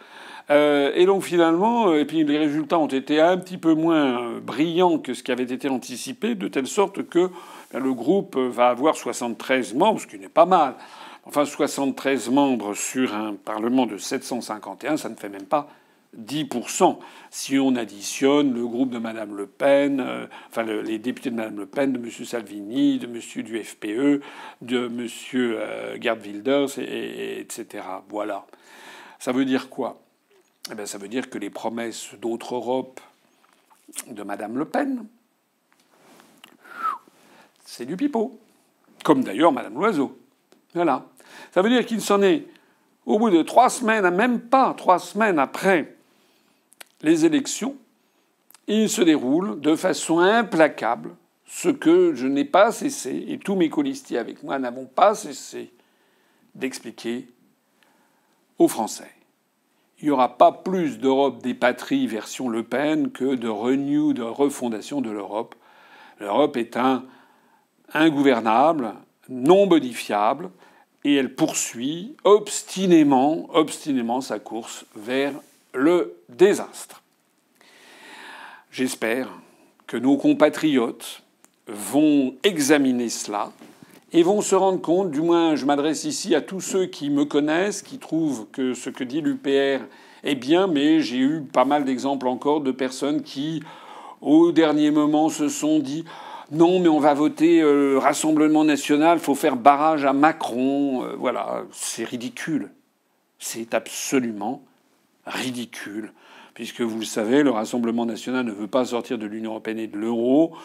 Euh, 0.52 0.92
et 0.94 1.06
donc 1.06 1.24
finalement, 1.24 1.88
euh, 1.88 2.02
et 2.02 2.06
puis 2.06 2.24
les 2.24 2.38
résultats 2.38 2.78
ont 2.78 2.88
été 2.88 3.20
un 3.20 3.38
petit 3.38 3.58
peu 3.58 3.74
moins 3.74 4.40
brillants 4.46 5.00
que 5.00 5.14
ce 5.14 5.24
qui 5.24 5.32
avait 5.32 5.44
été 5.44 5.70
anticipé, 5.70 6.36
de 6.36 6.48
telle 6.50 6.68
sorte 6.68 7.08
que 7.08 7.30
ben, 7.72 7.80
le 7.80 7.94
groupe 7.94 8.38
va 8.38 8.70
avoir 8.70 8.96
73 8.96 9.74
membres, 9.74 10.02
ce 10.02 10.08
qui 10.08 10.20
n'est 10.20 10.30
pas 10.30 10.46
mal. 10.46 10.76
Enfin, 11.26 11.46
73 11.46 12.30
membres 12.30 12.74
sur 12.74 13.14
un 13.16 13.34
Parlement 13.34 13.86
de 13.86 13.98
751, 13.98 14.98
ça 14.98 15.10
ne 15.10 15.16
fait 15.16 15.30
même 15.30 15.46
pas 15.46 15.70
10%. 16.18 17.00
Si 17.32 17.58
on 17.58 17.76
additionne 17.76 18.54
le 18.54 18.68
groupe 18.68 18.90
de 18.90 19.00
Mme 19.00 19.36
Le 19.36 19.48
Pen, 19.48 20.00
euh, 20.00 20.28
enfin 20.50 20.64
les 20.64 21.00
députés 21.00 21.32
de 21.32 21.36
Mme 21.36 21.58
Le 21.58 21.66
Pen, 21.66 21.94
de 21.94 21.98
M. 21.98 22.12
Salvini, 22.26 23.00
de 23.00 23.08
M. 23.08 23.44
du 23.44 23.64
FPE, 23.64 24.22
de 24.62 24.86
M. 24.88 25.08
Euh, 25.34 25.98
Wilders, 25.98 26.78
et, 26.78 27.40
etc. 27.40 27.86
Voilà. 28.10 28.46
Ça 29.18 29.32
veut 29.32 29.46
dire 29.46 29.70
quoi? 29.70 30.02
Eh 30.72 30.76
bien, 30.76 30.86
Ça 30.86 30.98
veut 30.98 31.08
dire 31.08 31.30
que 31.30 31.38
les 31.38 31.50
promesses 31.50 32.14
d'autre 32.22 32.56
Europe 32.56 33.00
de 34.08 34.24
Mme 34.24 34.58
Le 34.58 34.66
Pen, 34.66 35.06
c'est 37.66 37.86
du 37.86 37.98
pipeau. 37.98 38.40
Comme 39.04 39.24
d'ailleurs 39.24 39.52
Mme 39.52 39.74
Loiseau. 39.74 40.18
Voilà. 40.74 41.06
Ça 41.52 41.62
veut 41.62 41.70
dire 41.70 41.86
qu'il 41.86 42.02
s'en 42.02 42.22
est, 42.22 42.46
au 43.06 43.20
bout 43.20 43.30
de 43.30 43.42
trois 43.42 43.70
semaines, 43.70 44.10
même 44.12 44.40
pas 44.40 44.74
trois 44.74 45.00
semaines 45.00 45.40
après 45.40 45.96
les 47.02 47.26
élections, 47.26 47.76
il 48.68 48.90
se 48.90 49.02
déroule 49.02 49.60
de 49.60 49.76
façon 49.76 50.20
implacable 50.20 51.16
ce 51.46 51.70
que 51.70 52.14
je 52.16 52.28
n'ai 52.28 52.46
pas 52.46 52.72
cessé, 52.72 53.26
et 53.28 53.38
tous 53.38 53.56
mes 53.56 53.70
colistiers 53.70 54.18
avec 54.18 54.42
moi 54.42 54.58
n'avons 54.58 54.86
pas 54.86 55.14
cessé 55.14 55.72
d'expliquer 56.56 57.28
aux 58.58 58.68
Français. 58.68 59.12
Il 60.00 60.06
n'y 60.06 60.12
aura 60.12 60.38
pas 60.38 60.52
plus 60.52 60.98
d'Europe 60.98 61.42
des 61.44 61.54
patries 61.54 62.08
version 62.08 62.50
Le 62.50 62.64
Pen 62.64 63.12
que 63.12 63.36
de 63.36 63.48
renew, 63.48 64.14
de 64.14 64.24
refondation 64.24 65.02
de 65.02 65.12
l'Europe. 65.12 65.56
L'Europe 66.20 66.58
est 66.58 66.76
un 66.78 67.06
ingouvernable, 67.94 68.94
non 69.30 69.68
modifiable, 69.68 70.50
et 71.04 71.16
elle 71.16 71.36
poursuit 71.36 72.16
obstinément, 72.24 73.50
obstinément 73.54 74.22
sa 74.22 74.40
course 74.40 74.86
vers 74.96 75.34
le 75.74 76.16
désastre. 76.30 77.02
J'espère 78.72 79.30
que 79.88 79.98
nos 79.98 80.18
compatriotes 80.18 81.22
vont 81.68 82.36
examiner 82.44 83.10
cela 83.10 83.52
et 84.12 84.24
vont 84.24 84.42
se 84.42 84.56
rendre 84.56 84.82
compte, 84.82 85.12
du 85.12 85.22
moins 85.22 85.56
je 85.56 85.66
m'adresse 85.66 86.04
ici 86.06 86.36
à 86.36 86.42
tous 86.42 86.62
ceux 86.62 86.86
qui 86.86 87.10
me 87.10 87.26
connaissent, 87.26 87.82
qui 87.82 87.98
trouvent 87.98 88.48
que 88.52 88.74
ce 88.74 88.90
que 88.90 89.04
dit 89.04 89.22
l'UPR 89.22 89.84
est 90.24 90.36
bien, 90.36 90.68
mais 90.68 91.02
j'ai 91.02 91.18
eu 91.18 91.42
pas 91.42 91.66
mal 91.66 91.84
d'exemples 91.84 92.28
encore 92.28 92.62
de 92.62 92.72
personnes 92.72 93.24
qui, 93.24 93.64
au 94.22 94.52
dernier 94.52 94.92
moment, 94.92 95.30
se 95.30 95.50
sont 95.50 95.80
dit 95.80 96.06
non, 96.54 96.80
mais 96.80 96.88
on 96.88 97.00
va 97.00 97.16
voter 97.16 97.62
euh, 97.62 97.98
Rassemblement 97.98 98.64
national, 98.64 99.18
faut 99.18 99.34
faire 99.34 99.56
barrage 99.56 100.06
à 100.06 100.14
Macron. 100.14 101.04
Euh, 101.04 101.16
voilà, 101.18 101.64
c'est 101.72 102.04
ridicule. 102.04 102.70
C'est 103.40 103.74
absolument 103.74 104.64
ridicule. 105.26 106.14
Puisque 106.54 106.82
vous 106.82 107.00
le 107.00 107.06
savez, 107.06 107.42
le 107.42 107.50
Rassemblement 107.50 108.06
national 108.06 108.46
ne 108.46 108.52
veut 108.52 108.68
pas 108.68 108.86
sortir 108.86 109.18
de 109.18 109.26
l'Union 109.26 109.50
européenne 109.52 109.80
et 109.80 109.88
de 109.88 109.98
l'euro. 109.98 110.56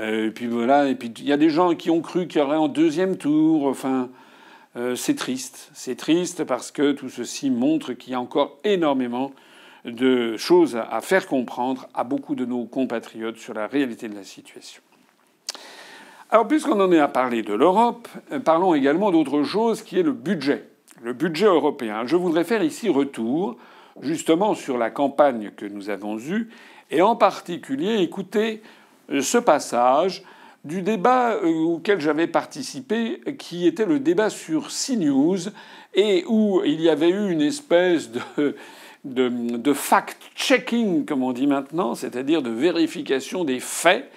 Euh, 0.00 0.28
et 0.28 0.30
puis 0.30 0.46
voilà, 0.46 0.88
et 0.88 0.94
puis 0.94 1.12
il 1.18 1.26
y 1.26 1.32
a 1.32 1.36
des 1.36 1.50
gens 1.50 1.74
qui 1.74 1.90
ont 1.90 2.00
cru 2.00 2.26
qu'il 2.26 2.40
y 2.40 2.42
aurait 2.42 2.56
en 2.56 2.68
deuxième 2.68 3.18
tour. 3.18 3.66
Enfin, 3.66 4.08
c'est 4.96 5.14
triste. 5.14 5.70
C'est 5.72 5.94
triste 5.94 6.42
parce 6.42 6.72
que 6.72 6.92
tout 6.92 7.08
ceci 7.08 7.48
montre 7.50 7.92
qu'il 7.92 8.12
y 8.12 8.16
a 8.16 8.20
encore 8.20 8.58
énormément 8.64 9.30
de 9.84 10.36
choses 10.36 10.76
à 10.76 11.00
faire 11.00 11.28
comprendre 11.28 11.86
à 11.94 12.02
beaucoup 12.02 12.34
de 12.34 12.44
nos 12.44 12.64
compatriotes 12.64 13.36
sur 13.36 13.54
la 13.54 13.68
réalité 13.68 14.08
de 14.08 14.16
la 14.16 14.24
situation. 14.24 14.82
Alors, 16.34 16.48
puisqu'on 16.48 16.80
en 16.80 16.90
est 16.90 16.98
à 16.98 17.06
parler 17.06 17.42
de 17.42 17.54
l'Europe, 17.54 18.08
euh, 18.32 18.40
parlons 18.40 18.74
également 18.74 19.12
d'autre 19.12 19.44
chose 19.44 19.82
qui 19.82 20.00
est 20.00 20.02
le 20.02 20.10
budget. 20.10 20.64
Le 21.00 21.12
budget 21.12 21.46
européen. 21.46 22.02
Je 22.06 22.16
voudrais 22.16 22.42
faire 22.42 22.64
ici 22.64 22.88
retour 22.88 23.56
justement 24.00 24.54
sur 24.54 24.76
la 24.76 24.90
campagne 24.90 25.52
que 25.56 25.64
nous 25.64 25.90
avons 25.90 26.18
eue 26.18 26.48
et 26.90 27.02
en 27.02 27.14
particulier 27.14 28.00
écouter 28.00 28.62
euh, 29.12 29.22
ce 29.22 29.38
passage 29.38 30.24
du 30.64 30.82
débat 30.82 31.34
euh, 31.34 31.52
auquel 31.52 32.00
j'avais 32.00 32.26
participé, 32.26 33.20
qui 33.38 33.68
était 33.68 33.86
le 33.86 34.00
débat 34.00 34.28
sur 34.28 34.70
CNews, 34.70 35.38
et 35.94 36.24
où 36.26 36.62
il 36.64 36.80
y 36.80 36.90
avait 36.90 37.10
eu 37.10 37.30
une 37.30 37.42
espèce 37.42 38.10
de, 38.10 38.56
de, 39.04 39.28
de 39.28 39.72
fact-checking, 39.72 41.04
comme 41.04 41.22
on 41.22 41.30
dit 41.30 41.46
maintenant, 41.46 41.94
c'est-à-dire 41.94 42.42
de 42.42 42.50
vérification 42.50 43.44
des 43.44 43.60
faits 43.60 44.10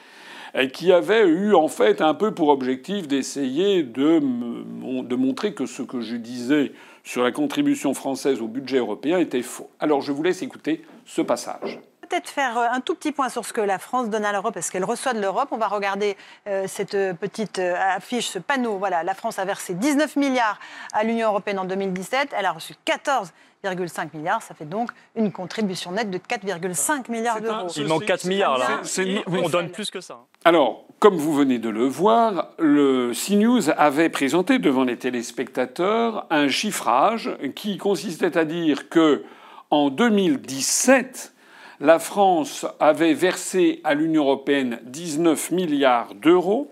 qui 0.65 0.91
avait 0.91 1.27
eu 1.27 1.53
en 1.53 1.67
fait 1.67 2.01
un 2.01 2.15
peu 2.15 2.33
pour 2.33 2.49
objectif 2.49 3.07
d'essayer 3.07 3.83
de, 3.83 4.19
de 4.19 5.15
montrer 5.15 5.53
que 5.53 5.67
ce 5.67 5.83
que 5.83 6.01
je 6.01 6.15
disais 6.15 6.71
sur 7.03 7.23
la 7.23 7.31
contribution 7.31 7.93
française 7.93 8.41
au 8.41 8.47
budget 8.47 8.77
européen 8.77 9.19
était 9.19 9.43
faux. 9.43 9.69
Alors 9.79 10.01
je 10.01 10.11
vous 10.11 10.23
laisse 10.23 10.41
écouter 10.41 10.81
ce 11.05 11.21
passage 11.21 11.79
peut-être 12.07 12.29
faire 12.29 12.57
euh, 12.57 12.67
un 12.71 12.81
tout 12.81 12.95
petit 12.95 13.11
point 13.11 13.29
sur 13.29 13.45
ce 13.45 13.53
que 13.53 13.61
la 13.61 13.79
France 13.79 14.09
donne 14.09 14.25
à 14.25 14.31
l'Europe 14.31 14.57
est 14.57 14.61
ce 14.61 14.71
qu'elle 14.71 14.85
reçoit 14.85 15.13
de 15.13 15.19
l'Europe. 15.19 15.49
On 15.51 15.57
va 15.57 15.67
regarder 15.67 16.17
euh, 16.47 16.65
cette 16.67 16.97
petite 17.19 17.59
euh, 17.59 17.75
affiche, 17.95 18.27
ce 18.27 18.39
panneau. 18.39 18.77
Voilà, 18.77 19.03
la 19.03 19.13
France 19.13 19.39
a 19.39 19.45
versé 19.45 19.73
19 19.73 20.15
milliards 20.15 20.59
à 20.93 21.03
l'Union 21.03 21.29
européenne 21.29 21.59
en 21.59 21.65
2017. 21.65 22.29
Elle 22.37 22.45
a 22.45 22.51
reçu 22.51 22.73
14 22.85 23.31
4,5 23.63 24.15
milliards. 24.15 24.41
Ça 24.41 24.53
fait 24.53 24.65
donc 24.65 24.91
une 25.15 25.31
contribution 25.31 25.91
nette 25.91 26.11
de 26.11 26.19
4,5 26.19 27.11
milliards 27.11 27.41
d'euros. 27.41 27.67
Il 27.75 27.87
manque 27.87 28.05
4 28.05 28.25
milliards 28.25 28.57
là. 28.57 28.81
on 29.27 29.49
donne 29.49 29.71
plus 29.71 29.89
que 29.89 29.99
ça. 29.99 30.19
Alors, 30.45 30.85
comme 30.99 31.15
vous 31.15 31.33
venez 31.33 31.57
de 31.57 31.69
le 31.69 31.85
voir, 31.85 32.51
le 32.59 33.11
CNews 33.13 33.69
avait 33.75 34.09
présenté 34.09 34.59
devant 34.59 34.83
les 34.83 34.97
téléspectateurs 34.97 36.27
un 36.29 36.47
chiffrage 36.47 37.35
qui 37.55 37.77
consistait 37.77 38.37
à 38.37 38.45
dire 38.45 38.89
que 38.89 39.23
en 39.69 39.89
2017, 39.89 41.33
la 41.79 41.99
France 41.99 42.65
avait 42.79 43.13
versé 43.13 43.81
à 43.83 43.93
l'Union 43.93 44.23
européenne 44.23 44.79
19 44.83 45.51
milliards 45.51 46.15
d'euros 46.15 46.71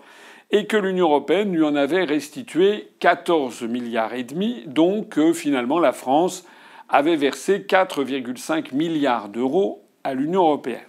et 0.51 0.65
que 0.65 0.77
l'Union 0.77 1.07
européenne 1.07 1.53
lui 1.53 1.63
en 1.63 1.75
avait 1.75 2.03
restitué 2.03 2.89
14 2.99 3.63
milliards 3.63 4.13
et 4.13 4.23
demi, 4.23 4.63
donc 4.67 5.19
finalement 5.33 5.79
la 5.79 5.91
France 5.91 6.45
avait 6.89 7.15
versé 7.15 7.65
4,5 7.67 8.73
milliards 8.73 9.29
d'euros 9.29 9.83
à 10.03 10.13
l'Union 10.13 10.41
européenne. 10.43 10.85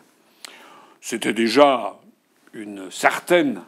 C'était 1.00 1.32
déjà 1.32 1.96
une 2.52 2.90
certaine, 2.90 3.62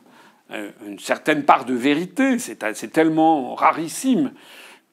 euh, 0.50 0.70
une 0.86 0.98
certaine 0.98 1.44
part 1.44 1.64
de 1.64 1.74
vérité. 1.74 2.38
C'est 2.38 2.92
tellement 2.92 3.54
rarissime 3.54 4.32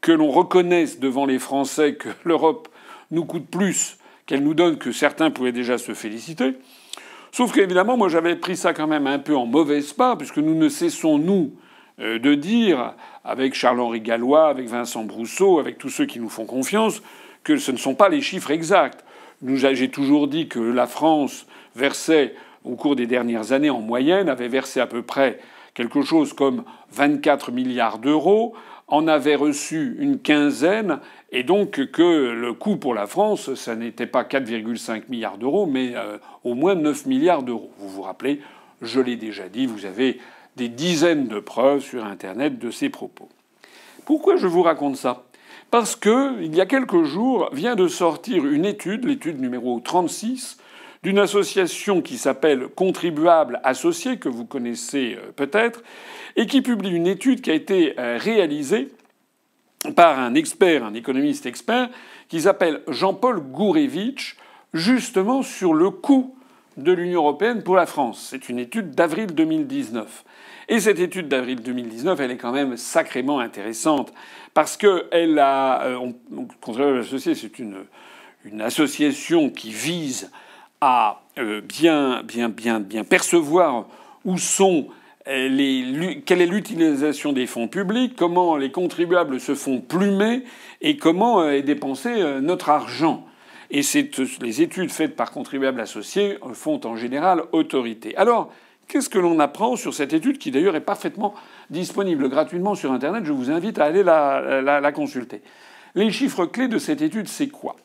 que 0.02 0.12
l'on 0.12 0.30
reconnaisse 0.30 1.00
devant 1.00 1.26
les 1.26 1.40
Français 1.40 1.96
que 1.96 2.10
l'Europe 2.24 2.68
nous 3.12 3.26
coûte 3.26 3.50
plus 3.50 3.98
qu'elle 4.26 4.44
nous 4.44 4.54
donne 4.54 4.78
que 4.78 4.92
certains 4.92 5.32
pouvaient 5.32 5.52
déjà 5.52 5.78
se 5.78 5.94
féliciter. 5.94 6.56
Sauf 7.32 7.54
qu'évidemment, 7.54 7.98
moi 7.98 8.10
j'avais 8.10 8.36
pris 8.36 8.56
ça 8.56 8.74
quand 8.74 8.88
même 8.88 9.08
un 9.08 9.20
peu 9.20 9.36
en 9.36 9.46
mauvaise 9.46 9.94
part, 9.94 10.18
puisque 10.18 10.38
nous 10.38 10.56
ne 10.56 10.70
cessons, 10.70 11.18
nous, 11.18 11.54
euh, 12.00 12.20
de 12.20 12.34
dire, 12.34 12.94
avec 13.24 13.54
Charles-Henri 13.54 14.02
Gallois, 14.02 14.48
avec 14.48 14.68
Vincent 14.68 15.04
Brousseau, 15.04 15.60
avec 15.60 15.78
tous 15.78 15.90
ceux 15.90 16.06
qui 16.06 16.20
nous 16.20 16.30
font 16.30 16.46
confiance, 16.46 17.02
que 17.44 17.58
ce 17.58 17.72
ne 17.72 17.78
sont 17.78 17.96
pas 17.96 18.10
les 18.10 18.22
chiffres 18.22 18.52
exacts. 18.52 19.04
J'ai 19.46 19.90
toujours 19.90 20.28
dit 20.28 20.48
que 20.48 20.60
la 20.60 20.88
France 20.88 21.46
versait, 21.76 22.36
au 22.64 22.76
cours 22.76 22.96
des 22.96 23.06
dernières 23.06 23.52
années 23.52 23.70
en 23.70 23.82
moyenne, 23.82 24.30
avait 24.30 24.48
versé 24.48 24.80
à 24.80 24.88
peu 24.88 25.02
près 25.02 25.40
quelque 25.74 26.02
chose 26.02 26.34
comme 26.34 26.64
24 26.92 27.52
milliards 27.52 28.00
d'euros, 28.00 28.56
en 28.88 29.08
avait 29.08 29.36
reçu 29.36 29.96
une 30.00 30.20
quinzaine, 30.20 31.00
et 31.32 31.44
donc 31.44 31.92
que 31.92 32.32
le 32.32 32.54
coût 32.54 32.78
pour 32.78 32.94
la 32.94 33.08
France, 33.08 33.56
ça 33.56 33.76
n'était 33.76 34.06
pas 34.06 34.24
4,5 34.24 35.04
milliards 35.10 35.38
d'euros, 35.38 35.66
mais 35.66 35.94
euh, 35.96 36.18
au 36.44 36.54
moins 36.54 36.76
9 36.76 37.06
milliards 37.08 37.44
d'euros. 37.44 37.72
Vous 37.80 37.90
vous 37.90 38.04
rappelez, 38.04 38.42
je 38.82 39.00
l'ai 39.00 39.16
déjà 39.16 39.50
dit, 39.50 39.66
vous 39.66 39.86
avez 39.86 40.20
des 40.56 40.70
dizaines 40.70 41.28
de 41.28 41.40
preuves 41.40 41.82
sur 41.82 42.06
Internet 42.06 42.60
de 42.60 42.70
ces 42.72 42.90
propos. 42.90 43.28
Pourquoi 44.06 44.36
je 44.38 44.48
vous 44.48 44.62
raconte 44.62 44.98
ça? 44.98 45.24
Parce 45.72 45.96
que, 45.96 46.42
il 46.42 46.56
y 46.56 46.62
a 46.62 46.66
quelques 46.66 47.04
jours, 47.04 47.50
vient 47.52 47.76
de 47.76 47.88
sortir 47.88 48.46
une 48.46 48.66
étude, 48.66 49.06
l'étude 49.06 49.42
numéro 49.42 49.80
36, 49.80 50.58
d'une 51.04 51.20
association 51.20 52.02
qui 52.02 52.18
s'appelle 52.18 52.68
Contribuables 52.68 53.60
Associés, 53.64 54.18
que 54.18 54.30
vous 54.30 54.46
connaissez 54.46 55.18
euh, 55.18 55.32
peut-être, 55.36 55.84
et 56.36 56.46
qui 56.46 56.62
publie 56.62 56.92
une 56.92 57.08
étude 57.08 57.42
qui 57.42 57.52
a 57.52 57.54
été 57.54 58.00
euh, 58.00 58.18
réalisée 58.20 58.90
par 59.96 60.20
un 60.20 60.34
expert, 60.34 60.84
un 60.84 60.94
économiste 60.94 61.46
expert, 61.46 61.90
qui 62.28 62.42
s'appelle 62.42 62.82
Jean-Paul 62.88 63.40
Gourevitch, 63.40 64.38
justement 64.74 65.44
sur 65.44 65.74
le 65.74 65.90
coût 65.90 66.36
de 66.78 66.92
l'Union 66.92 67.22
européenne 67.22 67.64
pour 67.64 67.76
la 67.76 67.86
France. 67.86 68.28
C'est 68.30 68.50
une 68.50 68.60
étude 68.60 68.92
d'avril 68.92 69.28
2019. 69.28 70.26
Et 70.68 70.80
cette 70.80 71.00
étude 71.00 71.28
d'avril 71.28 71.62
2019, 71.62 72.20
elle 72.20 72.32
est 72.32 72.38
quand 72.38 72.52
même 72.52 72.76
sacrément 72.76 73.40
intéressante 73.40 74.12
parce 74.54 74.78
que 74.78 75.06
elle 75.12 75.38
a, 75.40 75.84
euh, 75.84 76.12
Contribuables 76.62 77.00
Associés, 77.00 77.36
c'est 77.36 77.60
une, 77.60 77.78
une 78.44 78.62
association 78.62 79.50
qui 79.50 79.72
vise 79.72 80.32
à 80.82 81.22
euh, 81.38 81.62
bien, 81.62 82.24
bien, 82.24 82.50
bien, 82.50 82.80
bien 82.80 83.04
percevoir 83.04 83.88
où 84.24 84.38
sont 84.38 84.88
quelle 85.26 86.42
est 86.42 86.46
l'utilisation 86.46 87.34
des 87.34 87.48
fonds 87.48 87.68
publics, 87.68 88.16
comment 88.16 88.58
les 88.58 88.72
contribuables 88.72 89.40
se 89.40 89.56
font 89.56 89.82
plumer 89.82 90.44
et 90.82 90.98
comment 90.98 91.42
euh, 91.42 91.52
est 91.52 91.64
dépensé 91.64 92.10
notre 92.42 92.70
argent. 92.70 93.26
Et 93.72 93.82
les 94.42 94.62
études 94.62 94.92
faites 94.92 95.16
par 95.16 95.32
contribuables 95.32 95.82
associés 95.82 96.38
font 96.54 96.80
en 96.86 96.96
général 96.96 97.42
autorité. 97.52 98.16
Alors, 98.16 98.52
qu'est-ce 98.88 99.10
que 99.10 99.18
l'on 99.18 99.40
apprend 99.40 99.76
sur 99.76 99.94
cette 99.94 100.14
étude 100.14 100.38
qui 100.38 100.52
d'ailleurs 100.52 100.76
est 100.76 100.82
parfaitement 100.82 101.34
disponible 101.72 102.30
gratuitement 102.30 102.76
sur 102.76 102.92
Internet? 102.92 103.26
Je 103.26 103.32
vous 103.32 103.50
invite 103.50 103.80
à 103.80 103.86
aller 103.86 104.04
la, 104.04 104.62
la 104.62 104.92
consulter. 104.92 105.42
Les 105.96 106.12
chiffres 106.12 106.46
clés 106.46 106.68
de 106.68 106.78
cette 106.78 107.02
étude, 107.02 107.28
c'est 107.28 107.48
quoi? 107.48 107.76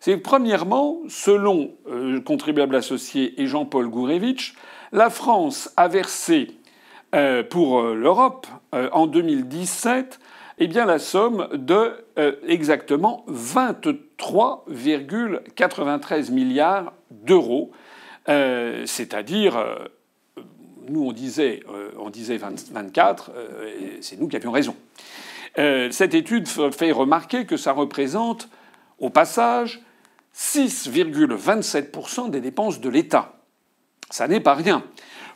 C'est 0.00 0.16
premièrement, 0.16 1.00
selon 1.08 1.72
euh, 1.90 2.20
contribuable 2.22 2.74
associé 2.74 3.38
et 3.40 3.46
Jean-Paul 3.46 3.88
Gourevitch, 3.88 4.54
la 4.92 5.10
France 5.10 5.70
a 5.76 5.88
versé 5.88 6.48
euh, 7.14 7.42
pour 7.42 7.80
euh, 7.80 7.94
l'Europe 7.94 8.46
en 8.72 9.06
2017 9.06 10.20
eh 10.62 10.68
bien, 10.68 10.84
la 10.84 10.98
somme 10.98 11.48
de 11.54 12.04
exactement 12.46 13.24
23,93 13.30 16.30
milliards 16.30 16.92
d'euros, 17.10 17.72
c'est-à-dire 18.26 19.56
nous 20.86 21.06
on 21.06 21.12
disait, 21.12 21.62
on 21.98 22.10
disait 22.10 22.36
24, 22.36 23.30
c'est 24.02 24.20
nous 24.20 24.28
qui 24.28 24.36
avions 24.36 24.52
raison. 24.52 24.76
cette 25.56 26.12
étude 26.12 26.46
fait 26.46 26.92
remarquer 26.92 27.46
que 27.46 27.56
ça 27.56 27.72
représente 27.72 28.50
au 28.98 29.08
passage 29.08 29.80
6,27% 30.36 32.30
des 32.30 32.40
dépenses 32.40 32.80
de 32.80 32.88
l'État. 32.88 33.34
Ça 34.10 34.28
n'est 34.28 34.40
pas 34.40 34.54
rien. 34.54 34.84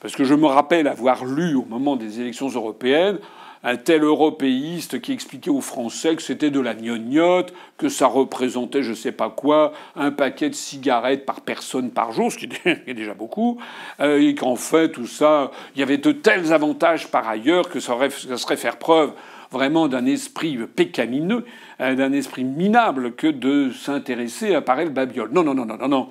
Parce 0.05 0.17
que 0.17 0.25
je 0.25 0.35
me 0.35 0.45
rappelle 0.45 0.87
avoir 0.87 1.25
lu 1.25 1.55
au 1.55 1.65
moment 1.65 1.97
des 1.97 2.21
élections 2.21 2.51
européennes 2.51 3.17
un 3.63 3.77
tel 3.77 4.03
européiste 4.03 5.01
qui 5.01 5.13
expliquait 5.13 5.49
aux 5.49 5.63
Français 5.63 6.15
que 6.15 6.21
c'était 6.21 6.51
de 6.51 6.61
la 6.61 6.75
gnognotte, 6.75 7.55
que 7.79 7.89
ça 7.89 8.07
représentait 8.07 8.83
je 8.83 8.93
sais 8.93 9.13
pas 9.13 9.31
quoi, 9.31 9.73
un 9.97 10.11
paquet 10.11 10.51
de 10.51 10.55
cigarettes 10.55 11.25
par 11.25 11.41
personne 11.41 11.91
par 11.91 12.13
jour, 12.13 12.31
ce 12.31 12.37
qui 12.37 12.51
est 12.67 12.93
déjà 12.95 13.15
beaucoup, 13.15 13.59
euh, 14.01 14.21
et 14.21 14.35
qu'en 14.35 14.57
fait 14.57 14.91
tout 14.91 15.07
ça, 15.07 15.51
il 15.75 15.81
y 15.81 15.83
avait 15.83 15.97
de 15.97 16.13
tels 16.13 16.53
avantages 16.53 17.09
par 17.11 17.27
ailleurs 17.27 17.71
que 17.71 17.81
ça, 17.81 17.97
serait 18.37 18.59
faire 18.59 18.77
preuve 18.77 19.15
vraiment 19.51 19.89
d'un 19.89 20.05
esprit 20.05 20.59
pécamineux, 20.77 21.47
euh, 21.81 21.95
d'un 21.95 22.13
esprit 22.13 22.45
minable 22.45 23.15
que 23.15 23.29
de 23.29 23.71
s'intéresser 23.71 24.55
à 24.55 24.61
pareil 24.61 24.91
Babiole. 24.91 25.31
Non, 25.33 25.43
non, 25.43 25.55
non, 25.55 25.65
non, 25.65 25.79
non, 25.79 25.89
non. 25.89 26.09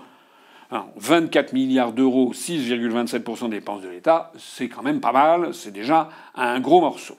24 0.96 1.54
milliards 1.54 1.94
d'euros, 1.94 2.34
6,27% 2.34 3.50
des 3.50 3.58
dépenses 3.58 3.82
de 3.82 3.90
l'État, 3.90 4.32
c'est 4.38 4.70
quand 4.70 4.84
même 4.84 5.00
pas 5.00 5.12
mal, 5.12 5.54
c'est 5.54 5.72
déjà 5.72 6.10
un 6.36 6.60
gros 6.60 6.82
morceau. 6.82 7.16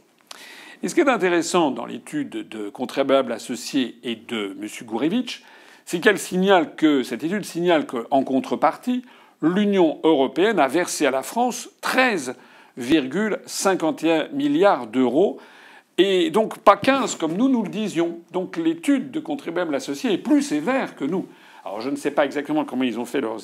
Et 0.82 0.88
ce 0.88 0.94
qui 0.94 1.00
est 1.00 1.08
intéressant 1.08 1.70
dans 1.70 1.86
l'étude 1.86 2.48
de 2.48 2.68
contribuables 2.68 3.32
associés 3.32 3.96
et 4.02 4.16
de 4.16 4.56
M. 4.60 4.68
Gourevitch, 4.84 5.42
c'est 5.84 6.00
qu'elle 6.00 6.18
signale 6.18 6.74
que, 6.76 7.02
cette 7.02 7.24
étude 7.24 7.44
signale 7.44 7.86
qu'en 7.86 8.24
contrepartie, 8.24 9.04
l'Union 9.42 10.00
européenne 10.02 10.58
a 10.58 10.68
versé 10.68 11.06
à 11.06 11.10
la 11.10 11.22
France 11.22 11.68
13,51 11.82 14.32
milliards 14.32 14.86
d'euros 14.86 15.38
et 15.96 16.30
donc 16.30 16.58
pas 16.58 16.76
15 16.76 17.16
comme 17.16 17.36
nous 17.36 17.48
nous 17.48 17.62
le 17.62 17.68
disions. 17.68 18.18
Donc 18.32 18.56
l'étude 18.56 19.10
de 19.10 19.20
contribuables 19.20 19.74
associés 19.74 20.12
est 20.12 20.18
plus 20.18 20.42
sévère 20.42 20.96
que 20.96 21.04
nous. 21.04 21.26
Alors 21.64 21.80
je 21.80 21.88
ne 21.90 21.96
sais 21.96 22.10
pas 22.10 22.24
exactement 22.24 22.64
comment 22.64 22.84
ils 22.84 22.98
ont 23.00 23.04
fait 23.04 23.20
leurs 23.20 23.38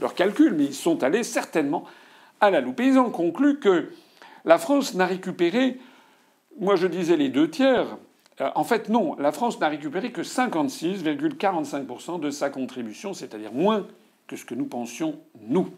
leur, 0.00 0.14
calculs, 0.14 0.54
mais 0.54 0.64
ils 0.64 0.74
sont 0.74 1.02
allés 1.02 1.22
certainement 1.22 1.84
à 2.40 2.50
la 2.50 2.60
loupe. 2.60 2.80
Et 2.80 2.86
ils 2.86 2.98
ont 2.98 3.10
conclu 3.10 3.58
que 3.60 3.90
la 4.44 4.58
France 4.58 4.94
n'a 4.94 5.06
récupéré, 5.06 5.78
moi 6.58 6.76
je 6.76 6.86
disais 6.86 7.16
les 7.16 7.28
deux 7.28 7.48
tiers, 7.48 7.96
euh, 8.40 8.50
en 8.54 8.64
fait 8.64 8.88
non, 8.88 9.14
la 9.18 9.32
France 9.32 9.60
n'a 9.60 9.68
récupéré 9.68 10.10
que 10.10 10.22
56,45% 10.22 12.20
de 12.20 12.30
sa 12.30 12.50
contribution, 12.50 13.14
c'est-à-dire 13.14 13.52
moins 13.52 13.86
que 14.26 14.36
ce 14.36 14.44
que 14.44 14.54
nous 14.54 14.66
pensions 14.66 15.18
nous. 15.40 15.68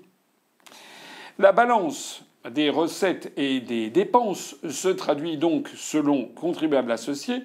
La 1.38 1.52
balance 1.52 2.24
des 2.50 2.70
recettes 2.70 3.32
et 3.36 3.60
des 3.60 3.90
dépenses 3.90 4.56
se 4.68 4.88
traduit 4.88 5.36
donc, 5.36 5.70
selon 5.76 6.24
contribuables 6.24 6.90
associés, 6.90 7.44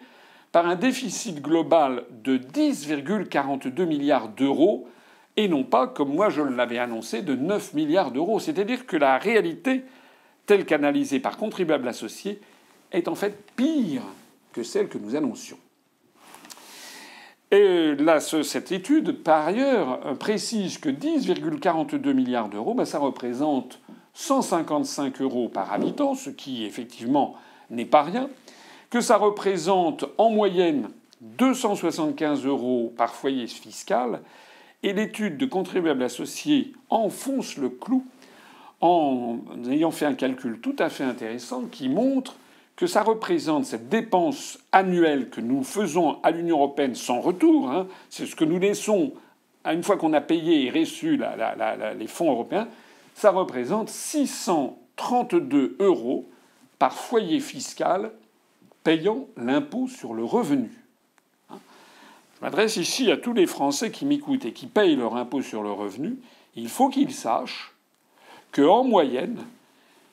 par 0.56 0.68
un 0.68 0.76
déficit 0.78 1.42
global 1.42 2.06
de 2.24 2.38
10,42 2.38 3.84
milliards 3.84 4.30
d'euros 4.30 4.88
et 5.36 5.50
non 5.50 5.66
pas, 5.66 5.86
comme 5.86 6.16
moi 6.16 6.30
je 6.30 6.42
l'avais 6.42 6.78
annoncé, 6.78 7.22
de 7.22 7.36
9 7.36 7.74
milliards 7.74 8.12
d'euros. 8.12 8.40
C'est-à-dire 8.40 8.86
que 8.86 8.96
la 8.96 9.18
réalité, 9.18 9.84
telle 10.46 10.66
qu'analysée 10.66 11.20
par 11.20 11.36
contribuables 11.36 11.90
associés, 11.90 12.40
est 12.94 13.10
en 13.10 13.16
fait 13.16 13.38
pire 13.58 14.04
que 14.54 14.64
celle 14.64 14.88
que 14.88 14.98
nous 14.98 15.18
annoncions. 15.18 15.58
Et 17.52 17.94
là, 17.96 18.22
cette 18.22 18.72
étude, 18.72 19.24
par 19.24 19.48
ailleurs, 19.48 20.18
précise 20.20 20.78
que 20.78 20.88
10,42 20.88 22.14
milliards 22.14 22.48
d'euros, 22.48 22.76
ben, 22.76 22.86
ça 22.86 23.00
représente 23.00 23.82
155 24.14 25.20
euros 25.20 25.50
par 25.50 25.74
habitant, 25.74 26.16
ce 26.16 26.30
qui 26.30 26.64
effectivement 26.64 27.36
n'est 27.70 27.84
pas 27.84 28.04
rien, 28.04 28.30
que 28.96 29.02
ça 29.02 29.18
représente 29.18 30.06
en 30.18 30.30
moyenne 30.30 30.88
275 31.20 32.46
euros 32.46 32.94
par 32.96 33.14
foyer 33.14 33.46
fiscal, 33.46 34.22
et 34.84 34.94
l'étude 34.94 35.36
de 35.36 35.46
contribuables 35.46 36.02
associés 36.02 36.72
enfonce 36.90 37.58
le 37.58 37.68
clou 37.68 38.06
en 38.80 39.40
ayant 39.70 39.92
fait 39.92 40.06
un 40.06 40.14
calcul 40.14 40.62
tout 40.62 40.78
à 40.80 40.88
fait 40.88 41.04
intéressant 41.04 41.64
qui 41.70 41.90
montre 41.90 42.38
que 42.78 42.88
ça 42.88 43.04
représente 43.04 43.66
cette 43.66 43.90
dépense 43.90 44.60
annuelle 44.72 45.30
que 45.30 45.42
nous 45.42 45.66
faisons 45.66 46.20
à 46.24 46.32
l'Union 46.32 46.56
européenne 46.56 46.96
sans 46.96 47.20
retour, 47.20 47.70
hein, 47.70 47.88
c'est 48.10 48.26
ce 48.26 48.38
que 48.38 48.46
nous 48.46 48.60
laissons 48.60 49.12
une 49.66 49.84
fois 49.84 49.98
qu'on 49.98 50.14
a 50.14 50.22
payé 50.22 50.68
et 50.68 50.70
reçu 50.72 51.20
les 52.00 52.08
fonds 52.08 52.32
européens, 52.32 52.70
ça 53.14 53.32
représente 53.32 53.90
632 53.90 55.76
euros 55.82 56.30
par 56.80 56.94
foyer 56.94 57.42
fiscal 57.42 58.14
payant 58.86 59.28
l'impôt 59.36 59.90
sur 59.90 60.14
le 60.14 60.24
revenu. 60.24 60.70
Hein 61.50 61.58
Je 62.38 62.46
m'adresse 62.46 62.78
ici 62.78 63.12
à 63.12 63.18
tous 63.18 63.34
les 63.34 63.48
Français 63.48 63.92
qui 63.92 64.06
m'écoutent 64.06 64.46
et 64.46 64.54
qui 64.54 64.68
payent 64.68 64.96
leur 64.96 65.18
impôt 65.18 65.42
sur 65.42 65.64
le 65.64 65.72
revenu. 65.72 66.18
Il 66.56 66.70
faut 66.70 66.88
qu'ils 66.88 67.12
sachent 67.12 67.74
qu'en 68.54 68.86
moyenne, 68.86 69.40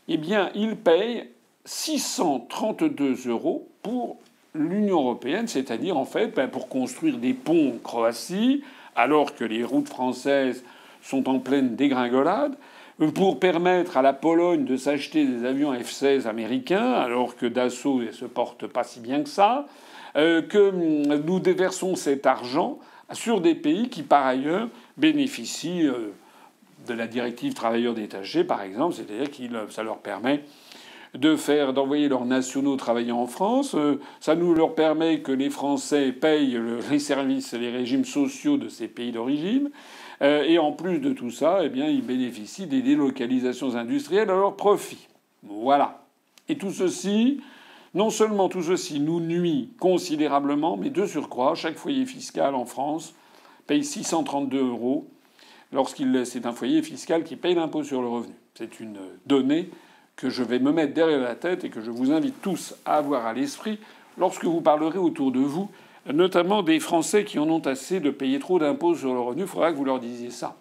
eh 0.08 0.16
bien, 0.16 0.50
ils 0.54 0.74
payent 0.74 1.28
632 1.66 3.28
euros 3.28 3.68
pour 3.82 4.16
l'Union 4.54 5.00
européenne, 5.02 5.48
c'est-à-dire 5.48 5.96
en 5.96 6.06
fait 6.06 6.28
ben, 6.28 6.48
pour 6.48 6.68
construire 6.68 7.18
des 7.18 7.34
ponts 7.34 7.74
en 7.74 7.78
Croatie, 7.78 8.64
alors 8.96 9.34
que 9.34 9.44
les 9.44 9.64
routes 9.64 9.88
françaises 9.88 10.64
sont 11.02 11.28
en 11.28 11.40
pleine 11.40 11.76
dégringolade, 11.76 12.56
pour 13.10 13.40
permettre 13.40 13.96
à 13.96 14.02
la 14.02 14.12
Pologne 14.12 14.64
de 14.64 14.76
s'acheter 14.76 15.24
des 15.24 15.44
avions 15.44 15.72
F-16 15.74 16.26
américains, 16.26 16.92
alors 16.92 17.36
que 17.36 17.46
Dassault 17.46 18.02
ne 18.02 18.12
se 18.12 18.24
porte 18.24 18.66
pas 18.66 18.84
si 18.84 19.00
bien 19.00 19.22
que 19.22 19.28
ça, 19.28 19.66
euh, 20.16 20.42
que 20.42 20.70
nous 20.70 21.40
déversons 21.40 21.96
cet 21.96 22.26
argent 22.26 22.78
sur 23.12 23.40
des 23.40 23.54
pays 23.54 23.88
qui, 23.88 24.02
par 24.02 24.26
ailleurs, 24.26 24.68
bénéficient 24.96 25.86
euh, 25.86 26.12
de 26.86 26.94
la 26.94 27.06
directive 27.06 27.54
travailleurs 27.54 27.94
détachés, 27.94 28.44
par 28.44 28.62
exemple, 28.62 28.94
c'est-à-dire 28.94 29.30
que 29.30 29.72
ça 29.72 29.82
leur 29.82 29.98
permet 29.98 30.44
de 31.14 31.36
faire 31.36 31.74
d'envoyer 31.74 32.08
leurs 32.08 32.24
nationaux 32.24 32.76
travailler 32.76 33.12
en 33.12 33.26
France. 33.26 33.74
Euh, 33.74 34.00
ça 34.20 34.34
nous 34.34 34.54
leur 34.54 34.74
permet 34.74 35.20
que 35.20 35.32
les 35.32 35.50
Français 35.50 36.12
payent 36.12 36.58
les 36.90 36.98
services, 36.98 37.52
les 37.52 37.70
régimes 37.70 38.04
sociaux 38.04 38.56
de 38.56 38.68
ces 38.68 38.88
pays 38.88 39.12
d'origine. 39.12 39.70
Euh, 40.22 40.44
et 40.44 40.58
en 40.58 40.72
plus 40.72 40.98
de 41.00 41.12
tout 41.12 41.30
ça, 41.30 41.60
eh 41.64 41.70
ils 41.76 42.04
bénéficient 42.04 42.66
des 42.66 42.82
délocalisations 42.82 43.74
industrielles 43.74 44.30
à 44.30 44.34
leur 44.34 44.56
profit. 44.56 45.08
Voilà. 45.42 46.04
Et 46.48 46.56
tout 46.56 46.70
ceci, 46.70 47.40
non 47.94 48.10
seulement 48.10 48.48
tout 48.48 48.62
ceci 48.62 49.00
nous 49.00 49.20
nuit 49.20 49.70
considérablement, 49.80 50.76
mais 50.76 50.90
de 50.90 51.06
surcroît, 51.06 51.54
chaque 51.54 51.76
foyer 51.76 52.06
fiscal 52.06 52.54
en 52.54 52.64
France 52.64 53.14
paye 53.66 53.84
632 53.84 54.58
euros 54.58 55.08
lorsqu'il 55.72 56.24
c'est 56.24 56.46
un 56.46 56.52
foyer 56.52 56.82
fiscal 56.82 57.24
qui 57.24 57.36
paye 57.36 57.54
l'impôt 57.54 57.82
sur 57.82 58.00
le 58.00 58.08
revenu. 58.08 58.34
C'est 58.54 58.80
une 58.80 58.98
donnée 59.26 59.70
que 60.14 60.30
je 60.30 60.42
vais 60.42 60.58
me 60.58 60.72
mettre 60.72 60.94
derrière 60.94 61.20
la 61.20 61.34
tête 61.34 61.64
et 61.64 61.70
que 61.70 61.80
je 61.80 61.90
vous 61.90 62.12
invite 62.12 62.40
tous 62.42 62.74
à 62.84 62.96
avoir 62.96 63.26
à 63.26 63.32
l'esprit 63.32 63.78
lorsque 64.18 64.44
vous 64.44 64.60
parlerez 64.60 64.98
autour 64.98 65.32
de 65.32 65.40
vous, 65.40 65.70
notamment 66.06 66.62
des 66.62 66.80
Français 66.80 67.24
qui 67.24 67.38
en 67.38 67.48
ont 67.48 67.60
assez 67.66 68.00
de 68.00 68.10
payer 68.10 68.38
trop 68.38 68.58
d'impôts 68.58 68.94
sur 68.94 69.12
le 69.12 69.20
revenu. 69.20 69.42
Il 69.42 69.48
faudra 69.48 69.72
que 69.72 69.76
vous 69.76 69.84
leur 69.84 70.00
disiez 70.00 70.30
ça. 70.30 70.56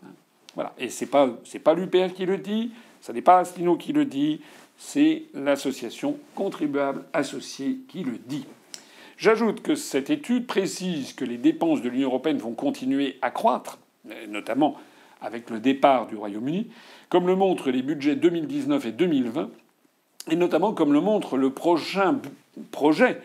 Voilà. 0.55 0.73
Et 0.77 0.89
c'est 0.89 1.05
pas 1.05 1.29
c'est 1.45 1.59
pas 1.59 1.73
l'UPR 1.73 2.13
qui 2.13 2.25
le 2.25 2.37
dit, 2.37 2.71
ce 3.01 3.11
n'est 3.11 3.21
pas 3.21 3.39
Astino 3.39 3.77
qui 3.77 3.93
le 3.93 4.05
dit, 4.05 4.41
c'est 4.77 5.23
l'association 5.33 6.17
contribuable 6.35 7.03
associée 7.13 7.79
qui 7.87 8.03
le 8.03 8.17
dit. 8.17 8.45
J'ajoute 9.17 9.61
que 9.61 9.75
cette 9.75 10.09
étude 10.09 10.47
précise 10.47 11.13
que 11.13 11.23
les 11.23 11.37
dépenses 11.37 11.81
de 11.81 11.89
l'Union 11.89 12.09
européenne 12.09 12.37
vont 12.37 12.53
continuer 12.53 13.17
à 13.21 13.29
croître, 13.29 13.77
notamment 14.27 14.75
avec 15.21 15.51
le 15.51 15.59
départ 15.59 16.07
du 16.07 16.15
Royaume-Uni, 16.15 16.71
comme 17.09 17.27
le 17.27 17.35
montrent 17.35 17.69
les 17.69 17.83
budgets 17.83 18.15
2019 18.15 18.87
et 18.87 18.91
2020, 18.91 19.49
et 20.31 20.35
notamment 20.35 20.73
comme 20.73 20.91
le 20.91 21.01
montre 21.01 21.37
le 21.37 21.51
prochain 21.51 22.19
projet 22.71 23.21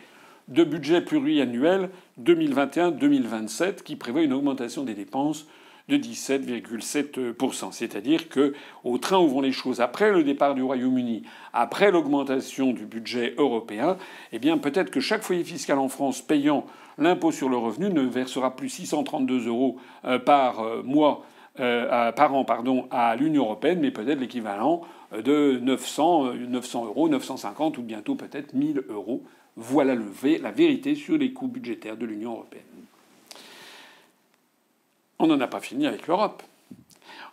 de 0.48 0.64
budget 0.64 1.00
pluriannuel 1.00 1.90
2021-2027 2.22 3.82
qui 3.82 3.96
prévoit 3.96 4.22
une 4.22 4.32
augmentation 4.32 4.84
des 4.84 4.94
dépenses 4.94 5.46
de 5.88 5.96
17,7%. 5.96 7.72
C'est-à-dire 7.72 8.28
que 8.28 8.54
au 8.82 8.98
train 8.98 9.18
où 9.18 9.28
vont 9.28 9.40
les 9.40 9.52
choses 9.52 9.80
après 9.80 10.10
le 10.10 10.24
départ 10.24 10.54
du 10.54 10.62
Royaume-Uni, 10.62 11.22
après 11.52 11.90
l'augmentation 11.90 12.72
du 12.72 12.86
budget 12.86 13.34
européen, 13.38 13.96
eh 14.32 14.38
bien 14.38 14.58
peut-être 14.58 14.90
que 14.90 15.00
chaque 15.00 15.22
foyer 15.22 15.44
fiscal 15.44 15.78
en 15.78 15.88
France 15.88 16.22
payant 16.22 16.66
l'impôt 16.98 17.30
sur 17.30 17.48
le 17.48 17.56
revenu 17.56 17.90
ne 17.90 18.02
versera 18.02 18.56
plus 18.56 18.68
632 18.68 19.46
euros 19.46 19.76
euh, 20.04 20.18
par 20.18 20.60
euh, 20.60 20.82
mois 20.82 21.24
euh, 21.58 22.12
par 22.12 22.34
an 22.34 22.44
pardon, 22.44 22.86
à 22.90 23.16
l'Union 23.16 23.44
européenne, 23.44 23.78
mais 23.80 23.90
peut-être 23.90 24.20
l'équivalent 24.20 24.82
de 25.12 25.58
900, 25.62 26.34
900 26.34 26.84
euh, 26.84 26.86
euros, 26.88 27.08
950 27.08 27.78
ou 27.78 27.82
bientôt 27.82 28.14
peut-être 28.14 28.52
1000 28.52 28.82
euros. 28.90 29.22
Voilà 29.56 29.94
le, 29.94 30.04
la 30.40 30.50
vérité 30.50 30.94
sur 30.94 31.16
les 31.16 31.32
coûts 31.32 31.48
budgétaires 31.48 31.96
de 31.96 32.06
l'Union 32.06 32.32
européenne. 32.32 32.62
On 35.18 35.26
n'en 35.26 35.40
a 35.40 35.46
pas 35.46 35.60
fini 35.60 35.86
avec 35.86 36.06
l'Europe. 36.06 36.42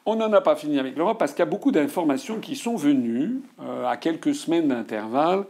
On 0.06 0.16
n'en 0.16 0.32
a 0.34 0.42
pas 0.42 0.56
fini 0.56 0.80
avec 0.80 0.96
l'Europe 0.96 1.18
parce 1.20 1.32
qu'il 1.32 1.40
y 1.40 1.44
a 1.44 1.46
beaucoup 1.46 1.72
d'informations 1.72 2.40
qui 2.40 2.56
sont 2.56 2.76
venues 2.76 3.42
euh, 3.62 3.86
à 3.86 3.98
quelques 3.98 4.36
semaines 4.36 4.70
d'intervalle 4.70 5.46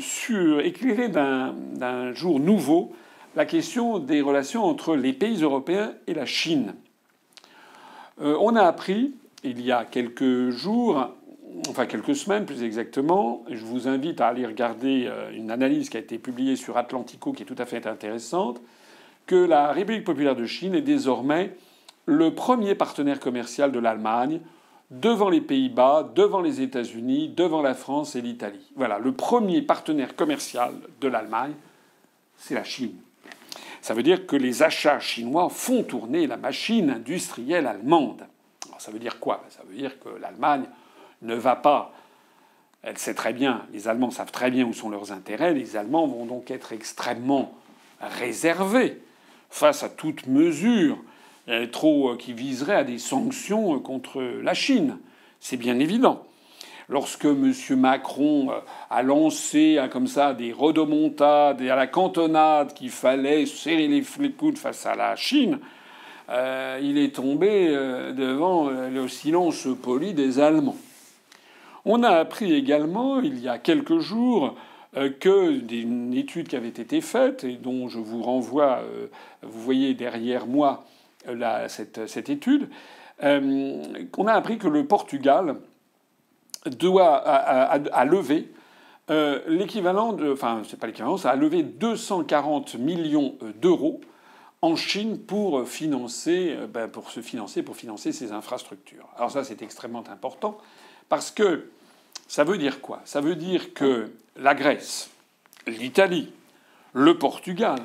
sur 0.00 0.60
éclairées 0.60 1.08
d'un 1.08 2.12
jour 2.12 2.38
nouveau 2.38 2.92
la 3.38 3.46
question 3.46 4.00
des 4.00 4.20
relations 4.20 4.64
entre 4.64 4.96
les 4.96 5.12
pays 5.12 5.42
européens 5.42 5.94
et 6.08 6.14
la 6.14 6.26
Chine. 6.26 6.74
Euh, 8.20 8.36
on 8.40 8.56
a 8.56 8.62
appris, 8.62 9.14
il 9.44 9.60
y 9.60 9.70
a 9.70 9.84
quelques 9.84 10.50
jours, 10.50 11.10
enfin 11.68 11.86
quelques 11.86 12.16
semaines 12.16 12.46
plus 12.46 12.62
exactement, 12.62 13.44
je 13.50 13.64
vous 13.64 13.88
invite 13.88 14.20
à 14.20 14.28
aller 14.28 14.46
regarder 14.46 15.06
euh, 15.06 15.30
une 15.32 15.50
analyse 15.50 15.90
qui 15.90 15.96
a 15.96 16.00
été 16.00 16.18
publiée 16.18 16.56
sur 16.56 16.76
Atlantico 16.76 17.32
qui 17.32 17.42
est 17.42 17.46
tout 17.46 17.56
à 17.58 17.66
fait 17.66 17.86
intéressante, 17.86 18.60
que 19.26 19.36
la 19.36 19.72
République 19.72 20.04
populaire 20.04 20.36
de 20.36 20.46
Chine 20.46 20.74
est 20.74 20.82
désormais 20.82 21.54
le 22.06 22.34
premier 22.34 22.74
partenaire 22.74 23.20
commercial 23.20 23.72
de 23.72 23.78
l'Allemagne 23.78 24.40
devant 24.90 25.28
les 25.28 25.42
Pays-Bas, 25.42 26.12
devant 26.14 26.40
les 26.40 26.62
États-Unis, 26.62 27.28
devant 27.28 27.60
la 27.60 27.74
France 27.74 28.16
et 28.16 28.22
l'Italie. 28.22 28.70
Voilà, 28.74 28.98
le 28.98 29.12
premier 29.12 29.60
partenaire 29.60 30.16
commercial 30.16 30.72
de 31.00 31.08
l'Allemagne, 31.08 31.52
c'est 32.38 32.54
la 32.54 32.64
Chine. 32.64 32.94
Ça 33.82 33.94
veut 33.94 34.02
dire 34.02 34.26
que 34.26 34.36
les 34.36 34.62
achats 34.62 34.98
chinois 34.98 35.48
font 35.50 35.82
tourner 35.82 36.26
la 36.26 36.36
machine 36.36 36.90
industrielle 36.90 37.66
allemande. 37.66 38.26
Alors 38.66 38.80
ça 38.80 38.90
veut 38.90 38.98
dire 38.98 39.20
quoi? 39.20 39.44
Ça 39.50 39.62
veut 39.68 39.76
dire 39.76 39.98
que 40.00 40.08
l'Allemagne 40.20 40.64
ne 41.22 41.34
va 41.34 41.56
pas. 41.56 41.92
Elle 42.82 42.98
sait 42.98 43.14
très 43.14 43.32
bien, 43.32 43.66
les 43.72 43.88
Allemands 43.88 44.10
savent 44.10 44.32
très 44.32 44.50
bien 44.50 44.64
où 44.64 44.72
sont 44.72 44.88
leurs 44.90 45.12
intérêts. 45.12 45.52
Les 45.52 45.76
Allemands 45.76 46.06
vont 46.06 46.26
donc 46.26 46.50
être 46.50 46.72
extrêmement 46.72 47.52
réservés 48.00 49.00
face 49.50 49.82
à 49.82 49.88
toute 49.88 50.26
mesure 50.26 50.98
euh, 51.48 51.66
trop 51.66 52.10
euh, 52.10 52.16
qui 52.16 52.32
viserait 52.32 52.76
à 52.76 52.84
des 52.84 52.98
sanctions 52.98 53.78
contre 53.80 54.20
la 54.20 54.54
Chine. 54.54 54.98
C'est 55.40 55.56
bien 55.56 55.78
évident 55.78 56.24
lorsque 56.88 57.26
M. 57.26 57.52
Macron 57.76 58.50
euh, 58.50 58.60
a 58.90 59.02
lancé 59.02 59.78
hein, 59.78 59.88
comme 59.88 60.06
ça 60.06 60.34
des 60.34 60.52
rodomontades 60.52 61.60
et 61.60 61.70
à 61.70 61.76
la 61.76 61.86
cantonade 61.86 62.74
qu'il 62.74 62.90
fallait 62.90 63.46
serrer 63.46 63.88
les 63.88 64.02
coudes 64.32 64.58
face 64.58 64.86
à 64.86 64.94
la 64.94 65.14
Chine, 65.16 65.58
euh, 66.30 66.78
il 66.82 66.98
est 66.98 67.14
tombé 67.14 67.68
euh, 67.68 68.12
devant 68.12 68.68
le 68.68 69.08
silence 69.08 69.66
poli 69.82 70.12
des 70.12 70.40
Allemands. 70.40 70.76
On 71.90 72.02
a 72.02 72.10
appris 72.10 72.52
également, 72.52 73.20
il 73.20 73.40
y 73.40 73.48
a 73.48 73.58
quelques 73.58 73.98
jours, 73.98 74.54
que 75.20 75.58
d'une 75.58 76.12
étude 76.14 76.48
qui 76.48 76.56
avait 76.56 76.68
été 76.68 77.00
faite 77.00 77.44
et 77.44 77.54
dont 77.54 77.88
je 77.88 77.98
vous 77.98 78.22
renvoie, 78.22 78.82
vous 79.42 79.60
voyez 79.60 79.94
derrière 79.94 80.46
moi 80.46 80.84
cette, 81.68 82.06
cette, 82.06 82.28
étude, 82.28 82.68
qu'on 83.20 84.26
a 84.26 84.32
appris 84.32 84.58
que 84.58 84.68
le 84.68 84.86
Portugal 84.86 85.56
doit 86.66 87.24
lever 88.04 88.50
euh, 89.10 89.40
l'équivalent 89.46 90.12
de, 90.12 90.32
enfin 90.32 90.62
c'est 90.68 90.78
pas 90.78 90.86
l'équivalent, 90.86 91.16
ça 91.16 91.30
a 91.30 91.36
levé 91.36 91.62
240 91.62 92.74
millions 92.74 93.36
d'euros 93.60 94.00
en 94.60 94.76
Chine 94.76 95.18
pour 95.18 95.66
financer, 95.66 96.54
euh, 96.58 96.66
ben, 96.66 96.88
pour 96.88 97.10
se 97.10 97.20
financer, 97.20 97.62
pour 97.62 97.76
financer 97.76 98.12
ses 98.12 98.32
infrastructures. 98.32 99.08
Alors 99.16 99.30
ça 99.30 99.44
c'est 99.44 99.62
extrêmement 99.62 100.04
important 100.10 100.58
parce 101.08 101.30
que 101.30 101.70
ça 102.28 102.44
veut 102.44 102.58
dire 102.58 102.80
quoi? 102.80 103.00
Ça 103.04 103.20
veut 103.20 103.34
dire 103.34 103.74
que 103.74 104.10
la 104.36 104.54
Grèce, 104.54 105.10
l'Italie, 105.66 106.30
le 106.92 107.18
Portugal 107.18 107.78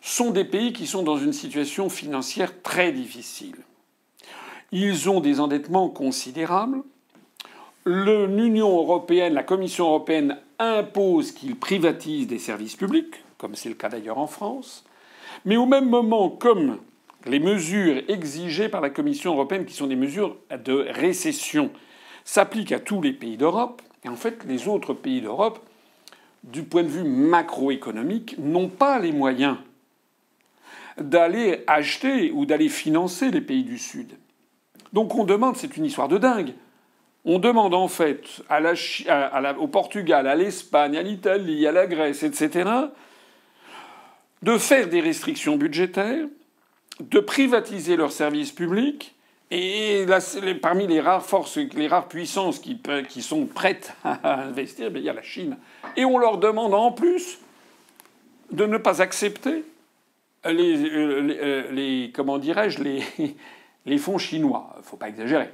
sont 0.00 0.30
des 0.30 0.44
pays 0.44 0.72
qui 0.72 0.86
sont 0.86 1.02
dans 1.02 1.18
une 1.18 1.32
situation 1.32 1.88
financière 1.88 2.62
très 2.62 2.92
difficile. 2.92 3.56
Ils 4.72 5.08
ont 5.08 5.20
des 5.20 5.38
endettements 5.38 5.88
considérables. 5.88 6.82
l'Union 7.86 8.76
européenne, 8.78 9.34
la 9.34 9.42
Commission 9.42 9.86
européenne 9.86 10.38
impose 10.58 11.32
qu'ils 11.32 11.56
privatisent 11.56 12.26
des 12.26 12.38
services 12.38 12.76
publics, 12.76 13.22
comme 13.36 13.54
c'est 13.54 13.68
le 13.68 13.74
cas 13.74 13.90
d'ailleurs 13.90 14.18
en 14.18 14.26
France, 14.26 14.84
mais 15.44 15.56
au 15.56 15.66
même 15.66 15.90
moment, 15.90 16.30
comme 16.30 16.78
les 17.26 17.40
mesures 17.40 18.02
exigées 18.08 18.70
par 18.70 18.80
la 18.80 18.90
Commission 18.90 19.34
européenne, 19.34 19.66
qui 19.66 19.74
sont 19.74 19.86
des 19.86 19.96
mesures 19.96 20.36
de 20.64 20.86
récession, 20.90 21.70
s'appliquent 22.24 22.72
à 22.72 22.80
tous 22.80 23.00
les 23.02 23.12
pays 23.12 23.36
d'Europe, 23.36 23.82
et 24.04 24.08
en 24.08 24.16
fait 24.16 24.44
les 24.44 24.66
autres 24.68 24.94
pays 24.94 25.20
d'Europe, 25.20 25.60
du 26.42 26.62
point 26.62 26.82
de 26.82 26.88
vue 26.88 27.04
macroéconomique, 27.04 28.36
n'ont 28.38 28.68
pas 28.68 28.98
les 28.98 29.12
moyens 29.12 29.56
d'aller 30.98 31.64
acheter 31.66 32.30
ou 32.30 32.46
d'aller 32.46 32.68
financer 32.68 33.30
les 33.30 33.40
pays 33.40 33.64
du 33.64 33.78
Sud. 33.78 34.12
Donc 34.92 35.14
on 35.14 35.24
demande, 35.24 35.56
c'est 35.56 35.76
une 35.76 35.84
histoire 35.86 36.08
de 36.08 36.18
dingue, 36.18 36.54
on 37.24 37.38
demande 37.38 37.74
en 37.74 37.88
fait 37.88 38.42
au 39.58 39.68
Portugal, 39.68 40.26
à 40.26 40.34
l'Espagne, 40.34 40.96
à 40.96 41.02
l'Italie, 41.02 41.66
à 41.66 41.72
la 41.72 41.86
Grèce, 41.86 42.22
etc., 42.22 42.70
de 44.42 44.58
faire 44.58 44.88
des 44.88 45.00
restrictions 45.00 45.56
budgétaires, 45.56 46.26
de 47.00 47.18
privatiser 47.18 47.96
leurs 47.96 48.12
services 48.12 48.52
publics, 48.52 49.14
et 49.50 50.06
parmi 50.60 50.86
les 50.86 51.00
rares 51.00 51.24
forces, 51.24 51.58
les 51.58 51.86
rares 51.86 52.08
puissances 52.08 52.58
qui, 52.58 53.22
sont 53.22 53.46
prêtes 53.46 53.94
à 54.04 54.42
investir, 54.42 54.90
ben, 54.90 54.98
il 54.98 55.04
y 55.04 55.08
a 55.08 55.12
la 55.12 55.22
Chine. 55.22 55.56
Et 55.96 56.04
on 56.04 56.18
leur 56.18 56.38
demande 56.38 56.74
en 56.74 56.92
plus 56.92 57.38
de 58.50 58.66
ne 58.66 58.78
pas 58.78 59.02
accepter 59.02 59.64
les, 60.44 60.76
les 61.70 62.12
comment 62.14 62.38
dirais-je, 62.38 62.82
les, 62.82 63.98
fonds 63.98 64.18
chinois. 64.18 64.72
Il 64.76 64.78
ne 64.80 64.84
faut 64.84 64.96
pas 64.96 65.08
exagérer. 65.08 65.50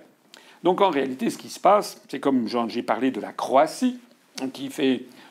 Donc 0.63 0.81
en 0.81 0.91
réalité, 0.91 1.31
ce 1.31 1.39
qui 1.39 1.49
se 1.49 1.61
passe, 1.61 2.03
c'est 2.09 2.21
comme 2.21 2.47
j'ai 2.69 2.83
parlé 2.83 3.11
de 3.11 3.21
la 3.21 3.33
Croatie, 3.33 3.99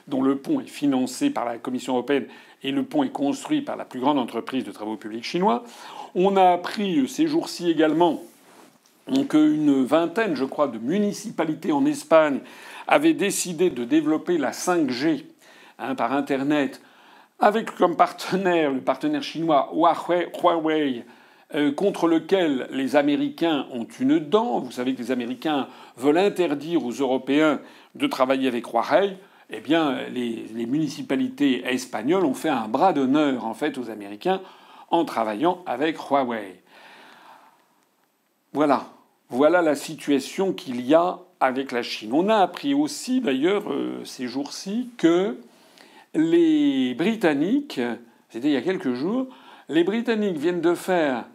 dont 0.07 0.21
le 0.21 0.37
pont 0.37 0.59
est 0.59 0.67
financé 0.67 1.29
par 1.29 1.45
la 1.45 1.57
Commission 1.57 1.93
européenne 1.93 2.27
et 2.63 2.71
le 2.71 2.83
pont 2.83 3.03
est 3.03 3.11
construit 3.11 3.61
par 3.61 3.77
la 3.77 3.85
plus 3.85 3.99
grande 3.99 4.19
entreprise 4.19 4.63
de 4.63 4.71
travaux 4.71 4.97
publics 4.97 5.23
chinois. 5.23 5.63
On 6.15 6.35
a 6.35 6.51
appris 6.51 7.07
ces 7.07 7.27
jours-ci 7.27 7.69
également 7.69 8.23
qu'une 9.27 9.83
vingtaine, 9.83 10.35
je 10.35 10.45
crois, 10.45 10.67
de 10.67 10.77
municipalités 10.77 11.71
en 11.71 11.85
Espagne 11.85 12.39
avaient 12.87 13.13
décidé 13.13 13.69
de 13.69 13.83
développer 13.83 14.37
la 14.37 14.51
5G 14.51 15.25
hein, 15.79 15.95
par 15.95 16.13
Internet 16.13 16.81
avec 17.39 17.73
comme 17.75 17.95
partenaire 17.95 18.71
le 18.71 18.81
partenaire 18.81 19.23
chinois 19.23 19.71
Huawei 19.73 21.05
euh, 21.55 21.71
contre 21.71 22.07
lequel 22.07 22.67
les 22.71 22.95
Américains 22.95 23.65
ont 23.71 23.87
une 23.99 24.19
dent. 24.19 24.59
Vous 24.59 24.71
savez 24.71 24.93
que 24.93 24.99
les 24.99 25.11
Américains 25.11 25.67
veulent 25.97 26.17
interdire 26.17 26.85
aux 26.85 26.91
Européens 26.91 27.59
de 27.95 28.07
travailler 28.07 28.47
avec 28.47 28.67
Huawei. 28.67 29.17
Eh 29.49 29.61
bien, 29.61 29.97
les, 30.13 30.65
municipalités 30.67 31.63
espagnoles 31.65 32.23
ont 32.23 32.35
fait 32.35 32.49
un 32.49 32.67
bras 32.67 32.93
d'honneur 32.93 33.45
en 33.45 33.55
fait 33.55 33.79
aux 33.79 33.89
Américains 33.89 34.41
en 34.91 35.05
travaillant 35.05 35.63
avec 35.65 35.97
Huawei. 35.97 36.61
Voilà, 38.53 38.85
voilà 39.29 39.61
la 39.61 39.75
situation 39.75 40.53
qu'il 40.53 40.81
y 40.81 40.93
a 40.93 41.19
avec 41.39 41.71
la 41.71 41.83
Chine. 41.83 42.11
On 42.13 42.29
a 42.29 42.37
appris 42.37 42.73
aussi, 42.73 43.21
d'ailleurs, 43.21 43.71
euh, 43.71 44.01
ces 44.03 44.27
jours-ci, 44.27 44.89
que 44.97 45.37
les 46.13 46.95
Britanniques, 46.95 47.79
c'était 48.29 48.47
il 48.47 48.53
y 48.53 48.57
a 48.57 48.61
quelques 48.61 48.93
jours, 48.93 49.27
les 49.69 49.83
Britanniques 49.83 50.37
viennent 50.37 50.61
de 50.61 50.73
faire 50.73 51.25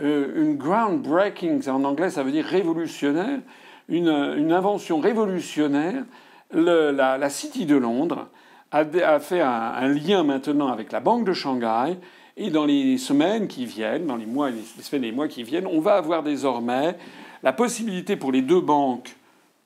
euh, 0.00 0.42
une 0.42 0.56
groundbreaking, 0.56 1.68
en 1.68 1.84
anglais 1.84 2.10
ça 2.10 2.22
veut 2.22 2.30
dire 2.30 2.44
révolutionnaire, 2.44 3.40
une, 3.88 4.52
invention 4.52 5.00
révolutionnaire. 5.00 6.04
la, 6.52 7.30
City 7.30 7.66
de 7.66 7.76
Londres 7.76 8.28
a, 8.70 9.18
fait 9.18 9.40
un, 9.40 9.88
lien 9.88 10.22
maintenant 10.22 10.68
avec 10.68 10.92
la 10.92 11.00
Banque 11.00 11.26
de 11.26 11.32
Shanghai. 11.32 11.96
Et 12.36 12.50
dans 12.50 12.64
les 12.64 12.96
semaines 12.96 13.48
qui 13.48 13.66
viennent, 13.66 14.06
dans 14.06 14.16
les 14.16 14.24
mois, 14.24 14.50
les 14.50 14.62
semaines 14.62 15.04
et 15.04 15.08
les 15.08 15.12
mois 15.14 15.28
qui 15.28 15.42
viennent, 15.42 15.66
on 15.66 15.80
va 15.80 15.96
avoir 15.96 16.22
désormais 16.22 16.96
la 17.42 17.52
possibilité 17.52 18.16
pour 18.16 18.32
les 18.32 18.42
deux 18.42 18.60
banques 18.60 19.16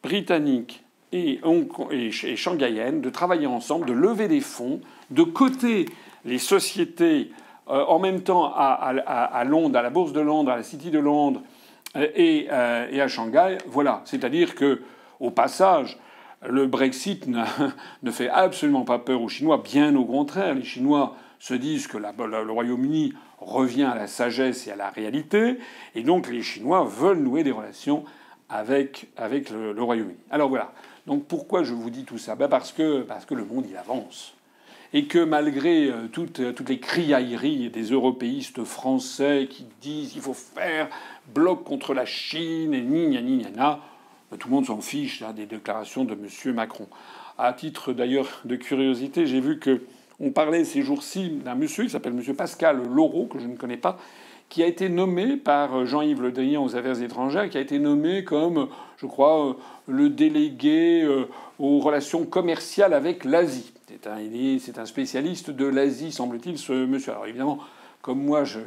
britanniques 0.02 0.84
et, 1.12 1.40
shanghaïennes 2.10 3.00
de 3.00 3.10
travailler 3.10 3.46
ensemble, 3.46 3.86
de 3.86 3.92
lever 3.92 4.28
des 4.28 4.40
fonds, 4.40 4.80
de 5.10 5.22
coter 5.22 5.86
les 6.24 6.38
sociétés 6.38 7.30
euh, 7.68 7.84
en 7.86 7.98
même 7.98 8.22
temps 8.22 8.52
à, 8.54 9.44
Londres, 9.44 9.78
à 9.78 9.82
la 9.82 9.90
Bourse 9.90 10.12
de 10.12 10.20
Londres, 10.20 10.50
à 10.50 10.56
la 10.56 10.62
City 10.62 10.90
de 10.90 10.98
Londres 10.98 11.42
euh, 11.96 12.06
euh, 12.18 12.88
et, 12.90 13.00
à 13.00 13.08
Shanghai. 13.08 13.58
Voilà. 13.66 14.02
C'est-à-dire 14.04 14.54
que, 14.54 14.82
au 15.20 15.30
passage, 15.30 15.98
le 16.46 16.66
Brexit 16.66 17.26
ne 18.02 18.10
fait 18.10 18.28
absolument 18.28 18.84
pas 18.84 18.98
peur 18.98 19.22
aux 19.22 19.28
Chinois. 19.28 19.62
Bien 19.62 19.94
au 19.94 20.04
contraire, 20.04 20.54
les 20.54 20.64
Chinois 20.64 21.16
se 21.38 21.54
disent 21.54 21.86
que 21.86 21.98
le 21.98 22.50
Royaume-Uni 22.52 23.14
revient 23.45 23.84
à 23.84 23.95
la 23.95 24.07
sagesse 24.07 24.66
et 24.66 24.72
à 24.72 24.76
la 24.76 24.90
réalité, 24.90 25.59
et 25.95 26.03
donc 26.03 26.30
les 26.30 26.42
Chinois 26.42 26.84
veulent 26.84 27.20
nouer 27.20 27.45
des 27.45 27.51
relations 27.51 28.05
avec, 28.49 29.09
avec 29.16 29.51
le, 29.51 29.80
Royaume-Uni. 29.80 30.16
Alors 30.30 30.49
voilà. 30.49 30.72
Donc 31.07 31.26
pourquoi 31.26 31.62
je 31.62 31.74
vous 31.74 31.90
dis 31.90 32.05
tout 32.05 32.18
ça? 32.18 32.34
Ben 32.34 32.49
parce, 32.49 32.72
que, 32.72 33.03
parce 33.03 33.26
que 33.26 33.34
le 33.34 33.45
monde 33.45 33.66
il 33.68 33.76
avance 33.76 34.34
et 34.95 35.07
que 35.07 35.18
malgré 35.18 35.88
euh, 35.88 36.07
toutes, 36.11 36.40
euh, 36.40 36.53
toutes 36.53 36.68
les 36.68 36.78
criailleries 36.78 37.68
des 37.68 37.90
européistes 37.90 38.62
français 38.64 39.49
qui 39.51 39.66
disent 39.82 40.12
qu'il 40.12 40.22
faut 40.22 40.34
faire 40.34 40.88
bloc 41.34 41.64
contre 41.64 41.95
la 41.95 42.07
Chine 42.07 42.72
et 42.72 42.80
ni 42.80 43.09
ni 43.09 43.20
ni 43.20 43.45
na, 43.57 43.80
ben, 44.30 44.38
tout 44.38 44.49
le 44.49 44.55
monde 44.55 44.66
s'en 44.66 44.80
fiche 44.80 45.20
là, 45.20 45.32
des 45.32 45.47
déclarations 45.47 46.05
de 46.05 46.14
M. 46.14 46.55
Macron. 46.55 46.86
À 47.36 47.53
titre 47.53 47.92
d'ailleurs 47.92 48.40
de 48.45 48.55
curiosité, 48.55 49.26
j'ai 49.26 49.40
vu 49.40 49.59
que 49.59 49.82
on 50.20 50.30
parlait 50.30 50.64
ces 50.64 50.82
jours-ci 50.82 51.30
d'un 51.30 51.54
monsieur 51.54 51.84
qui 51.84 51.90
s'appelle 51.90 52.14
M. 52.16 52.34
Pascal 52.34 52.82
Laureau, 52.88 53.26
que 53.26 53.38
je 53.38 53.46
ne 53.46 53.56
connais 53.56 53.76
pas, 53.76 53.98
qui 54.48 54.62
a 54.62 54.66
été 54.66 54.88
nommé 54.88 55.36
par 55.36 55.86
Jean-Yves 55.86 56.22
Le 56.22 56.32
Drian 56.32 56.64
aux 56.64 56.76
Affaires 56.76 57.02
étrangères, 57.02 57.48
qui 57.50 57.58
a 57.58 57.60
été 57.60 57.78
nommé 57.78 58.24
comme, 58.24 58.68
je 58.98 59.06
crois, 59.06 59.48
euh, 59.48 59.52
le 59.88 60.10
délégué 60.10 61.06
aux 61.58 61.78
relations 61.80 62.24
commerciales 62.24 62.92
avec 62.92 63.24
l'Asie. 63.24 63.72
C'est 64.60 64.78
un 64.78 64.86
spécialiste 64.86 65.50
de 65.50 65.66
l'Asie, 65.66 66.12
semble-t-il, 66.12 66.58
ce 66.58 66.72
monsieur. 66.72 67.12
Alors 67.12 67.26
évidemment, 67.26 67.58
comme 68.02 68.22
moi, 68.22 68.44
je, 68.44 68.60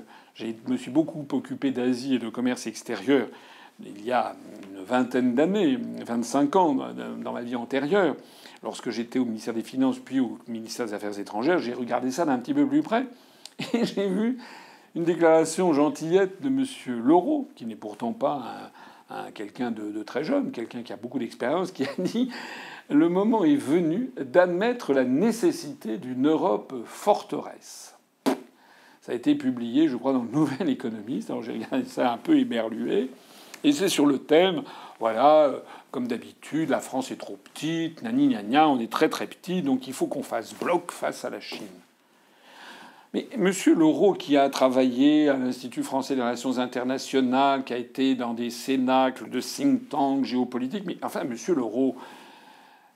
me 0.67 0.77
suis 0.77 0.91
beaucoup 0.91 1.25
occupé 1.31 1.71
d'Asie 1.71 2.15
et 2.15 2.19
de 2.19 2.29
commerce 2.29 2.67
extérieur 2.67 3.27
il 3.79 4.03
y 4.03 4.11
a 4.11 4.35
une 4.69 4.83
vingtaine 4.83 5.35
d'années, 5.35 5.77
25 6.05 6.55
ans 6.55 6.75
dans 7.19 7.33
ma 7.33 7.41
vie 7.41 7.55
antérieure, 7.55 8.15
lorsque 8.63 8.89
j'étais 8.89 9.19
au 9.19 9.25
ministère 9.25 9.53
des 9.53 9.63
Finances 9.63 9.99
puis 9.99 10.19
au 10.19 10.37
ministère 10.47 10.87
des 10.87 10.93
Affaires 10.93 11.17
étrangères, 11.19 11.59
j'ai 11.59 11.73
regardé 11.73 12.11
ça 12.11 12.25
d'un 12.25 12.39
petit 12.39 12.53
peu 12.53 12.65
plus 12.67 12.81
près 12.81 13.05
et 13.73 13.85
j'ai 13.85 14.07
vu 14.07 14.37
une 14.95 15.03
déclaration 15.03 15.73
gentillette 15.73 16.41
de 16.41 16.47
M. 16.47 16.65
Laureau, 17.03 17.49
qui 17.55 17.65
n'est 17.65 17.75
pourtant 17.75 18.13
pas 18.13 18.71
quelqu'un 19.33 19.71
de, 19.71 20.03
très 20.03 20.23
jeune, 20.23 20.51
quelqu'un 20.51 20.81
qui 20.81 20.91
a 20.91 20.97
beaucoup 20.97 21.19
d'expérience, 21.19 21.71
qui 21.71 21.83
a 21.83 21.89
dit 21.99 22.31
le 22.89 23.09
moment 23.09 23.43
est 23.43 23.55
venu 23.55 24.11
d'admettre 24.17 24.93
la 24.93 25.03
nécessité 25.03 25.97
d'une 25.97 26.27
Europe 26.27 26.73
forteresse. 26.85 27.95
Ça 28.25 29.11
a 29.11 29.15
été 29.15 29.35
publié, 29.35 29.87
je 29.87 29.95
crois, 29.95 30.13
dans 30.13 30.23
le 30.23 30.31
Nouvel 30.31 30.69
Économiste. 30.69 31.29
Alors 31.29 31.43
j'ai 31.43 31.53
regardé 31.53 31.85
ça 31.85 32.11
un 32.13 32.17
peu 32.17 32.37
éberlué. 32.37 33.09
Et 33.63 33.71
c'est 33.71 33.89
sur 33.89 34.05
le 34.05 34.19
thème, 34.19 34.63
voilà, 34.99 35.51
comme 35.91 36.07
d'habitude, 36.07 36.69
la 36.69 36.79
France 36.79 37.11
est 37.11 37.17
trop 37.17 37.37
petite, 37.37 38.01
nani 38.01 38.29
gna 38.29 38.67
on 38.67 38.79
est 38.79 38.91
très 38.91 39.09
très 39.09 39.27
petit, 39.27 39.61
donc 39.61 39.87
il 39.87 39.93
faut 39.93 40.07
qu'on 40.07 40.23
fasse 40.23 40.53
bloc 40.53 40.91
face 40.91 41.25
à 41.25 41.29
la 41.29 41.39
Chine. 41.39 41.67
Mais 43.13 43.27
M. 43.33 43.51
Laureau, 43.75 44.13
qui 44.13 44.37
a 44.37 44.49
travaillé 44.49 45.29
à 45.29 45.37
l'Institut 45.37 45.83
français 45.83 46.15
des 46.15 46.21
relations 46.21 46.59
internationales, 46.59 47.63
qui 47.63 47.73
a 47.73 47.77
été 47.77 48.15
dans 48.15 48.33
des 48.33 48.49
cénacles 48.49 49.29
de 49.29 49.39
think 49.39 49.89
tank 49.89 50.25
géopolitiques, 50.25 50.83
mais 50.85 50.97
enfin, 51.01 51.21
M. 51.21 51.35
Laureau, 51.55 51.95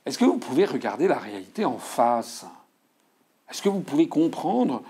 est-ce 0.05 0.17
que 0.17 0.25
vous 0.25 0.37
pouvez 0.37 0.65
regarder 0.65 1.07
la 1.07 1.17
réalité 1.17 1.63
en 1.63 1.77
face? 1.77 2.45
Est-ce 3.49 3.61
que 3.61 3.69
vous 3.69 3.81
pouvez 3.81 4.07
comprendre 4.07 4.83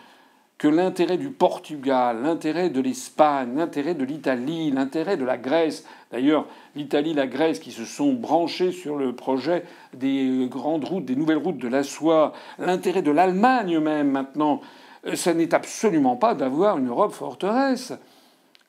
que 0.61 0.67
l'intérêt 0.67 1.17
du 1.17 1.31
Portugal, 1.31 2.21
l'intérêt 2.21 2.69
de 2.69 2.81
l'Espagne, 2.81 3.55
l'intérêt 3.55 3.95
de 3.95 4.03
l'Italie, 4.03 4.69
l'intérêt 4.69 5.17
de 5.17 5.25
la 5.25 5.35
Grèce, 5.35 5.87
d'ailleurs 6.11 6.45
l'Italie, 6.75 7.15
la 7.15 7.25
Grèce 7.25 7.57
qui 7.57 7.71
se 7.71 7.83
sont 7.83 8.13
branchés 8.13 8.71
sur 8.71 8.95
le 8.95 9.15
projet 9.15 9.63
des 9.95 10.47
grandes 10.51 10.83
routes, 10.83 11.05
des 11.05 11.15
nouvelles 11.15 11.39
routes 11.39 11.57
de 11.57 11.67
la 11.67 11.81
soie, 11.81 12.33
l'intérêt 12.59 13.01
de 13.01 13.09
l'Allemagne 13.09 13.79
même 13.79 14.11
maintenant, 14.11 14.61
euh, 15.07 15.15
ça 15.15 15.33
n'est 15.33 15.55
absolument 15.55 16.15
pas 16.15 16.35
d'avoir 16.35 16.77
une 16.77 16.89
Europe 16.89 17.13
forteresse. 17.13 17.93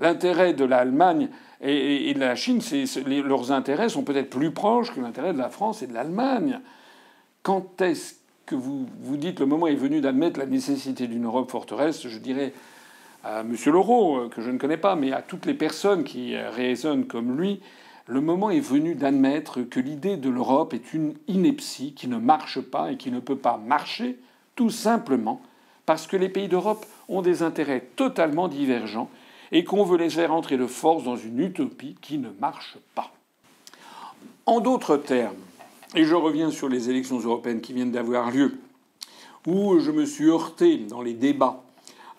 L'intérêt 0.00 0.54
de 0.54 0.64
l'Allemagne 0.64 1.28
et, 1.60 2.14
de 2.14 2.20
la 2.20 2.36
Chine, 2.36 2.62
leurs 3.06 3.52
intérêts 3.52 3.90
sont 3.90 4.02
peut-être 4.02 4.30
plus 4.30 4.50
proches 4.50 4.94
que 4.94 5.00
l'intérêt 5.00 5.34
de 5.34 5.38
la 5.38 5.50
France 5.50 5.82
et 5.82 5.86
de 5.86 5.92
l'Allemagne. 5.92 6.58
Quand 7.42 7.82
est-ce 7.82 8.14
que 8.46 8.54
vous 8.54 8.86
vous 9.00 9.16
dites 9.16 9.40
le 9.40 9.46
moment 9.46 9.66
est 9.66 9.74
venu 9.74 10.00
d'admettre 10.00 10.38
la 10.38 10.46
nécessité 10.46 11.06
d'une 11.06 11.24
Europe 11.24 11.50
forteresse 11.50 12.06
Je 12.06 12.18
dirais 12.18 12.52
à 13.24 13.40
M. 13.40 13.54
Laureau, 13.66 14.18
euh, 14.18 14.28
que 14.28 14.42
je 14.42 14.50
ne 14.50 14.58
connais 14.58 14.76
pas, 14.76 14.96
mais 14.96 15.12
à 15.12 15.22
toutes 15.22 15.46
les 15.46 15.54
personnes 15.54 16.04
qui 16.04 16.34
euh, 16.34 16.50
raisonnent 16.50 17.06
comme 17.06 17.38
lui, 17.38 17.60
le 18.06 18.20
moment 18.20 18.50
est 18.50 18.60
venu 18.60 18.94
d'admettre 18.94 19.62
que 19.62 19.78
l'idée 19.78 20.16
de 20.16 20.28
l'Europe 20.28 20.74
est 20.74 20.92
une 20.92 21.14
ineptie 21.28 21.94
qui 21.94 22.08
ne 22.08 22.16
marche 22.16 22.60
pas 22.60 22.90
et 22.90 22.96
qui 22.96 23.12
ne 23.12 23.20
peut 23.20 23.36
pas 23.36 23.58
marcher, 23.58 24.18
tout 24.56 24.70
simplement 24.70 25.40
parce 25.86 26.06
que 26.06 26.16
les 26.16 26.28
pays 26.28 26.48
d'Europe 26.48 26.86
ont 27.08 27.22
des 27.22 27.42
intérêts 27.42 27.86
totalement 27.96 28.48
divergents 28.48 29.10
et 29.50 29.64
qu'on 29.64 29.84
veut 29.84 29.98
les 29.98 30.10
faire 30.10 30.32
entrer 30.32 30.56
de 30.56 30.66
force 30.66 31.04
dans 31.04 31.16
une 31.16 31.40
utopie 31.40 31.96
qui 32.00 32.18
ne 32.18 32.30
marche 32.40 32.76
pas. 32.94 33.12
En 34.46 34.60
d'autres 34.60 34.96
termes, 34.96 35.36
et 35.94 36.04
je 36.04 36.14
reviens 36.14 36.50
sur 36.50 36.68
les 36.68 36.90
élections 36.90 37.18
européennes 37.18 37.60
qui 37.60 37.72
viennent 37.72 37.92
d'avoir 37.92 38.30
lieu, 38.30 38.54
où 39.46 39.78
je 39.78 39.90
me 39.90 40.06
suis 40.06 40.28
heurté 40.28 40.78
dans 40.78 41.02
les 41.02 41.14
débats 41.14 41.62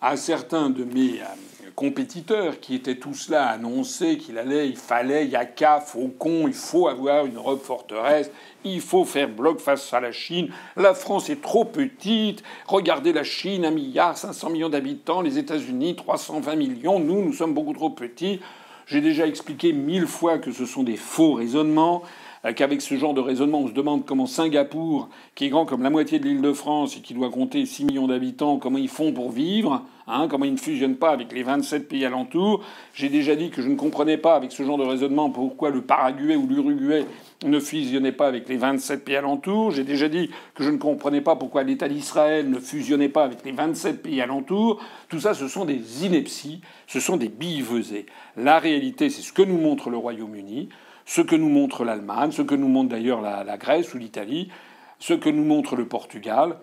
à 0.00 0.16
certains 0.16 0.70
de 0.70 0.84
mes 0.84 1.20
euh, 1.20 1.70
compétiteurs 1.74 2.60
qui 2.60 2.74
étaient 2.74 2.96
tous 2.96 3.30
là 3.30 3.48
à 3.48 3.52
annoncer 3.52 4.18
qu'il 4.18 4.38
allait, 4.38 4.68
il 4.68 4.76
fallait, 4.76 5.24
il 5.24 5.30
y 5.30 5.36
a 5.36 5.44
qu'à, 5.44 5.80
faucon, 5.80 6.46
il 6.46 6.54
faut 6.54 6.88
avoir 6.88 7.26
une 7.26 7.36
Europe 7.36 7.64
forteresse, 7.64 8.30
il 8.64 8.80
faut 8.80 9.04
faire 9.04 9.28
bloc 9.28 9.60
face 9.60 9.92
à 9.92 10.00
la 10.00 10.12
Chine. 10.12 10.50
La 10.76 10.94
France 10.94 11.30
est 11.30 11.40
trop 11.40 11.64
petite. 11.64 12.42
Regardez 12.66 13.12
la 13.12 13.24
Chine, 13.24 13.64
1 13.64 13.70
milliard 13.70 14.16
500 14.16 14.50
millions 14.50 14.68
d'habitants, 14.68 15.20
les 15.20 15.38
États-Unis 15.38 15.96
320 15.96 16.54
millions. 16.54 17.00
Nous, 17.00 17.24
nous 17.24 17.32
sommes 17.32 17.54
beaucoup 17.54 17.74
trop 17.74 17.90
petits. 17.90 18.40
J'ai 18.86 19.00
déjà 19.00 19.26
expliqué 19.26 19.72
mille 19.72 20.06
fois 20.06 20.38
que 20.38 20.52
ce 20.52 20.66
sont 20.66 20.82
des 20.82 20.96
faux 20.96 21.32
raisonnements. 21.32 22.02
Euh, 22.44 22.52
qu'avec 22.52 22.82
ce 22.82 22.96
genre 22.96 23.14
de 23.14 23.20
raisonnement, 23.20 23.60
on 23.60 23.68
se 23.68 23.72
demande 23.72 24.04
comment 24.04 24.26
Singapour, 24.26 25.08
qui 25.34 25.46
est 25.46 25.48
grand 25.48 25.64
comme 25.64 25.82
la 25.82 25.90
moitié 25.90 26.18
de 26.18 26.24
l'île 26.24 26.42
de 26.42 26.52
France 26.52 26.96
et 26.96 27.00
qui 27.00 27.14
doit 27.14 27.30
compter 27.30 27.64
6 27.64 27.84
millions 27.84 28.06
d'habitants, 28.06 28.58
comment 28.58 28.78
ils 28.78 28.88
font 28.88 29.12
pour 29.12 29.30
vivre, 29.30 29.82
hein, 30.06 30.26
comment 30.28 30.44
ils 30.44 30.52
ne 30.52 30.58
fusionnent 30.58 30.96
pas 30.96 31.10
avec 31.10 31.32
les 31.32 31.42
27 31.42 31.88
pays 31.88 32.04
alentours. 32.04 32.62
J'ai 32.94 33.08
déjà 33.08 33.34
dit 33.34 33.50
que 33.50 33.62
je 33.62 33.68
ne 33.68 33.76
comprenais 33.76 34.18
pas 34.18 34.34
avec 34.36 34.52
ce 34.52 34.62
genre 34.62 34.78
de 34.78 34.84
raisonnement 34.84 35.30
pourquoi 35.30 35.70
le 35.70 35.82
Paraguay 35.82 36.36
ou 36.36 36.46
l'Uruguay 36.46 37.06
ne 37.44 37.60
fusionnait 37.60 38.12
pas 38.12 38.26
avec 38.26 38.48
les 38.48 38.56
27 38.56 39.04
pays 39.04 39.16
alentours. 39.16 39.70
J'ai 39.70 39.84
déjà 39.84 40.08
dit 40.08 40.30
que 40.54 40.64
je 40.64 40.70
ne 40.70 40.76
comprenais 40.76 41.20
pas 41.20 41.36
pourquoi 41.36 41.62
l'État 41.62 41.88
d'Israël 41.88 42.50
ne 42.50 42.58
fusionnait 42.58 43.08
pas 43.08 43.24
avec 43.24 43.44
les 43.44 43.52
27 43.52 44.02
pays 44.02 44.20
alentours. 44.20 44.82
Tout 45.08 45.20
ça, 45.20 45.34
ce 45.34 45.48
sont 45.48 45.64
des 45.64 46.04
inepties, 46.04 46.60
ce 46.86 47.00
sont 47.00 47.16
des 47.16 47.28
billevesées. 47.28 48.06
La 48.36 48.58
réalité, 48.58 49.10
c'est 49.10 49.22
ce 49.22 49.32
que 49.32 49.42
nous 49.42 49.58
montre 49.58 49.90
le 49.90 49.96
Royaume-Uni 49.96 50.68
ce 51.06 51.20
que 51.20 51.36
nous 51.36 51.48
montre 51.48 51.84
l'Allemagne, 51.84 52.32
ce 52.32 52.42
que 52.42 52.54
nous 52.54 52.68
montre 52.68 52.90
d'ailleurs 52.90 53.20
la, 53.20 53.56
Grèce 53.56 53.94
ou 53.94 53.98
l'Italie, 53.98 54.50
ce 54.98 55.14
que 55.14 55.28
nous 55.28 55.44
montre 55.44 55.76
le 55.76 55.86
Portugal, 55.86 56.56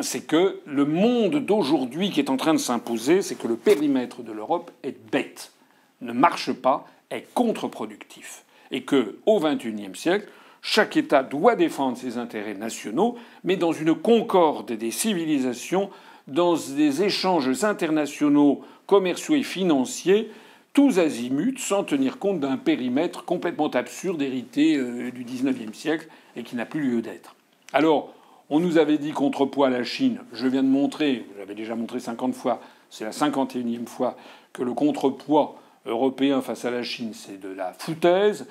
c'est 0.00 0.26
que 0.26 0.60
le 0.66 0.84
monde 0.84 1.36
d'aujourd'hui 1.36 2.10
qui 2.10 2.20
est 2.20 2.30
en 2.30 2.36
train 2.36 2.54
de 2.54 2.58
s'imposer, 2.58 3.22
c'est 3.22 3.34
que 3.34 3.48
le 3.48 3.56
périmètre 3.56 4.22
de 4.22 4.32
l'Europe 4.32 4.70
est 4.82 4.96
bête, 5.10 5.52
ne 6.00 6.12
marche 6.12 6.52
pas, 6.52 6.86
est 7.10 7.26
contre-productif. 7.34 8.44
Et 8.70 8.82
que, 8.82 9.18
au 9.26 9.40
XXIe 9.40 9.94
siècle, 9.94 10.28
chaque 10.60 10.96
État 10.96 11.22
doit 11.22 11.56
défendre 11.56 11.96
ses 11.96 12.18
intérêts 12.18 12.54
nationaux, 12.54 13.16
mais 13.44 13.56
dans 13.56 13.72
une 13.72 13.94
concorde 13.94 14.72
des 14.72 14.90
civilisations, 14.90 15.90
dans 16.26 16.54
des 16.54 17.02
échanges 17.02 17.64
internationaux, 17.64 18.62
commerciaux 18.86 19.34
et 19.34 19.42
financiers 19.42 20.30
tous 20.78 21.00
azimuts 21.00 21.58
sans 21.58 21.82
tenir 21.82 22.20
compte 22.20 22.38
d'un 22.38 22.56
périmètre 22.56 23.24
complètement 23.24 23.66
absurde 23.66 24.22
hérité 24.22 24.76
euh, 24.76 25.10
du 25.10 25.24
XIXe 25.24 25.76
siècle 25.76 26.06
et 26.36 26.44
qui 26.44 26.54
n'a 26.54 26.66
plus 26.66 26.80
lieu 26.80 27.02
d'être. 27.02 27.34
Alors, 27.72 28.14
on 28.48 28.60
nous 28.60 28.78
avait 28.78 28.96
dit 28.96 29.10
contrepoids 29.10 29.66
à 29.66 29.70
la 29.70 29.82
Chine. 29.82 30.20
Je 30.32 30.46
viens 30.46 30.62
de 30.62 30.68
montrer, 30.68 31.26
j'avais 31.36 31.56
déjà 31.56 31.74
montré 31.74 31.98
50 31.98 32.32
fois, 32.32 32.60
c'est 32.90 33.02
la 33.02 33.10
51e 33.10 33.86
fois 33.86 34.16
que 34.52 34.62
le 34.62 34.72
contrepoids 34.72 35.56
européen 35.84 36.42
face 36.42 36.64
à 36.64 36.70
la 36.70 36.84
Chine, 36.84 37.10
c'est 37.12 37.40
de 37.40 37.48
la 37.48 37.72
foutaise. 37.72 38.46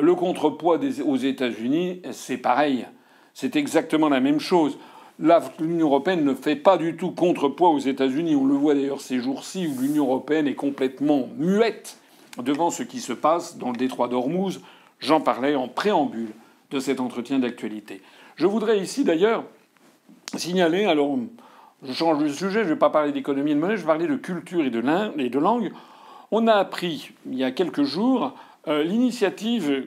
Le 0.00 0.14
contrepoids 0.14 0.78
aux 1.04 1.16
États-Unis, 1.16 2.02
c'est 2.12 2.38
pareil. 2.38 2.86
C'est 3.32 3.56
exactement 3.56 4.08
la 4.08 4.20
même 4.20 4.38
chose 4.38 4.78
l'Union 5.18 5.86
européenne 5.86 6.24
ne 6.24 6.34
fait 6.34 6.56
pas 6.56 6.76
du 6.76 6.96
tout 6.96 7.12
contrepoids 7.12 7.70
aux 7.70 7.78
États-Unis. 7.78 8.36
On 8.36 8.46
le 8.46 8.54
voit 8.54 8.74
d'ailleurs 8.74 9.00
ces 9.00 9.20
jours-ci 9.20 9.66
où 9.66 9.80
l'Union 9.80 10.06
européenne 10.06 10.46
est 10.46 10.54
complètement 10.54 11.28
muette 11.36 11.98
devant 12.42 12.70
ce 12.70 12.82
qui 12.82 13.00
se 13.00 13.12
passe 13.12 13.58
dans 13.58 13.70
le 13.70 13.76
détroit 13.76 14.08
d'Ormuz. 14.08 14.60
J'en 14.98 15.20
parlais 15.20 15.54
en 15.54 15.68
préambule 15.68 16.30
de 16.70 16.80
cet 16.80 17.00
entretien 17.00 17.38
d'actualité. 17.38 18.02
Je 18.36 18.46
voudrais 18.46 18.80
ici 18.80 19.04
d'ailleurs 19.04 19.44
signaler, 20.36 20.84
alors 20.84 21.16
je 21.82 21.92
change 21.92 22.22
de 22.22 22.28
sujet, 22.28 22.60
je 22.60 22.68
ne 22.68 22.74
vais 22.74 22.78
pas 22.78 22.90
parler 22.90 23.12
d'économie 23.12 23.52
et 23.52 23.54
de 23.54 23.60
monnaie, 23.60 23.76
je 23.76 23.82
vais 23.82 23.86
parler 23.86 24.06
de 24.06 24.16
culture 24.16 24.64
et 24.64 24.70
de, 24.70 25.38
langue. 25.38 25.72
On 26.32 26.46
a 26.48 26.54
appris 26.54 27.12
il 27.26 27.36
y 27.36 27.44
a 27.44 27.52
quelques 27.52 27.84
jours 27.84 28.34
euh, 28.66 28.82
l'initiative 28.82 29.86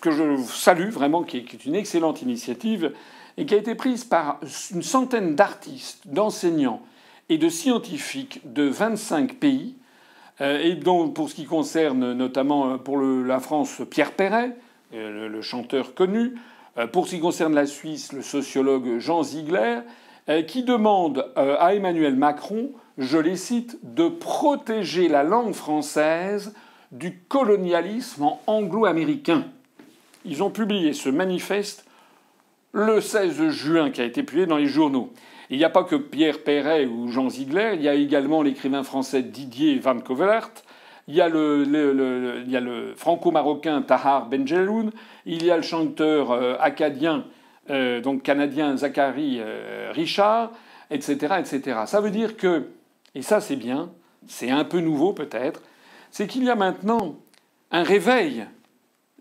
que 0.00 0.10
je 0.10 0.36
salue 0.44 0.90
vraiment, 0.90 1.22
qui 1.22 1.38
est 1.38 1.64
une 1.64 1.74
excellente 1.74 2.22
initiative, 2.22 2.92
et 3.40 3.46
qui 3.46 3.54
a 3.54 3.56
été 3.56 3.74
prise 3.74 4.04
par 4.04 4.38
une 4.70 4.82
centaine 4.82 5.34
d'artistes, 5.34 6.02
d'enseignants 6.06 6.82
et 7.30 7.38
de 7.38 7.48
scientifiques 7.48 8.42
de 8.44 8.64
25 8.64 9.36
pays, 9.36 9.76
euh, 10.42 10.60
et 10.60 10.74
dont, 10.74 11.08
pour 11.08 11.30
ce 11.30 11.36
qui 11.36 11.46
concerne 11.46 12.12
notamment 12.12 12.72
euh, 12.72 12.76
pour 12.76 12.98
la 13.00 13.40
France, 13.40 13.80
Pierre 13.90 14.12
Perret, 14.12 14.54
euh, 14.92 15.26
le, 15.26 15.42
chanteur 15.42 15.94
connu, 15.94 16.34
pour 16.92 17.06
ce 17.06 17.14
qui 17.14 17.20
concerne 17.20 17.54
la 17.54 17.66
Suisse, 17.66 18.12
le 18.12 18.22
sociologue 18.22 18.98
Jean 18.98 19.22
Ziegler, 19.22 19.80
qui 20.46 20.62
demande 20.62 21.26
à 21.34 21.74
Emmanuel 21.74 22.14
Macron, 22.14 22.70
je 22.96 23.18
les 23.18 23.36
cite, 23.36 23.76
de 23.82 24.08
protéger 24.08 25.08
la 25.08 25.24
langue 25.24 25.52
française 25.52 26.54
du 26.92 27.18
colonialisme 27.28 28.30
anglo-américain. 28.46 29.44
Ils 30.24 30.42
ont 30.44 30.50
publié 30.50 30.92
ce 30.92 31.08
manifeste 31.08 31.84
le 32.72 33.00
16 33.00 33.50
juin 33.50 33.90
qui 33.90 34.00
a 34.00 34.04
été 34.04 34.22
publié 34.22 34.46
dans 34.46 34.56
les 34.56 34.66
journaux. 34.66 35.12
Il 35.50 35.58
n'y 35.58 35.64
a 35.64 35.70
pas 35.70 35.82
que 35.82 35.96
Pierre 35.96 36.44
Perret 36.44 36.86
ou 36.86 37.08
Jean 37.08 37.28
Ziegler, 37.28 37.72
il 37.74 37.82
y 37.82 37.88
a 37.88 37.94
également 37.94 38.42
l'écrivain 38.42 38.84
français 38.84 39.22
Didier 39.22 39.78
Van 39.78 39.98
Covelart, 39.98 40.52
il 41.08 41.16
y 41.16 41.20
a 41.20 41.28
le, 41.28 42.92
franco-marocain 42.96 43.82
Tahar 43.82 44.28
Benjeloun, 44.28 44.92
il 45.26 45.44
y 45.44 45.50
a 45.50 45.56
le 45.56 45.62
chanteur 45.62 46.30
euh, 46.30 46.54
acadien, 46.60 47.24
euh, 47.68 48.00
donc 48.00 48.22
canadien 48.22 48.76
Zachary 48.76 49.38
euh, 49.40 49.90
Richard, 49.92 50.52
etc., 50.88 51.34
etc. 51.40 51.80
Ça 51.86 52.00
veut 52.00 52.10
dire 52.10 52.36
que, 52.36 52.68
et 53.16 53.22
ça 53.22 53.40
c'est 53.40 53.56
bien, 53.56 53.90
c'est 54.28 54.50
un 54.50 54.64
peu 54.64 54.78
nouveau 54.78 55.12
peut-être, 55.12 55.62
c'est 56.12 56.28
qu'il 56.28 56.44
y 56.44 56.50
a 56.50 56.54
maintenant 56.54 57.16
un 57.72 57.82
réveil 57.82 58.46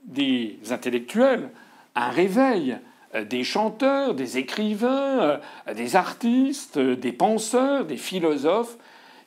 des 0.03 0.59
intellectuels, 0.69 1.49
un 1.95 2.09
réveil 2.09 2.77
des 3.13 3.43
chanteurs, 3.43 4.13
des 4.13 4.37
écrivains, 4.37 5.19
euh, 5.67 5.73
des 5.73 5.95
artistes, 5.95 6.77
euh, 6.77 6.95
des 6.95 7.11
penseurs, 7.11 7.85
des 7.85 7.97
philosophes, 7.97 8.77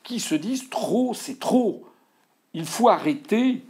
qui 0.02 0.20
se 0.20 0.34
disent 0.34 0.70
trop, 0.70 1.14
c'est 1.14 1.38
trop. 1.38 1.84
Il 2.54 2.64
faut 2.64 2.88
arrêter 2.88 3.62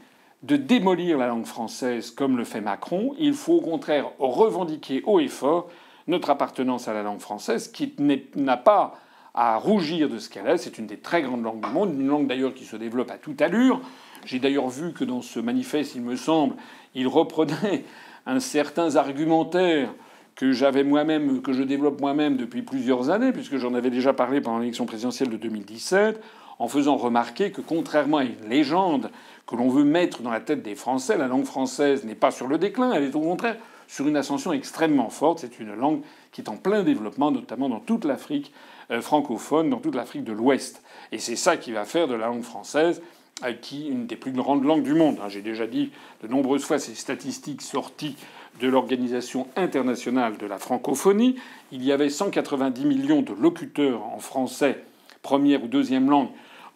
de 0.43 0.57
démolir 0.57 1.19
la 1.19 1.29
langue 1.29 1.47
française 1.47 2.11
comme 2.11 2.37
le 2.37 2.45
fait 2.45 2.61
Macron. 2.61 3.15
Il 3.19 3.35
faut 3.35 3.55
au 3.55 3.61
contraire 3.61 4.11
revendiquer 4.19 5.03
haut 5.07 5.21
et 5.21 5.29
fort 5.29 5.69
notre 6.09 6.31
appartenance 6.31 6.89
à 6.89 6.93
la 6.93 7.03
langue 7.03 7.21
française, 7.21 7.69
qui 7.69 7.95
n'a 8.35 8.57
pas 8.57 8.99
à 9.35 9.57
rougir 9.57 10.09
de 10.09 10.19
ce 10.19 10.29
qu'elle 10.29 10.49
est. 10.49 10.59
C'est 10.59 10.79
une 10.79 10.87
des 10.87 10.99
très 10.99 11.23
grandes 11.23 11.45
langues 11.45 11.65
du 11.65 11.71
monde, 11.71 11.95
une 11.95 12.09
langue 12.09 12.27
d'ailleurs 12.27 12.55
qui 12.55 12.65
se 12.65 12.77
développe 12.77 13.11
à 13.11 13.19
toute 13.19 13.41
allure. 13.41 13.81
J'ai 14.25 14.41
d'ailleurs 14.41 14.69
vu 14.69 14.93
que 14.93 15.05
dans 15.05 15.23
ce 15.23 15.39
manifeste, 15.41 15.95
il 15.95 16.03
me 16.03 16.17
semble, 16.17 16.57
il 16.95 17.07
reprenait 17.09 17.85
un 18.27 18.41
certain 18.41 18.97
argumentaire 18.97 19.93
que 20.35 20.53
j'avais 20.53 20.85
moi-même, 20.85 21.43
que 21.43 21.53
je 21.53 21.63
développe 21.63 22.01
moi-même 22.01 22.37
depuis 22.37 22.63
plusieurs 22.63 23.11
années, 23.11 23.33
puisque 23.33 23.57
j'en 23.59 23.75
avais 23.75 23.91
déjà 23.91 24.13
parlé 24.13 24.41
pendant 24.41 24.59
l'élection 24.59 24.87
présidentielle 24.87 25.29
de 25.29 25.37
2017, 25.37 26.23
en 26.59 26.69
faisant 26.69 26.97
remarquer 26.97 27.51
que 27.51 27.61
contrairement 27.61 28.19
à 28.19 28.25
une 28.25 28.49
légende 28.49 29.11
que 29.47 29.57
l'on 29.57 29.69
veut 29.69 29.85
mettre 29.85 30.23
dans 30.23 30.31
la 30.31 30.41
tête 30.41 30.63
des 30.63 30.75
Français, 30.75 31.19
la 31.19 31.27
langue 31.27 31.45
française 31.45 32.05
n'est 32.05 32.15
pas 32.15 32.31
sur 32.31 32.47
le 32.47 32.59
déclin, 32.59 32.93
elle 32.93 33.05
est 33.05 33.15
au 33.15 33.21
contraire 33.21 33.57
sur 33.89 34.09
une 34.09 34.17
ascension 34.17 34.53
extrêmement 34.53 35.11
forte. 35.11 35.41
C'est 35.41 35.61
une 35.61 35.75
langue 35.75 36.01
qui 36.31 36.41
est 36.41 36.49
en 36.49 36.57
plein 36.57 36.83
développement, 36.83 37.31
notamment 37.31 37.69
dans 37.69 37.81
toute 37.81 38.07
l'Afrique 38.07 38.53
euh, 38.91 39.03
francophone, 39.03 39.69
dans 39.69 39.81
toute 39.81 39.95
l'Afrique 39.95 40.25
de 40.25 40.33
l'Ouest. 40.33 40.83
Et 41.11 41.19
c'est 41.19 41.37
ça 41.37 41.59
qui 41.59 41.73
va 41.73 41.85
faire 41.85 42.09
de 42.09 42.15
la 42.15 42.27
langue 42.29 42.43
française 42.43 43.03
qui 43.61 43.89
une 43.89 44.07
des 44.07 44.17
plus 44.17 44.33
grandes 44.33 44.65
langues 44.65 44.83
du 44.83 44.95
monde. 44.95 45.19
Hein. 45.23 45.29
J'ai 45.29 45.43
déjà 45.43 45.67
dit 45.67 45.91
de 46.23 46.29
nombreuses 46.29 46.65
fois 46.65 46.79
ces 46.79 46.95
statistiques 46.95 47.63
sorties 47.63 48.17
de 48.61 48.69
l'Organisation 48.69 49.49
internationale 49.57 50.37
de 50.37 50.47
la 50.47 50.59
francophonie. 50.59 51.37
Il 51.73 51.85
y 51.85 51.93
avait 51.93 52.11
190 52.11 52.85
millions 52.85 53.23
de 53.23 53.33
locuteurs 53.33 54.05
en 54.05 54.19
français, 54.19 54.85
première 55.23 55.65
ou 55.65 55.69
deuxième 55.69 56.11
langue, 56.11 56.29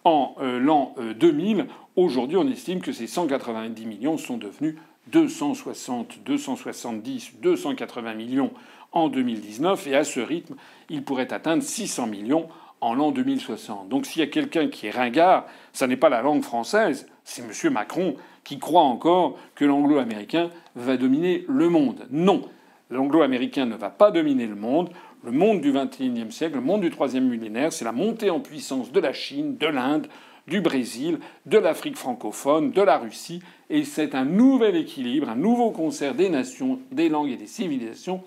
en 0.05 0.35
euh, 0.41 0.59
l'an 0.59 0.95
2000. 1.19 1.61
Euh, 1.61 1.65
Aujourd'hui, 1.97 2.37
on 2.37 2.47
estime 2.47 2.83
que 2.83 2.93
ces 2.93 3.07
190 3.07 3.87
millions 3.87 4.19
sont 4.19 4.37
devenus 4.37 4.77
260, 5.13 6.19
270, 6.27 7.33
280 7.41 8.15
millions 8.15 8.51
en 8.93 9.09
2019. 9.09 9.87
Et 9.87 9.97
à 9.97 10.05
ce 10.05 10.21
rythme, 10.21 10.57
ils 10.91 11.03
pourraient 11.03 11.33
atteindre 11.33 11.63
600 11.63 12.07
millions 12.07 12.49
en 12.81 12.95
l'an 12.95 13.11
2060. 13.11 13.89
Donc 13.89 14.07
s'il 14.07 14.21
y 14.21 14.25
a 14.25 14.29
quelqu'un 14.29 14.69
qui 14.69 14.87
est 14.87 14.91
ringard, 14.91 15.47
ça 15.73 15.87
n'est 15.87 15.97
pas 15.97 16.09
la 16.09 16.23
langue 16.23 16.43
française, 16.43 17.09
c'est 17.25 17.43
M. 17.43 17.73
Macron 17.73 18.17
qui 18.45 18.59
croit 18.59 18.83
encore 18.83 19.39
que 19.55 19.65
l'anglo-américain 19.65 20.51
va 20.75 20.97
dominer 20.97 21.45
le 21.49 21.69
monde. 21.69 22.07
Non, 22.11 22.43
l'anglo-américain 22.91 23.67
ne 23.67 23.75
va 23.75 23.91
pas 23.91 24.11
dominer 24.11 24.47
le 24.47 24.55
monde. 24.55 24.91
Le 25.25 25.33
monde 25.33 25.61
du 25.61 25.73
XXIe 25.73 26.31
siècle, 26.31 26.57
le 26.57 26.61
monde 26.61 26.83
du 26.83 26.91
troisième 26.91 27.29
millénaire, 27.29 27.73
c'est 27.73 27.85
la 27.85 27.93
montée 27.93 28.31
en 28.31 28.39
puissance 28.39 28.93
de 28.93 29.01
la 29.01 29.13
Chine, 29.13 29.57
de 29.57 29.67
l'Inde, 29.67 30.07
du 30.47 30.61
Brésil, 30.61 31.19
de 31.47 31.59
l'Afrique 31.59 31.97
francophone, 31.97 32.71
de 32.71 32.83
la 32.83 32.99
Russie, 32.99 33.43
et 33.69 33.83
c'est 33.83 34.15
un 34.15 34.25
nouvel 34.25 34.77
équilibre, 34.77 35.29
un 35.29 35.35
nouveau 35.35 35.73
concert 35.73 36.15
des 36.15 36.29
nations, 36.29 36.79
des 36.93 37.09
langues 37.09 37.31
et 37.31 37.37
des 37.37 37.49
civilisations 37.49 38.23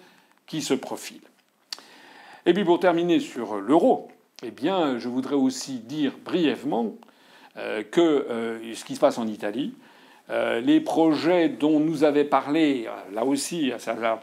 qui 0.46 0.62
se 0.62 0.74
profile. 0.74 1.22
Et 2.46 2.54
puis 2.54 2.66
pour 2.66 2.80
terminer 2.80 3.22
sur 3.22 3.62
l'euro, 3.62 4.10
eh 4.44 4.52
bien, 4.52 4.98
je 4.98 5.10
voudrais 5.10 5.36
aussi 5.36 5.80
dire 5.80 6.14
brièvement 6.24 6.96
euh, 7.58 7.84
que 7.84 8.00
euh, 8.00 8.74
ce 8.74 8.86
qui 8.86 8.96
se 8.96 9.00
passe 9.00 9.18
en 9.18 9.28
Italie, 9.28 9.74
euh, 10.30 10.62
les 10.62 10.80
projets 10.80 11.50
dont 11.50 11.80
nous 11.80 12.04
avait 12.04 12.24
parlé, 12.24 12.88
là 13.14 13.26
aussi, 13.26 13.72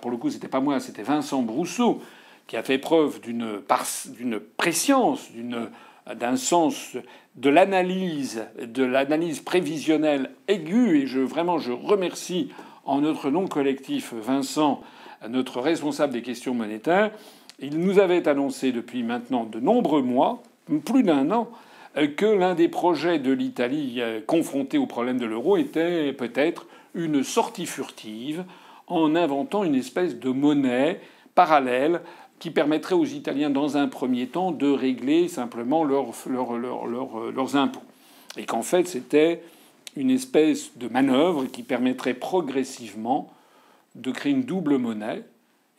pour 0.01 0.11
le 0.11 0.17
coup, 0.17 0.31
c'était 0.31 0.49
pas 0.49 0.61
moi, 0.61 0.81
c'était 0.81 1.03
Vincent 1.03 1.43
Brousseau, 1.43 2.01
qui 2.47 2.57
a 2.57 2.62
fait 2.62 2.79
preuve 2.79 3.21
d'une 3.21 4.41
préscience, 4.57 5.29
d'un 6.14 6.37
sens 6.37 6.97
de 7.35 7.51
l'analyse, 7.51 8.45
de 8.62 8.85
l'analyse 8.85 9.41
prévisionnelle 9.41 10.31
aiguë, 10.47 11.03
et 11.03 11.07
je, 11.07 11.19
vraiment, 11.19 11.59
je 11.59 11.73
remercie 11.73 12.51
en 12.85 13.01
notre 13.01 13.31
nom 13.31 13.49
collectif, 13.49 14.14
Vincent, 14.14 14.81
notre 15.29 15.61
responsable 15.61 16.12
des 16.12 16.23
questions 16.23 16.55
monétaires, 16.55 17.11
il 17.59 17.79
nous 17.79 17.99
avait 17.99 18.29
annoncé 18.29 18.73
depuis 18.73 19.03
maintenant 19.03 19.45
de 19.45 19.61
nombreux 19.61 20.03
mois, 20.03 20.43
plus 20.85 21.03
d'un 21.03 21.31
an, 21.31 21.49
que 22.17 22.27
l'un 22.27 22.55
des 22.55 22.69
projets 22.69 23.19
de 23.19 23.33
l'Italie 23.33 23.97
euh, 24.01 24.21
confrontée 24.27 24.77
au 24.77 24.87
problème 24.87 25.19
de 25.19 25.25
l'euro 25.25 25.57
était 25.57 26.13
peut-être 26.13 26.67
une 26.95 27.23
sortie 27.25 27.65
furtive 27.65 28.45
en 28.87 29.17
inventant 29.17 29.65
une 29.65 29.75
espèce 29.75 30.19
de 30.19 30.29
monnaie 30.29 31.01
parallèle 31.35 32.03
qui 32.39 32.51
permettrait 32.51 32.95
aux 32.95 33.05
Italiens, 33.05 33.49
dans 33.49 33.79
un 33.79 33.89
premier 33.89 34.27
temps, 34.27 34.53
de 34.53 34.71
régler 34.71 35.29
simplement 35.29 35.85
leurs, 35.85 36.13
leurs 36.29 37.57
impôts. 37.57 37.81
Et 38.37 38.45
qu'en 38.45 38.63
fait, 38.63 38.87
c'était 38.87 39.43
une 39.97 40.11
espèce 40.11 40.77
de 40.77 40.89
manœuvre 40.89 41.47
qui 41.47 41.63
permettrait 41.63 42.15
progressivement 42.15 43.33
de 43.95 44.11
créer 44.11 44.33
une 44.33 44.45
double 44.45 44.77
monnaie. 44.77 45.25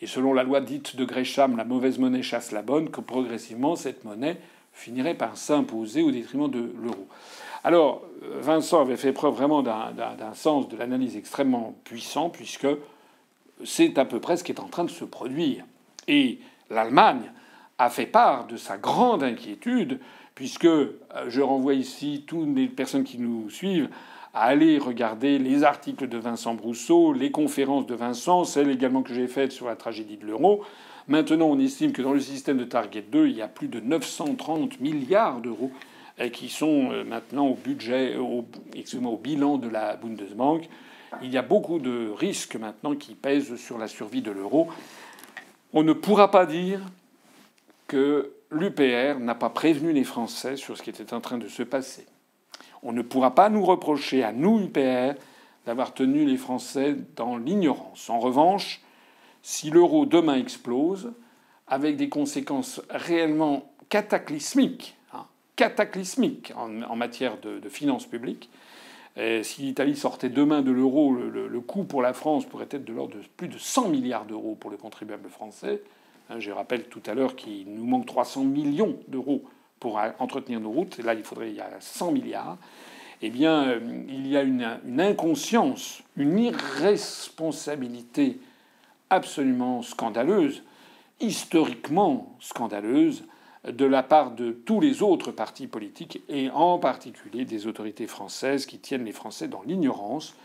Et 0.01 0.07
selon 0.07 0.33
la 0.33 0.43
loi 0.43 0.61
dite 0.61 0.95
de 0.95 1.05
Gresham, 1.05 1.57
la 1.57 1.65
mauvaise 1.65 1.97
monnaie 1.97 2.21
chasse 2.21 2.51
la 2.51 2.61
bonne, 2.61 2.89
que 2.89 3.01
progressivement 3.01 3.75
cette 3.75 4.05
monnaie 4.05 4.37
finirait 4.73 5.15
par 5.15 5.37
s'imposer 5.37 6.03
au 6.03 6.11
détriment 6.11 6.49
de 6.49 6.71
l'euro. 6.81 7.07
Alors, 7.63 8.03
Vincent 8.39 8.81
avait 8.81 8.97
fait 8.97 9.11
preuve 9.11 9.33
vraiment 9.33 9.63
d'un 9.63 10.33
sens 10.33 10.69
de 10.69 10.77
l'analyse 10.77 11.17
extrêmement 11.17 11.75
puissant, 11.83 12.29
puisque 12.29 12.67
c'est 13.65 13.97
à 13.97 14.05
peu 14.05 14.19
près 14.19 14.37
ce 14.37 14.43
qui 14.43 14.51
est 14.51 14.59
en 14.59 14.67
train 14.67 14.83
de 14.83 14.91
se 14.91 15.03
produire. 15.03 15.65
Et 16.07 16.39
l'Allemagne 16.69 17.31
a 17.79 17.89
fait 17.89 18.05
part 18.05 18.47
de 18.47 18.57
sa 18.57 18.77
grande 18.77 19.23
inquiétude, 19.23 19.99
puisque 20.35 20.65
euh, 20.65 20.93
je 21.27 21.41
renvoie 21.41 21.73
ici 21.73 22.23
toutes 22.27 22.55
les 22.55 22.67
personnes 22.67 23.03
qui 23.03 23.17
nous 23.17 23.49
suivent 23.49 23.89
à 24.33 24.43
aller 24.43 24.77
regarder 24.77 25.39
les 25.39 25.63
articles 25.63 26.07
de 26.07 26.17
Vincent 26.17 26.53
Brousseau, 26.53 27.13
les 27.13 27.31
conférences 27.31 27.87
de 27.87 27.95
Vincent, 27.95 28.43
celles 28.43 28.69
également 28.69 29.01
que 29.01 29.13
j'ai 29.13 29.27
faites 29.27 29.51
sur 29.51 29.67
la 29.67 29.75
tragédie 29.75 30.17
de 30.17 30.25
l'euro. 30.25 30.63
Maintenant, 31.07 31.47
on 31.47 31.59
estime 31.59 31.93
que 31.93 32.01
dans 32.01 32.13
le 32.13 32.19
système 32.19 32.57
de 32.57 32.65
Target 32.65 33.05
2, 33.09 33.27
il 33.27 33.37
y 33.37 33.41
a 33.41 33.47
plus 33.47 33.67
de 33.67 33.79
930 33.79 34.79
milliards 34.81 35.39
d'euros 35.39 35.71
euh, 36.19 36.29
qui 36.29 36.49
sont 36.49 36.91
euh, 36.91 37.03
maintenant 37.03 37.47
au 37.47 37.55
budget, 37.55 38.17
au, 38.17 38.45
au 39.03 39.17
bilan 39.17 39.57
de 39.57 39.69
la 39.69 39.95
Bundesbank. 39.95 40.67
Il 41.21 41.31
y 41.31 41.37
a 41.37 41.41
beaucoup 41.41 41.79
de 41.79 42.09
risques 42.09 42.57
maintenant 42.57 42.95
qui 42.95 43.15
pèsent 43.15 43.55
sur 43.55 43.77
la 43.77 43.87
survie 43.87 44.21
de 44.21 44.31
l'euro. 44.31 44.67
On 45.73 45.83
ne 45.83 45.93
pourra 45.93 46.29
pas 46.29 46.45
dire 46.45 46.81
que 47.87 48.33
l'UPR 48.51 49.19
n'a 49.19 49.35
pas 49.35 49.49
prévenu 49.49 49.93
les 49.93 50.03
Français 50.03 50.57
sur 50.57 50.77
ce 50.77 50.83
qui 50.83 50.89
était 50.89 51.13
en 51.13 51.21
train 51.21 51.37
de 51.37 51.47
se 51.47 51.63
passer. 51.63 52.05
On 52.83 52.91
ne 52.91 53.01
pourra 53.01 53.35
pas 53.35 53.49
nous 53.49 53.65
reprocher 53.65 54.23
à 54.23 54.31
nous, 54.31 54.59
UPR, 54.59 55.19
d'avoir 55.65 55.93
tenu 55.93 56.25
les 56.25 56.37
Français 56.37 56.95
dans 57.15 57.37
l'ignorance. 57.37 58.09
En 58.09 58.19
revanche, 58.19 58.81
si 59.41 59.69
l'euro 59.69 60.05
demain 60.05 60.35
explose, 60.35 61.13
avec 61.67 61.97
des 61.97 62.09
conséquences 62.09 62.81
réellement 62.89 63.71
cataclysmiques, 63.89 64.95
hein, 65.13 65.25
cataclysmiques 65.55 66.53
en, 66.55 66.95
matière 66.95 67.37
de, 67.41 67.67
finances 67.69 68.05
publiques, 68.05 68.49
si 69.41 69.61
l'Italie 69.63 69.95
sortait 69.95 70.29
demain 70.29 70.61
de 70.61 70.71
l'euro, 70.71 71.13
le, 71.13 71.59
coût 71.59 71.83
pour 71.83 72.01
la 72.01 72.13
France 72.13 72.45
pourrait 72.45 72.67
être 72.69 72.85
de 72.85 72.93
l'ordre 72.93 73.17
de 73.17 73.23
plus 73.35 73.47
de 73.47 73.57
100 73.57 73.89
milliards 73.89 74.25
d'euros 74.25 74.55
pour 74.55 74.69
le 74.69 74.77
contribuable 74.77 75.29
français. 75.29 75.81
Hein, 76.29 76.39
je 76.39 76.51
rappelle 76.51 76.83
tout 76.85 77.01
à 77.05 77.13
l'heure 77.13 77.35
qu'il 77.35 77.73
nous 77.73 77.85
manque 77.85 78.05
300 78.05 78.43
millions 78.43 78.97
d'euros 79.07 79.43
pour 79.79 79.99
entretenir 80.19 80.59
nos 80.59 80.71
routes. 80.71 80.97
Là, 80.99 81.13
il 81.13 81.23
faudrait 81.23 81.49
il 81.49 81.55
y 81.55 81.61
a 81.61 81.69
100 81.79 82.11
milliards. 82.11 82.57
Eh 83.21 83.29
bien, 83.29 83.67
euh, 83.67 83.79
il 84.07 84.27
y 84.27 84.37
a 84.37 84.43
une, 84.43 84.99
inconscience, 84.99 86.03
une 86.15 86.37
irresponsabilité 86.37 88.39
absolument 89.09 89.81
scandaleuse, 89.81 90.63
historiquement 91.19 92.35
scandaleuse, 92.39 93.23
de 93.67 93.85
la 93.85 94.03
part 94.03 94.31
de 94.31 94.51
tous 94.51 94.79
les 94.79 95.01
autres 95.01 95.31
partis 95.31 95.67
politiques 95.67 96.21
et 96.29 96.49
en 96.51 96.77
particulier 96.77 97.43
des 97.43 97.67
autorités 97.67 98.07
françaises 98.07 98.65
qui 98.65 98.79
tiennent 98.79 99.03
les 99.03 99.11
Français 99.11 99.47
dans 99.47 99.63
l'ignorance 99.63 100.35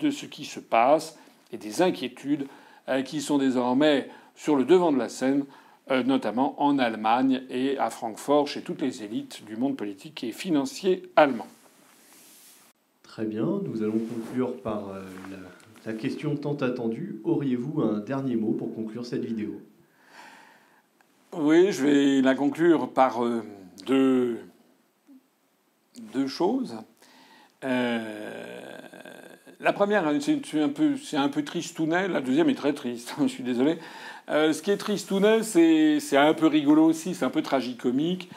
de 0.00 0.10
ce 0.10 0.26
qui 0.26 0.44
se 0.44 0.58
passe 0.58 1.18
et 1.52 1.58
des 1.58 1.82
inquiétudes 1.82 2.46
euh, 2.88 3.02
qui 3.02 3.20
sont 3.20 3.38
désormais 3.38 4.08
sur 4.34 4.56
le 4.56 4.64
devant 4.64 4.90
de 4.90 4.98
la 4.98 5.10
scène, 5.10 5.44
notamment 5.90 6.62
en 6.62 6.78
Allemagne 6.78 7.42
et 7.50 7.76
à 7.78 7.90
Francfort 7.90 8.48
chez 8.48 8.62
toutes 8.62 8.80
les 8.80 9.02
élites 9.02 9.44
du 9.44 9.56
monde 9.56 9.76
politique 9.76 10.24
et 10.24 10.32
financier 10.32 11.10
allemand. 11.16 11.46
Très 13.12 13.26
bien, 13.26 13.60
nous 13.62 13.82
allons 13.82 13.98
conclure 13.98 14.56
par 14.62 14.88
euh, 14.88 15.02
la, 15.84 15.92
question 15.92 16.34
tant 16.34 16.54
attendue. 16.54 17.20
Auriez-vous 17.24 17.82
un 17.82 17.98
dernier 17.98 18.36
mot 18.36 18.52
pour 18.52 18.74
conclure 18.74 19.04
cette 19.04 19.22
vidéo? 19.22 19.60
Oui, 21.36 21.72
je 21.72 21.84
vais 21.84 22.22
la 22.22 22.34
conclure 22.34 22.90
par 22.90 23.22
euh, 23.22 23.42
deux, 23.86 24.38
deux 26.14 26.26
choses. 26.26 26.74
la 27.60 28.00
première, 29.74 30.10
c'est 30.22 30.62
un 30.62 30.70
peu, 30.70 30.94
un 31.12 31.28
peu 31.28 31.44
tristounet. 31.44 32.08
La 32.08 32.22
deuxième 32.22 32.48
est 32.48 32.54
très 32.54 32.72
triste. 32.72 33.14
je 33.20 33.26
suis 33.26 33.44
désolé. 33.44 33.76
Euh, 34.28 34.52
ce 34.52 34.62
qui 34.62 34.70
est 34.70 34.76
tristounet, 34.76 35.42
c'est 35.42 36.16
un 36.16 36.34
peu 36.34 36.46
rigolo 36.46 36.84
aussi, 36.84 37.14
c'est 37.14 37.24
un 37.24 37.30
peu 37.30 37.42
tragicomique. 37.42 38.30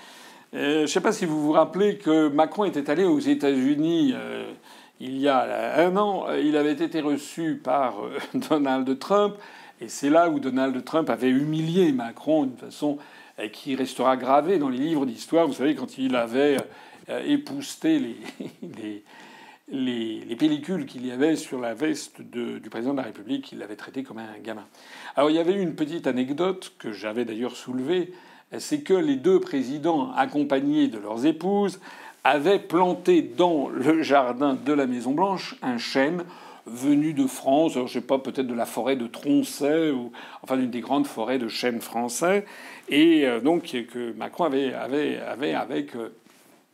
Euh, 0.54 0.78
je 0.78 0.82
ne 0.82 0.88
sais 0.88 1.02
pas 1.02 1.12
si 1.12 1.26
vous 1.26 1.42
vous 1.42 1.52
rappelez 1.52 1.98
que 1.98 2.30
Macron 2.30 2.66
était 2.66 2.90
allé 2.90 3.04
aux 3.04 3.20
États-Unis 3.20 4.14
euh, 4.16 4.52
il 5.00 5.18
y 5.18 5.28
a 5.28 5.86
un 5.86 5.96
an. 5.98 6.28
Il 6.34 6.58
avait 6.58 6.72
été 6.72 7.02
reçu 7.02 7.60
par 7.62 7.96
Donald 8.34 8.98
Trump. 9.00 9.36
Et 9.82 9.90
c'est 9.90 10.10
là 10.10 10.30
où 10.30 10.40
Donald 10.40 10.84
Trump 10.86 11.10
avait 11.10 11.30
humilié 11.30 11.92
Macron 11.92 12.46
d'une 12.46 12.58
façon 12.58 12.98
qui 13.52 13.76
restera 13.76 14.16
gravée 14.16 14.58
dans 14.58 14.70
les 14.70 14.78
livres 14.78 15.06
d'histoire. 15.06 15.46
Vous 15.48 15.54
savez, 15.54 15.76
quand 15.76 15.98
il 15.98 16.16
avait 16.16 16.56
épousté 17.26 18.00
les, 18.00 18.16
les, 19.68 20.36
pellicules 20.36 20.86
qu'il 20.86 21.06
y 21.06 21.12
avait 21.12 21.36
sur 21.36 21.60
la 21.60 21.74
veste 21.74 22.22
du 22.22 22.70
président 22.70 22.94
de 22.94 22.98
la 22.98 23.04
République, 23.04 23.52
il 23.52 23.60
l'avait 23.60 23.76
traité 23.76 24.04
comme 24.04 24.20
un 24.20 24.40
gamin. 24.44 24.66
Alors 25.16 25.30
il 25.30 25.36
y 25.36 25.40
avait 25.40 25.54
une 25.54 25.76
petite 25.76 26.08
anecdote 26.08 26.74
que 26.78 26.92
j'avais 26.92 27.26
d'ailleurs 27.26 27.56
soulevée, 27.56 28.14
c'est 28.60 28.82
que 28.82 28.94
les 28.94 29.16
deux 29.16 29.40
présidents, 29.40 30.12
accompagnés 30.12 30.88
de 30.88 31.00
leurs 31.00 31.26
épouses, 31.26 31.80
avaient 32.24 32.60
planté 32.60 33.22
dans 33.22 33.70
le 33.70 34.02
jardin 34.02 34.56
de 34.56 34.74
la 34.74 34.88
Maison 34.88 35.12
Blanche 35.12 35.56
un 35.62 35.78
chêne 35.78 36.24
venu 36.66 37.14
de 37.14 37.28
France, 37.28 37.76
alors 37.76 37.88
je 37.88 37.94
sais 37.94 38.02
pas, 38.02 38.18
peut-être 38.18 38.48
de 38.48 38.54
la 38.54 38.66
forêt 38.66 38.96
de 38.96 39.06
Troncet, 39.06 39.92
ou 39.92 40.12
enfin 40.42 40.58
d'une 40.58 40.72
des 40.72 40.82
grandes 40.82 41.06
forêts 41.06 41.38
de 41.38 41.48
chênes 41.48 41.82
français, 41.82 42.46
et 42.90 43.28
euh, 43.28 43.40
donc 43.40 43.64
que 43.92 44.14
Macron 44.14 44.46
avait, 44.46 44.74
avec 44.74 45.96
euh, 45.96 46.10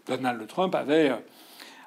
Donald 0.08 0.48
Trump 0.48 0.74
avait 0.76 1.10
euh, 1.10 1.18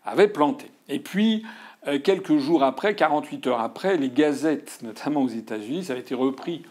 avait 0.04 0.28
planté. 0.28 0.66
Et 0.88 0.98
puis, 0.98 1.44
euh, 1.86 1.98
quelques 1.98 2.38
jours 2.38 2.62
après, 2.62 2.94
48 2.94 3.46
heures 3.46 3.60
après, 3.60 3.96
les 3.96 4.10
gazettes, 4.10 4.78
notamment 4.82 5.22
aux 5.22 5.28
États-Unis, 5.28 5.84
ça 5.84 5.94
a 5.94 5.96
été 5.96 6.14
repris 6.14 6.62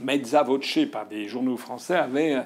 mezza 0.00 0.42
voce 0.42 0.78
par 0.90 1.06
des 1.06 1.28
journaux 1.28 1.56
français, 1.56 1.94
avaient 1.94 2.38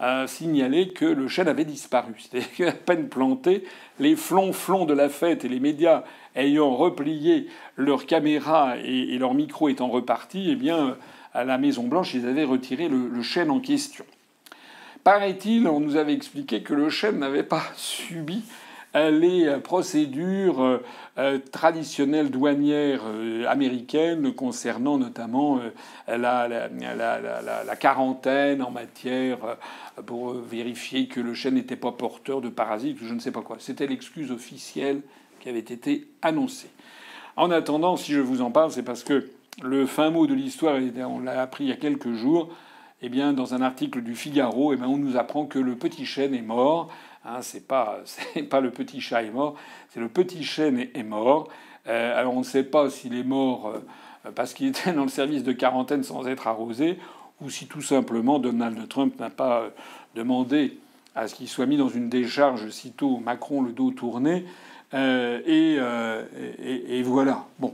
euh, 0.00 0.26
signalé 0.26 0.88
que 0.88 1.04
le 1.04 1.28
chêne 1.28 1.48
avait 1.48 1.64
disparu. 1.64 2.14
C'était 2.18 2.66
à 2.66 2.72
peine 2.72 3.08
planté, 3.08 3.64
les 3.98 4.16
flonflons 4.16 4.84
de 4.84 4.94
la 4.94 5.08
fête 5.08 5.44
et 5.44 5.48
les 5.48 5.60
médias 5.60 6.04
ayant 6.34 6.74
replié 6.74 7.48
leurs 7.76 8.06
caméras 8.06 8.76
et, 8.78 9.18
leurs 9.18 9.34
micros 9.34 9.68
étant 9.68 9.88
repartis, 9.88 10.48
eh 10.50 10.56
bien, 10.56 10.96
à 11.32 11.44
la 11.44 11.58
Maison 11.58 11.84
Blanche, 11.84 12.14
ils 12.14 12.26
avaient 12.26 12.44
retiré 12.44 12.88
le 12.88 13.22
chêne 13.22 13.50
en 13.50 13.60
question. 13.60 14.04
Paraît-il, 15.04 15.68
on 15.68 15.80
nous 15.80 15.96
avait 15.96 16.14
expliqué 16.14 16.62
que 16.62 16.72
le 16.72 16.88
chêne 16.88 17.18
n'avait 17.18 17.42
pas 17.42 17.62
subi 17.76 18.42
les 18.94 19.58
procédures 19.62 20.62
euh, 20.62 20.78
euh, 21.18 21.38
traditionnelles 21.50 22.30
douanières 22.30 23.02
euh, 23.06 23.44
américaines 23.48 24.32
concernant 24.32 24.98
notamment 24.98 25.60
la, 26.06 26.48
la, 26.48 27.76
quarantaine 27.76 28.62
en 28.62 28.70
matière 28.70 29.38
pour 30.06 30.32
vérifier 30.32 31.08
que 31.08 31.20
le 31.20 31.34
chêne 31.34 31.54
n'était 31.54 31.76
pas 31.76 31.92
porteur 31.92 32.40
de 32.40 32.48
parasites 32.48 33.00
ou 33.00 33.06
je 33.06 33.14
ne 33.14 33.20
sais 33.20 33.32
pas 33.32 33.42
quoi. 33.42 33.56
C'était 33.58 33.86
l'excuse 33.86 34.30
officielle 34.30 35.02
qui 35.40 35.48
avait 35.48 35.58
été 35.58 36.08
annoncée. 36.22 36.70
En 37.36 37.50
attendant, 37.50 37.96
si 37.96 38.12
je 38.12 38.20
vous 38.20 38.42
en 38.42 38.50
parle, 38.50 38.70
c'est 38.70 38.84
parce 38.84 39.02
que 39.02 39.28
le 39.62 39.86
fin 39.86 40.10
mot 40.10 40.26
de 40.26 40.34
l'histoire, 40.34 40.78
on 41.08 41.20
l'a 41.20 41.42
appris 41.42 41.64
il 41.64 41.70
y 41.70 41.72
a 41.72 41.76
quelques 41.76 42.12
jours, 42.12 42.50
eh 43.02 43.08
bien, 43.08 43.32
dans 43.32 43.54
un 43.54 43.62
article 43.62 44.02
du 44.02 44.14
Figaro, 44.14 44.72
eh 44.72 44.76
bien, 44.76 44.86
on 44.86 44.96
nous 44.96 45.16
apprend 45.16 45.46
que 45.46 45.58
le 45.58 45.76
petit 45.76 46.06
chêne 46.06 46.34
est 46.34 46.42
mort 46.42 46.90
Hein, 47.24 47.38
c'est 47.40 47.66
pas 47.66 48.00
pas 48.50 48.60
le 48.60 48.70
petit 48.70 49.00
chat 49.00 49.22
est 49.22 49.30
mort, 49.30 49.56
c'est 49.90 50.00
le 50.00 50.08
petit 50.08 50.44
chêne 50.44 50.88
est, 50.94 51.02
mort. 51.02 51.48
Euh, 51.86 52.18
alors 52.18 52.34
on 52.34 52.40
ne 52.40 52.44
sait 52.44 52.64
pas 52.64 52.90
s'il 52.90 53.14
est 53.14 53.24
mort 53.24 53.72
euh, 53.74 54.30
parce 54.34 54.54
qu'il 54.54 54.68
était 54.68 54.92
dans 54.92 55.02
le 55.02 55.08
service 55.08 55.42
de 55.42 55.52
quarantaine 55.52 56.02
sans 56.02 56.26
être 56.26 56.46
arrosé, 56.46 56.98
ou 57.40 57.50
si 57.50 57.66
tout 57.66 57.82
simplement 57.82 58.38
Donald 58.38 58.88
Trump 58.88 59.18
n'a 59.18 59.30
pas 59.30 59.62
euh, 59.62 59.70
demandé 60.14 60.78
à 61.14 61.28
ce 61.28 61.34
qu'il 61.34 61.48
soit 61.48 61.66
mis 61.66 61.76
dans 61.76 61.88
une 61.88 62.08
décharge 62.08 62.68
sitôt 62.70 63.18
Macron 63.18 63.62
le 63.62 63.72
dos 63.72 63.90
tourné. 63.90 64.44
Et, 64.92 65.76
et, 65.76 67.02
voilà. 67.02 67.46
Bon. 67.58 67.72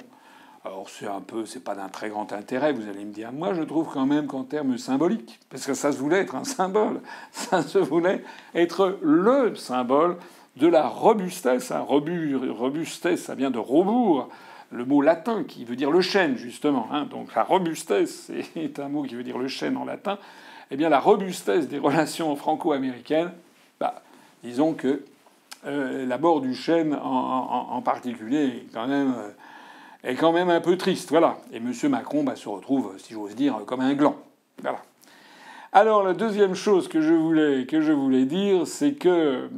Alors 0.63 0.91
c'est 0.91 1.07
un 1.07 1.23
peu, 1.23 1.47
c'est 1.47 1.65
pas 1.65 1.75
d'un 1.75 1.89
très 1.89 2.11
grand 2.11 2.35
intérêt, 2.35 2.75
vous 2.75 2.87
allez 2.87 3.07
me 3.07 3.13
dire. 3.13 3.33
Moi, 3.33 3.55
je 3.55 3.63
trouve 3.63 3.89
quand 3.91 4.05
même 4.05 4.27
qu'en 4.27 4.45
termes 4.45 4.77
symboliques, 4.77 5.41
parce 5.49 5.65
que 5.65 5.73
ça 5.73 5.91
se 5.91 5.97
voulait 5.97 6.19
être 6.19 6.35
un 6.35 6.45
symbole, 6.45 7.01
ça 7.33 7.63
se 7.63 7.79
voulait 7.79 8.23
être 8.55 8.99
le 9.01 9.55
symbole 9.57 10.19
de 10.57 10.67
la 10.67 10.87
robustesse. 10.87 11.71
Un 11.71 11.81
robustesse, 11.81 13.23
ça 13.23 13.35
vient 13.35 13.51
de 13.51 13.59
rebours, 13.59 14.29
le 14.71 14.85
mot 14.85 15.01
latin 15.01 15.45
qui 15.45 15.65
veut 15.65 15.77
dire 15.77 15.91
le 15.91 16.03
chêne, 16.03 16.37
justement. 16.37 16.89
Hein. 16.93 17.07
Donc 17.07 17.35
la 17.35 17.43
robustesse 17.43 18.31
est 18.57 18.79
un 18.79 18.91
mot 18.91 19.05
qui 19.05 19.15
veut 19.15 19.25
dire 19.25 19.39
le 19.39 19.49
chêne 19.49 19.79
en 19.79 19.87
latin. 19.87 20.19
Eh 20.71 20.77
bien, 20.77 20.91
la 20.91 21.01
robustesse 21.01 21.69
des 21.69 21.79
relations 21.79 22.37
franco-américaines, 22.37 23.33
bah, 23.81 24.03
disons 24.45 24.75
que 24.75 25.05
euh, 25.65 26.05
la 26.05 26.19
mort 26.19 26.43
du 26.43 26.55
chêne 26.55 26.95
en, 27.03 27.81
particulier 27.81 28.45
est 28.45 28.67
quand 28.75 28.87
même. 28.87 29.15
Euh, 29.17 29.31
est 30.05 30.15
quand 30.15 30.33
même 30.33 30.51
un 30.51 30.61
peu 30.61 30.77
triste. 30.77 31.11
Voilà. 31.11 31.39
Et 31.53 31.57
M. 31.57 31.73
Macron 31.89 32.23
bah, 32.23 32.37
se 32.37 32.49
retrouve, 32.49 32.95
si 32.99 33.15
j'ose 33.15 33.35
dire, 33.35 33.61
comme 33.67 33.81
un 33.81 33.95
gland. 33.95 34.17
Voilà. 34.63 34.83
Alors 35.73 36.03
la 36.03 36.15
deuxième 36.15 36.55
chose 36.55 36.89
que 36.89 37.01
je 37.01 37.15
voulais, 37.15 37.65
que 37.65 37.81
je 37.81 37.93
voulais 37.93 38.25
dire, 38.25 38.67
c'est 38.67 38.95
que 38.95 39.09
euh, 39.09 39.49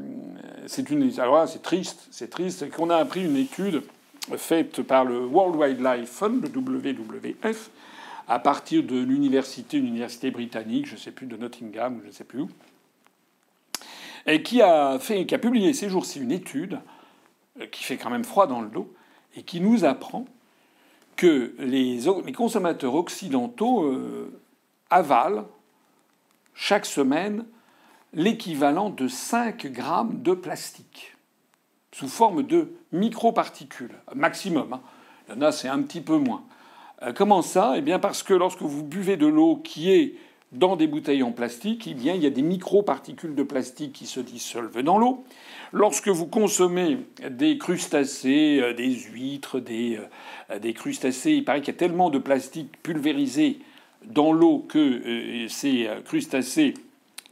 c'est 0.66 0.90
une. 0.90 1.10
Alors 1.18 1.48
c'est 1.48 1.62
triste, 1.62 2.06
c'est 2.10 2.28
triste, 2.28 2.70
qu'on 2.70 2.90
a 2.90 2.96
appris 2.96 3.24
une 3.24 3.36
étude 3.36 3.82
faite 4.36 4.82
par 4.82 5.06
le 5.06 5.24
World 5.24 5.56
Wildlife 5.56 6.10
Fund, 6.10 6.42
le 6.42 6.48
WWF, 6.48 7.70
à 8.28 8.38
partir 8.38 8.82
de 8.82 8.96
l'université, 8.96 9.78
une 9.78 9.86
université 9.86 10.30
britannique, 10.30 10.86
je 10.86 10.94
ne 10.94 10.98
sais 10.98 11.10
plus, 11.10 11.26
de 11.26 11.36
Nottingham, 11.36 12.00
je 12.02 12.08
ne 12.08 12.12
sais 12.12 12.24
plus 12.24 12.42
où, 12.42 12.50
et 14.26 14.42
qui 14.42 14.62
a, 14.62 14.98
fait, 14.98 15.26
qui 15.26 15.34
a 15.34 15.38
publié 15.38 15.72
ces 15.72 15.88
jours-ci 15.88 16.20
une 16.20 16.30
étude 16.30 16.78
euh, 17.60 17.66
qui 17.66 17.84
fait 17.84 17.96
quand 17.96 18.10
même 18.10 18.24
froid 18.24 18.46
dans 18.46 18.60
le 18.60 18.68
dos, 18.68 18.92
et 19.36 19.42
qui 19.42 19.60
nous 19.60 19.84
apprend 19.84 20.26
que 21.16 21.54
les, 21.58 22.00
consommateurs 22.34 22.94
occidentaux 22.94 23.84
euh, 23.84 24.40
avalent 24.90 25.46
chaque 26.54 26.86
semaine 26.86 27.44
l'équivalent 28.12 28.90
de 28.90 29.08
5 29.08 29.66
grammes 29.66 30.22
de 30.22 30.34
plastique 30.34 31.16
sous 31.92 32.08
forme 32.08 32.42
de 32.42 32.72
microparticules, 32.92 33.94
maximum. 34.14 34.72
Hein. 34.72 34.80
Il 35.28 35.34
y 35.34 35.38
en 35.38 35.42
a, 35.42 35.52
c'est 35.52 35.68
un 35.68 35.82
petit 35.82 36.00
peu 36.00 36.16
moins. 36.16 36.42
Euh, 37.02 37.12
comment 37.12 37.42
ça? 37.42 37.74
Eh 37.76 37.80
bien 37.80 37.98
parce 37.98 38.22
que 38.22 38.34
lorsque 38.34 38.62
vous 38.62 38.82
buvez 38.82 39.16
de 39.16 39.26
l'eau 39.26 39.56
qui 39.56 39.92
est 39.92 40.14
dans 40.52 40.76
des 40.76 40.86
bouteilles 40.86 41.22
en 41.22 41.32
plastique, 41.32 41.86
eh 41.90 41.94
bien, 41.94 42.14
il 42.14 42.22
y 42.22 42.26
a 42.26 42.30
des 42.30 42.42
microparticules 42.42 43.34
de 43.34 43.42
plastique 43.42 43.94
qui 43.94 44.06
se 44.06 44.20
dissolvent 44.20 44.82
dans 44.82 44.98
l'eau. 44.98 45.24
Lorsque 45.72 46.08
vous 46.08 46.26
consommez 46.26 46.98
des 47.30 47.56
crustacés, 47.56 48.60
euh, 48.60 48.74
des 48.74 48.90
huîtres, 48.90 49.60
des, 49.60 49.98
euh, 50.50 50.58
des 50.58 50.74
crustacés, 50.74 51.32
il 51.32 51.44
paraît 51.44 51.62
qu'il 51.62 51.72
y 51.72 51.76
a 51.76 51.78
tellement 51.78 52.10
de 52.10 52.18
plastique 52.18 52.70
pulvérisé 52.82 53.60
dans 54.04 54.32
l'eau 54.32 54.58
que 54.68 54.78
euh, 54.78 55.48
ces 55.48 55.88
crustacés 56.04 56.74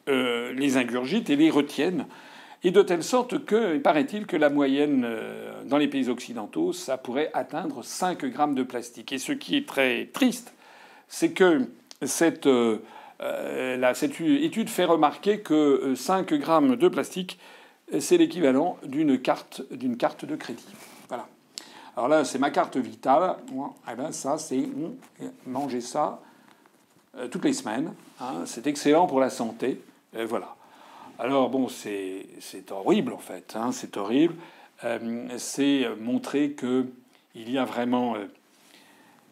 les 0.06 0.76
ingurgitent 0.76 1.30
et 1.30 1.36
les 1.36 1.50
retiennent. 1.50 2.06
Et 2.64 2.72
de 2.72 2.82
telle 2.82 3.04
sorte 3.04 3.44
que, 3.44 3.78
paraît-il, 3.78 4.26
que 4.26 4.36
la 4.36 4.50
moyenne 4.50 5.06
dans 5.66 5.78
les 5.78 5.86
pays 5.86 6.08
occidentaux, 6.08 6.72
ça 6.72 6.98
pourrait 6.98 7.30
atteindre 7.32 7.84
5 7.84 8.24
grammes 8.24 8.56
de 8.56 8.64
plastique. 8.64 9.12
Et 9.12 9.18
ce 9.18 9.30
qui 9.30 9.56
est 9.56 9.68
très 9.68 10.06
triste, 10.06 10.52
c'est 11.06 11.30
que 11.30 11.68
cette, 12.02 12.48
cette 13.94 14.20
étude 14.20 14.68
fait 14.68 14.84
remarquer 14.84 15.40
que 15.40 15.94
5 15.94 16.32
grammes 16.34 16.76
de 16.76 16.88
plastique 16.88 17.38
c'est 17.98 18.16
l'équivalent 18.16 18.78
d'une 18.84 19.20
carte, 19.20 19.62
d'une 19.72 19.96
carte 19.96 20.24
de 20.24 20.36
crédit. 20.36 20.66
Voilà. 21.08 21.26
Alors 21.96 22.08
là, 22.08 22.24
c'est 22.24 22.38
ma 22.38 22.50
carte 22.50 22.76
vitale. 22.76 23.36
Eh 23.90 23.94
ben, 23.96 24.12
ça, 24.12 24.38
c'est 24.38 24.68
manger 25.46 25.80
ça 25.80 26.20
euh, 27.16 27.26
toutes 27.28 27.44
les 27.44 27.52
semaines. 27.52 27.92
Hein. 28.20 28.42
C'est 28.46 28.66
excellent 28.66 29.06
pour 29.06 29.20
la 29.20 29.30
santé. 29.30 29.80
voilà. 30.12 30.54
Alors 31.18 31.50
bon, 31.50 31.68
c'est, 31.68 32.26
horrible 32.70 33.12
en 33.12 33.18
fait. 33.18 33.54
Hein. 33.56 33.72
c'est 33.72 33.96
horrible. 33.96 34.34
Euh, 34.84 35.26
c'est 35.36 35.86
montrer 36.00 36.52
que 36.52 36.86
il 37.34 37.50
y 37.50 37.58
a 37.58 37.64
vraiment 37.64 38.14
euh, 38.14 38.26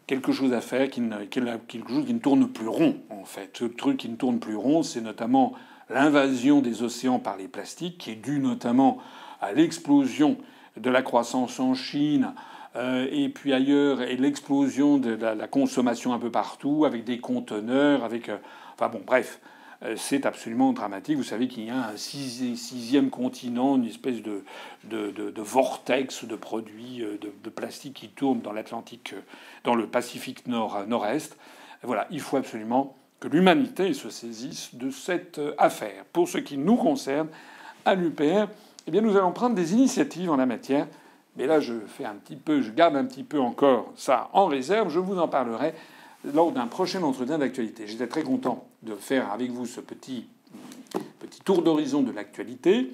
quelque 0.09 0.31
chose 0.31 0.53
à 0.53 0.61
faire, 0.61 0.89
qui 0.89 1.01
ne, 1.01 1.23
quelque 1.25 1.89
chose 1.89 2.03
qui 2.03 2.15
ne 2.15 2.19
tourne 2.19 2.47
plus 2.47 2.67
rond 2.67 2.97
en 3.11 3.25
fait. 3.25 3.51
Ce 3.53 3.65
truc 3.65 3.97
qui 3.97 4.09
ne 4.09 4.15
tourne 4.15 4.39
plus 4.39 4.55
rond, 4.55 4.81
c'est 4.81 5.01
notamment 5.01 5.53
l'invasion 5.87 6.61
des 6.61 6.81
océans 6.81 7.19
par 7.19 7.37
les 7.37 7.47
plastiques, 7.47 7.99
qui 7.99 8.11
est 8.11 8.15
due 8.15 8.39
notamment 8.39 8.97
à 9.39 9.53
l'explosion 9.53 10.37
de 10.77 10.89
la 10.89 11.03
croissance 11.03 11.59
en 11.59 11.75
Chine 11.75 12.33
euh, 12.75 13.07
et 13.11 13.29
puis 13.29 13.53
ailleurs, 13.53 14.01
et 14.01 14.17
l'explosion 14.17 14.97
de 14.97 15.11
la, 15.11 15.47
consommation 15.47 16.11
un 16.11 16.19
peu 16.19 16.31
partout, 16.31 16.85
avec 16.85 17.03
des 17.03 17.19
conteneurs, 17.19 18.03
avec... 18.03 18.29
Euh, 18.29 18.37
enfin 18.73 18.89
bon, 18.89 19.01
bref, 19.05 19.39
c'est 19.95 20.25
absolument 20.25 20.73
dramatique. 20.73 21.15
Vous 21.15 21.23
savez 21.23 21.47
qu'il 21.47 21.63
y 21.65 21.69
a 21.69 21.89
un 21.89 21.97
sixième 21.97 23.09
continent, 23.09 23.77
une 23.77 23.85
espèce 23.85 24.21
de, 24.21 24.43
de, 24.83 25.41
vortex 25.41 26.25
de 26.25 26.35
produits 26.35 27.03
de, 27.21 27.49
plastique 27.49 27.93
qui 27.93 28.09
tourne 28.09 28.41
dans 28.41 28.51
l'Atlantique, 28.51 29.15
dans 29.63 29.75
le 29.75 29.87
Pacifique 29.87 30.47
nord, 30.47 30.85
nord-est. 30.87 31.37
Voilà, 31.83 32.07
il 32.11 32.19
faut 32.19 32.35
absolument 32.35 32.97
que 33.19 33.27
l'humanité 33.27 33.93
se 33.93 34.09
saisisse 34.09 34.75
de 34.75 34.89
cette 34.89 35.39
euh, 35.39 35.53
affaire. 35.57 36.05
Pour 36.13 36.27
ce 36.27 36.37
qui 36.37 36.57
nous 36.57 36.75
concerne, 36.75 37.27
à 37.85 37.95
l'UPR, 37.95 38.47
eh 38.87 38.91
bien, 38.91 39.01
nous 39.01 39.15
allons 39.17 39.31
prendre 39.31 39.55
des 39.55 39.73
initiatives 39.73 40.29
en 40.29 40.37
la 40.37 40.45
matière. 40.45 40.87
Mais 41.35 41.45
là, 41.45 41.59
je 41.59 41.73
fais 41.87 42.05
un 42.05 42.15
petit 42.15 42.35
peu, 42.35 42.61
je 42.61 42.71
garde 42.71 42.95
un 42.95 43.05
petit 43.05 43.23
peu 43.23 43.39
encore 43.39 43.91
ça 43.95 44.29
en 44.33 44.45
réserve. 44.45 44.89
Je 44.89 44.99
vous 44.99 45.19
en 45.19 45.27
parlerai 45.27 45.73
lors 46.23 46.51
d'un 46.51 46.67
prochain 46.67 47.03
entretien 47.03 47.37
d'actualité. 47.37 47.87
J'étais 47.87 48.07
très 48.07 48.23
content 48.23 48.67
de 48.83 48.95
faire 48.95 49.31
avec 49.31 49.51
vous 49.51 49.65
ce 49.65 49.81
petit, 49.81 50.25
petit 51.19 51.41
tour 51.41 51.61
d'horizon 51.61 52.01
de 52.01 52.11
l'actualité. 52.11 52.91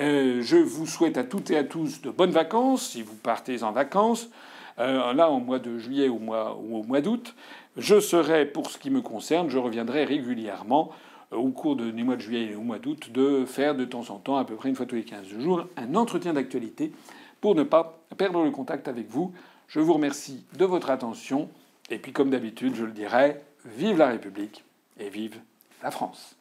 Euh, 0.00 0.40
je 0.42 0.56
vous 0.56 0.86
souhaite 0.86 1.18
à 1.18 1.24
toutes 1.24 1.50
et 1.50 1.56
à 1.56 1.64
tous 1.64 2.00
de 2.00 2.10
bonnes 2.10 2.30
vacances, 2.30 2.90
si 2.90 3.02
vous 3.02 3.14
partez 3.14 3.62
en 3.62 3.72
vacances, 3.72 4.30
euh, 4.78 5.12
là, 5.12 5.30
au 5.30 5.38
mois 5.38 5.58
de 5.58 5.78
juillet 5.78 6.08
ou, 6.08 6.32
au 6.34 6.82
mois 6.82 7.00
d'août. 7.00 7.34
Je 7.76 8.00
serai, 8.00 8.46
pour 8.46 8.70
ce 8.70 8.78
qui 8.78 8.90
me 8.90 9.02
concerne, 9.02 9.50
je 9.50 9.58
reviendrai 9.58 10.04
régulièrement 10.04 10.90
euh, 11.32 11.36
au 11.36 11.50
cours 11.50 11.76
de, 11.76 11.90
du 11.90 12.04
mois 12.04 12.16
de 12.16 12.22
juillet 12.22 12.52
et 12.52 12.54
au 12.54 12.62
mois 12.62 12.78
d'août 12.78 13.10
de 13.12 13.44
faire 13.44 13.74
de 13.74 13.84
temps 13.84 14.08
en 14.10 14.16
temps, 14.16 14.36
à 14.36 14.44
peu 14.44 14.54
près 14.54 14.70
une 14.70 14.76
fois 14.76 14.86
tous 14.86 14.94
les 14.94 15.04
15 15.04 15.26
jours, 15.40 15.66
un 15.76 15.94
entretien 15.94 16.32
d'actualité 16.32 16.92
pour 17.40 17.54
ne 17.54 17.62
pas 17.62 17.98
perdre 18.16 18.42
le 18.42 18.50
contact 18.50 18.88
avec 18.88 19.10
vous. 19.10 19.32
Je 19.68 19.80
vous 19.80 19.92
remercie 19.92 20.44
de 20.56 20.64
votre 20.64 20.90
attention. 20.90 21.48
Et 21.90 21.98
puis, 21.98 22.12
comme 22.12 22.30
d'habitude, 22.30 22.74
je 22.74 22.84
le 22.84 22.92
dirai, 22.92 23.40
vive 23.64 23.98
la 23.98 24.08
République 24.08 24.64
et 24.98 25.08
vive 25.08 25.40
la 25.82 25.90
France. 25.90 26.36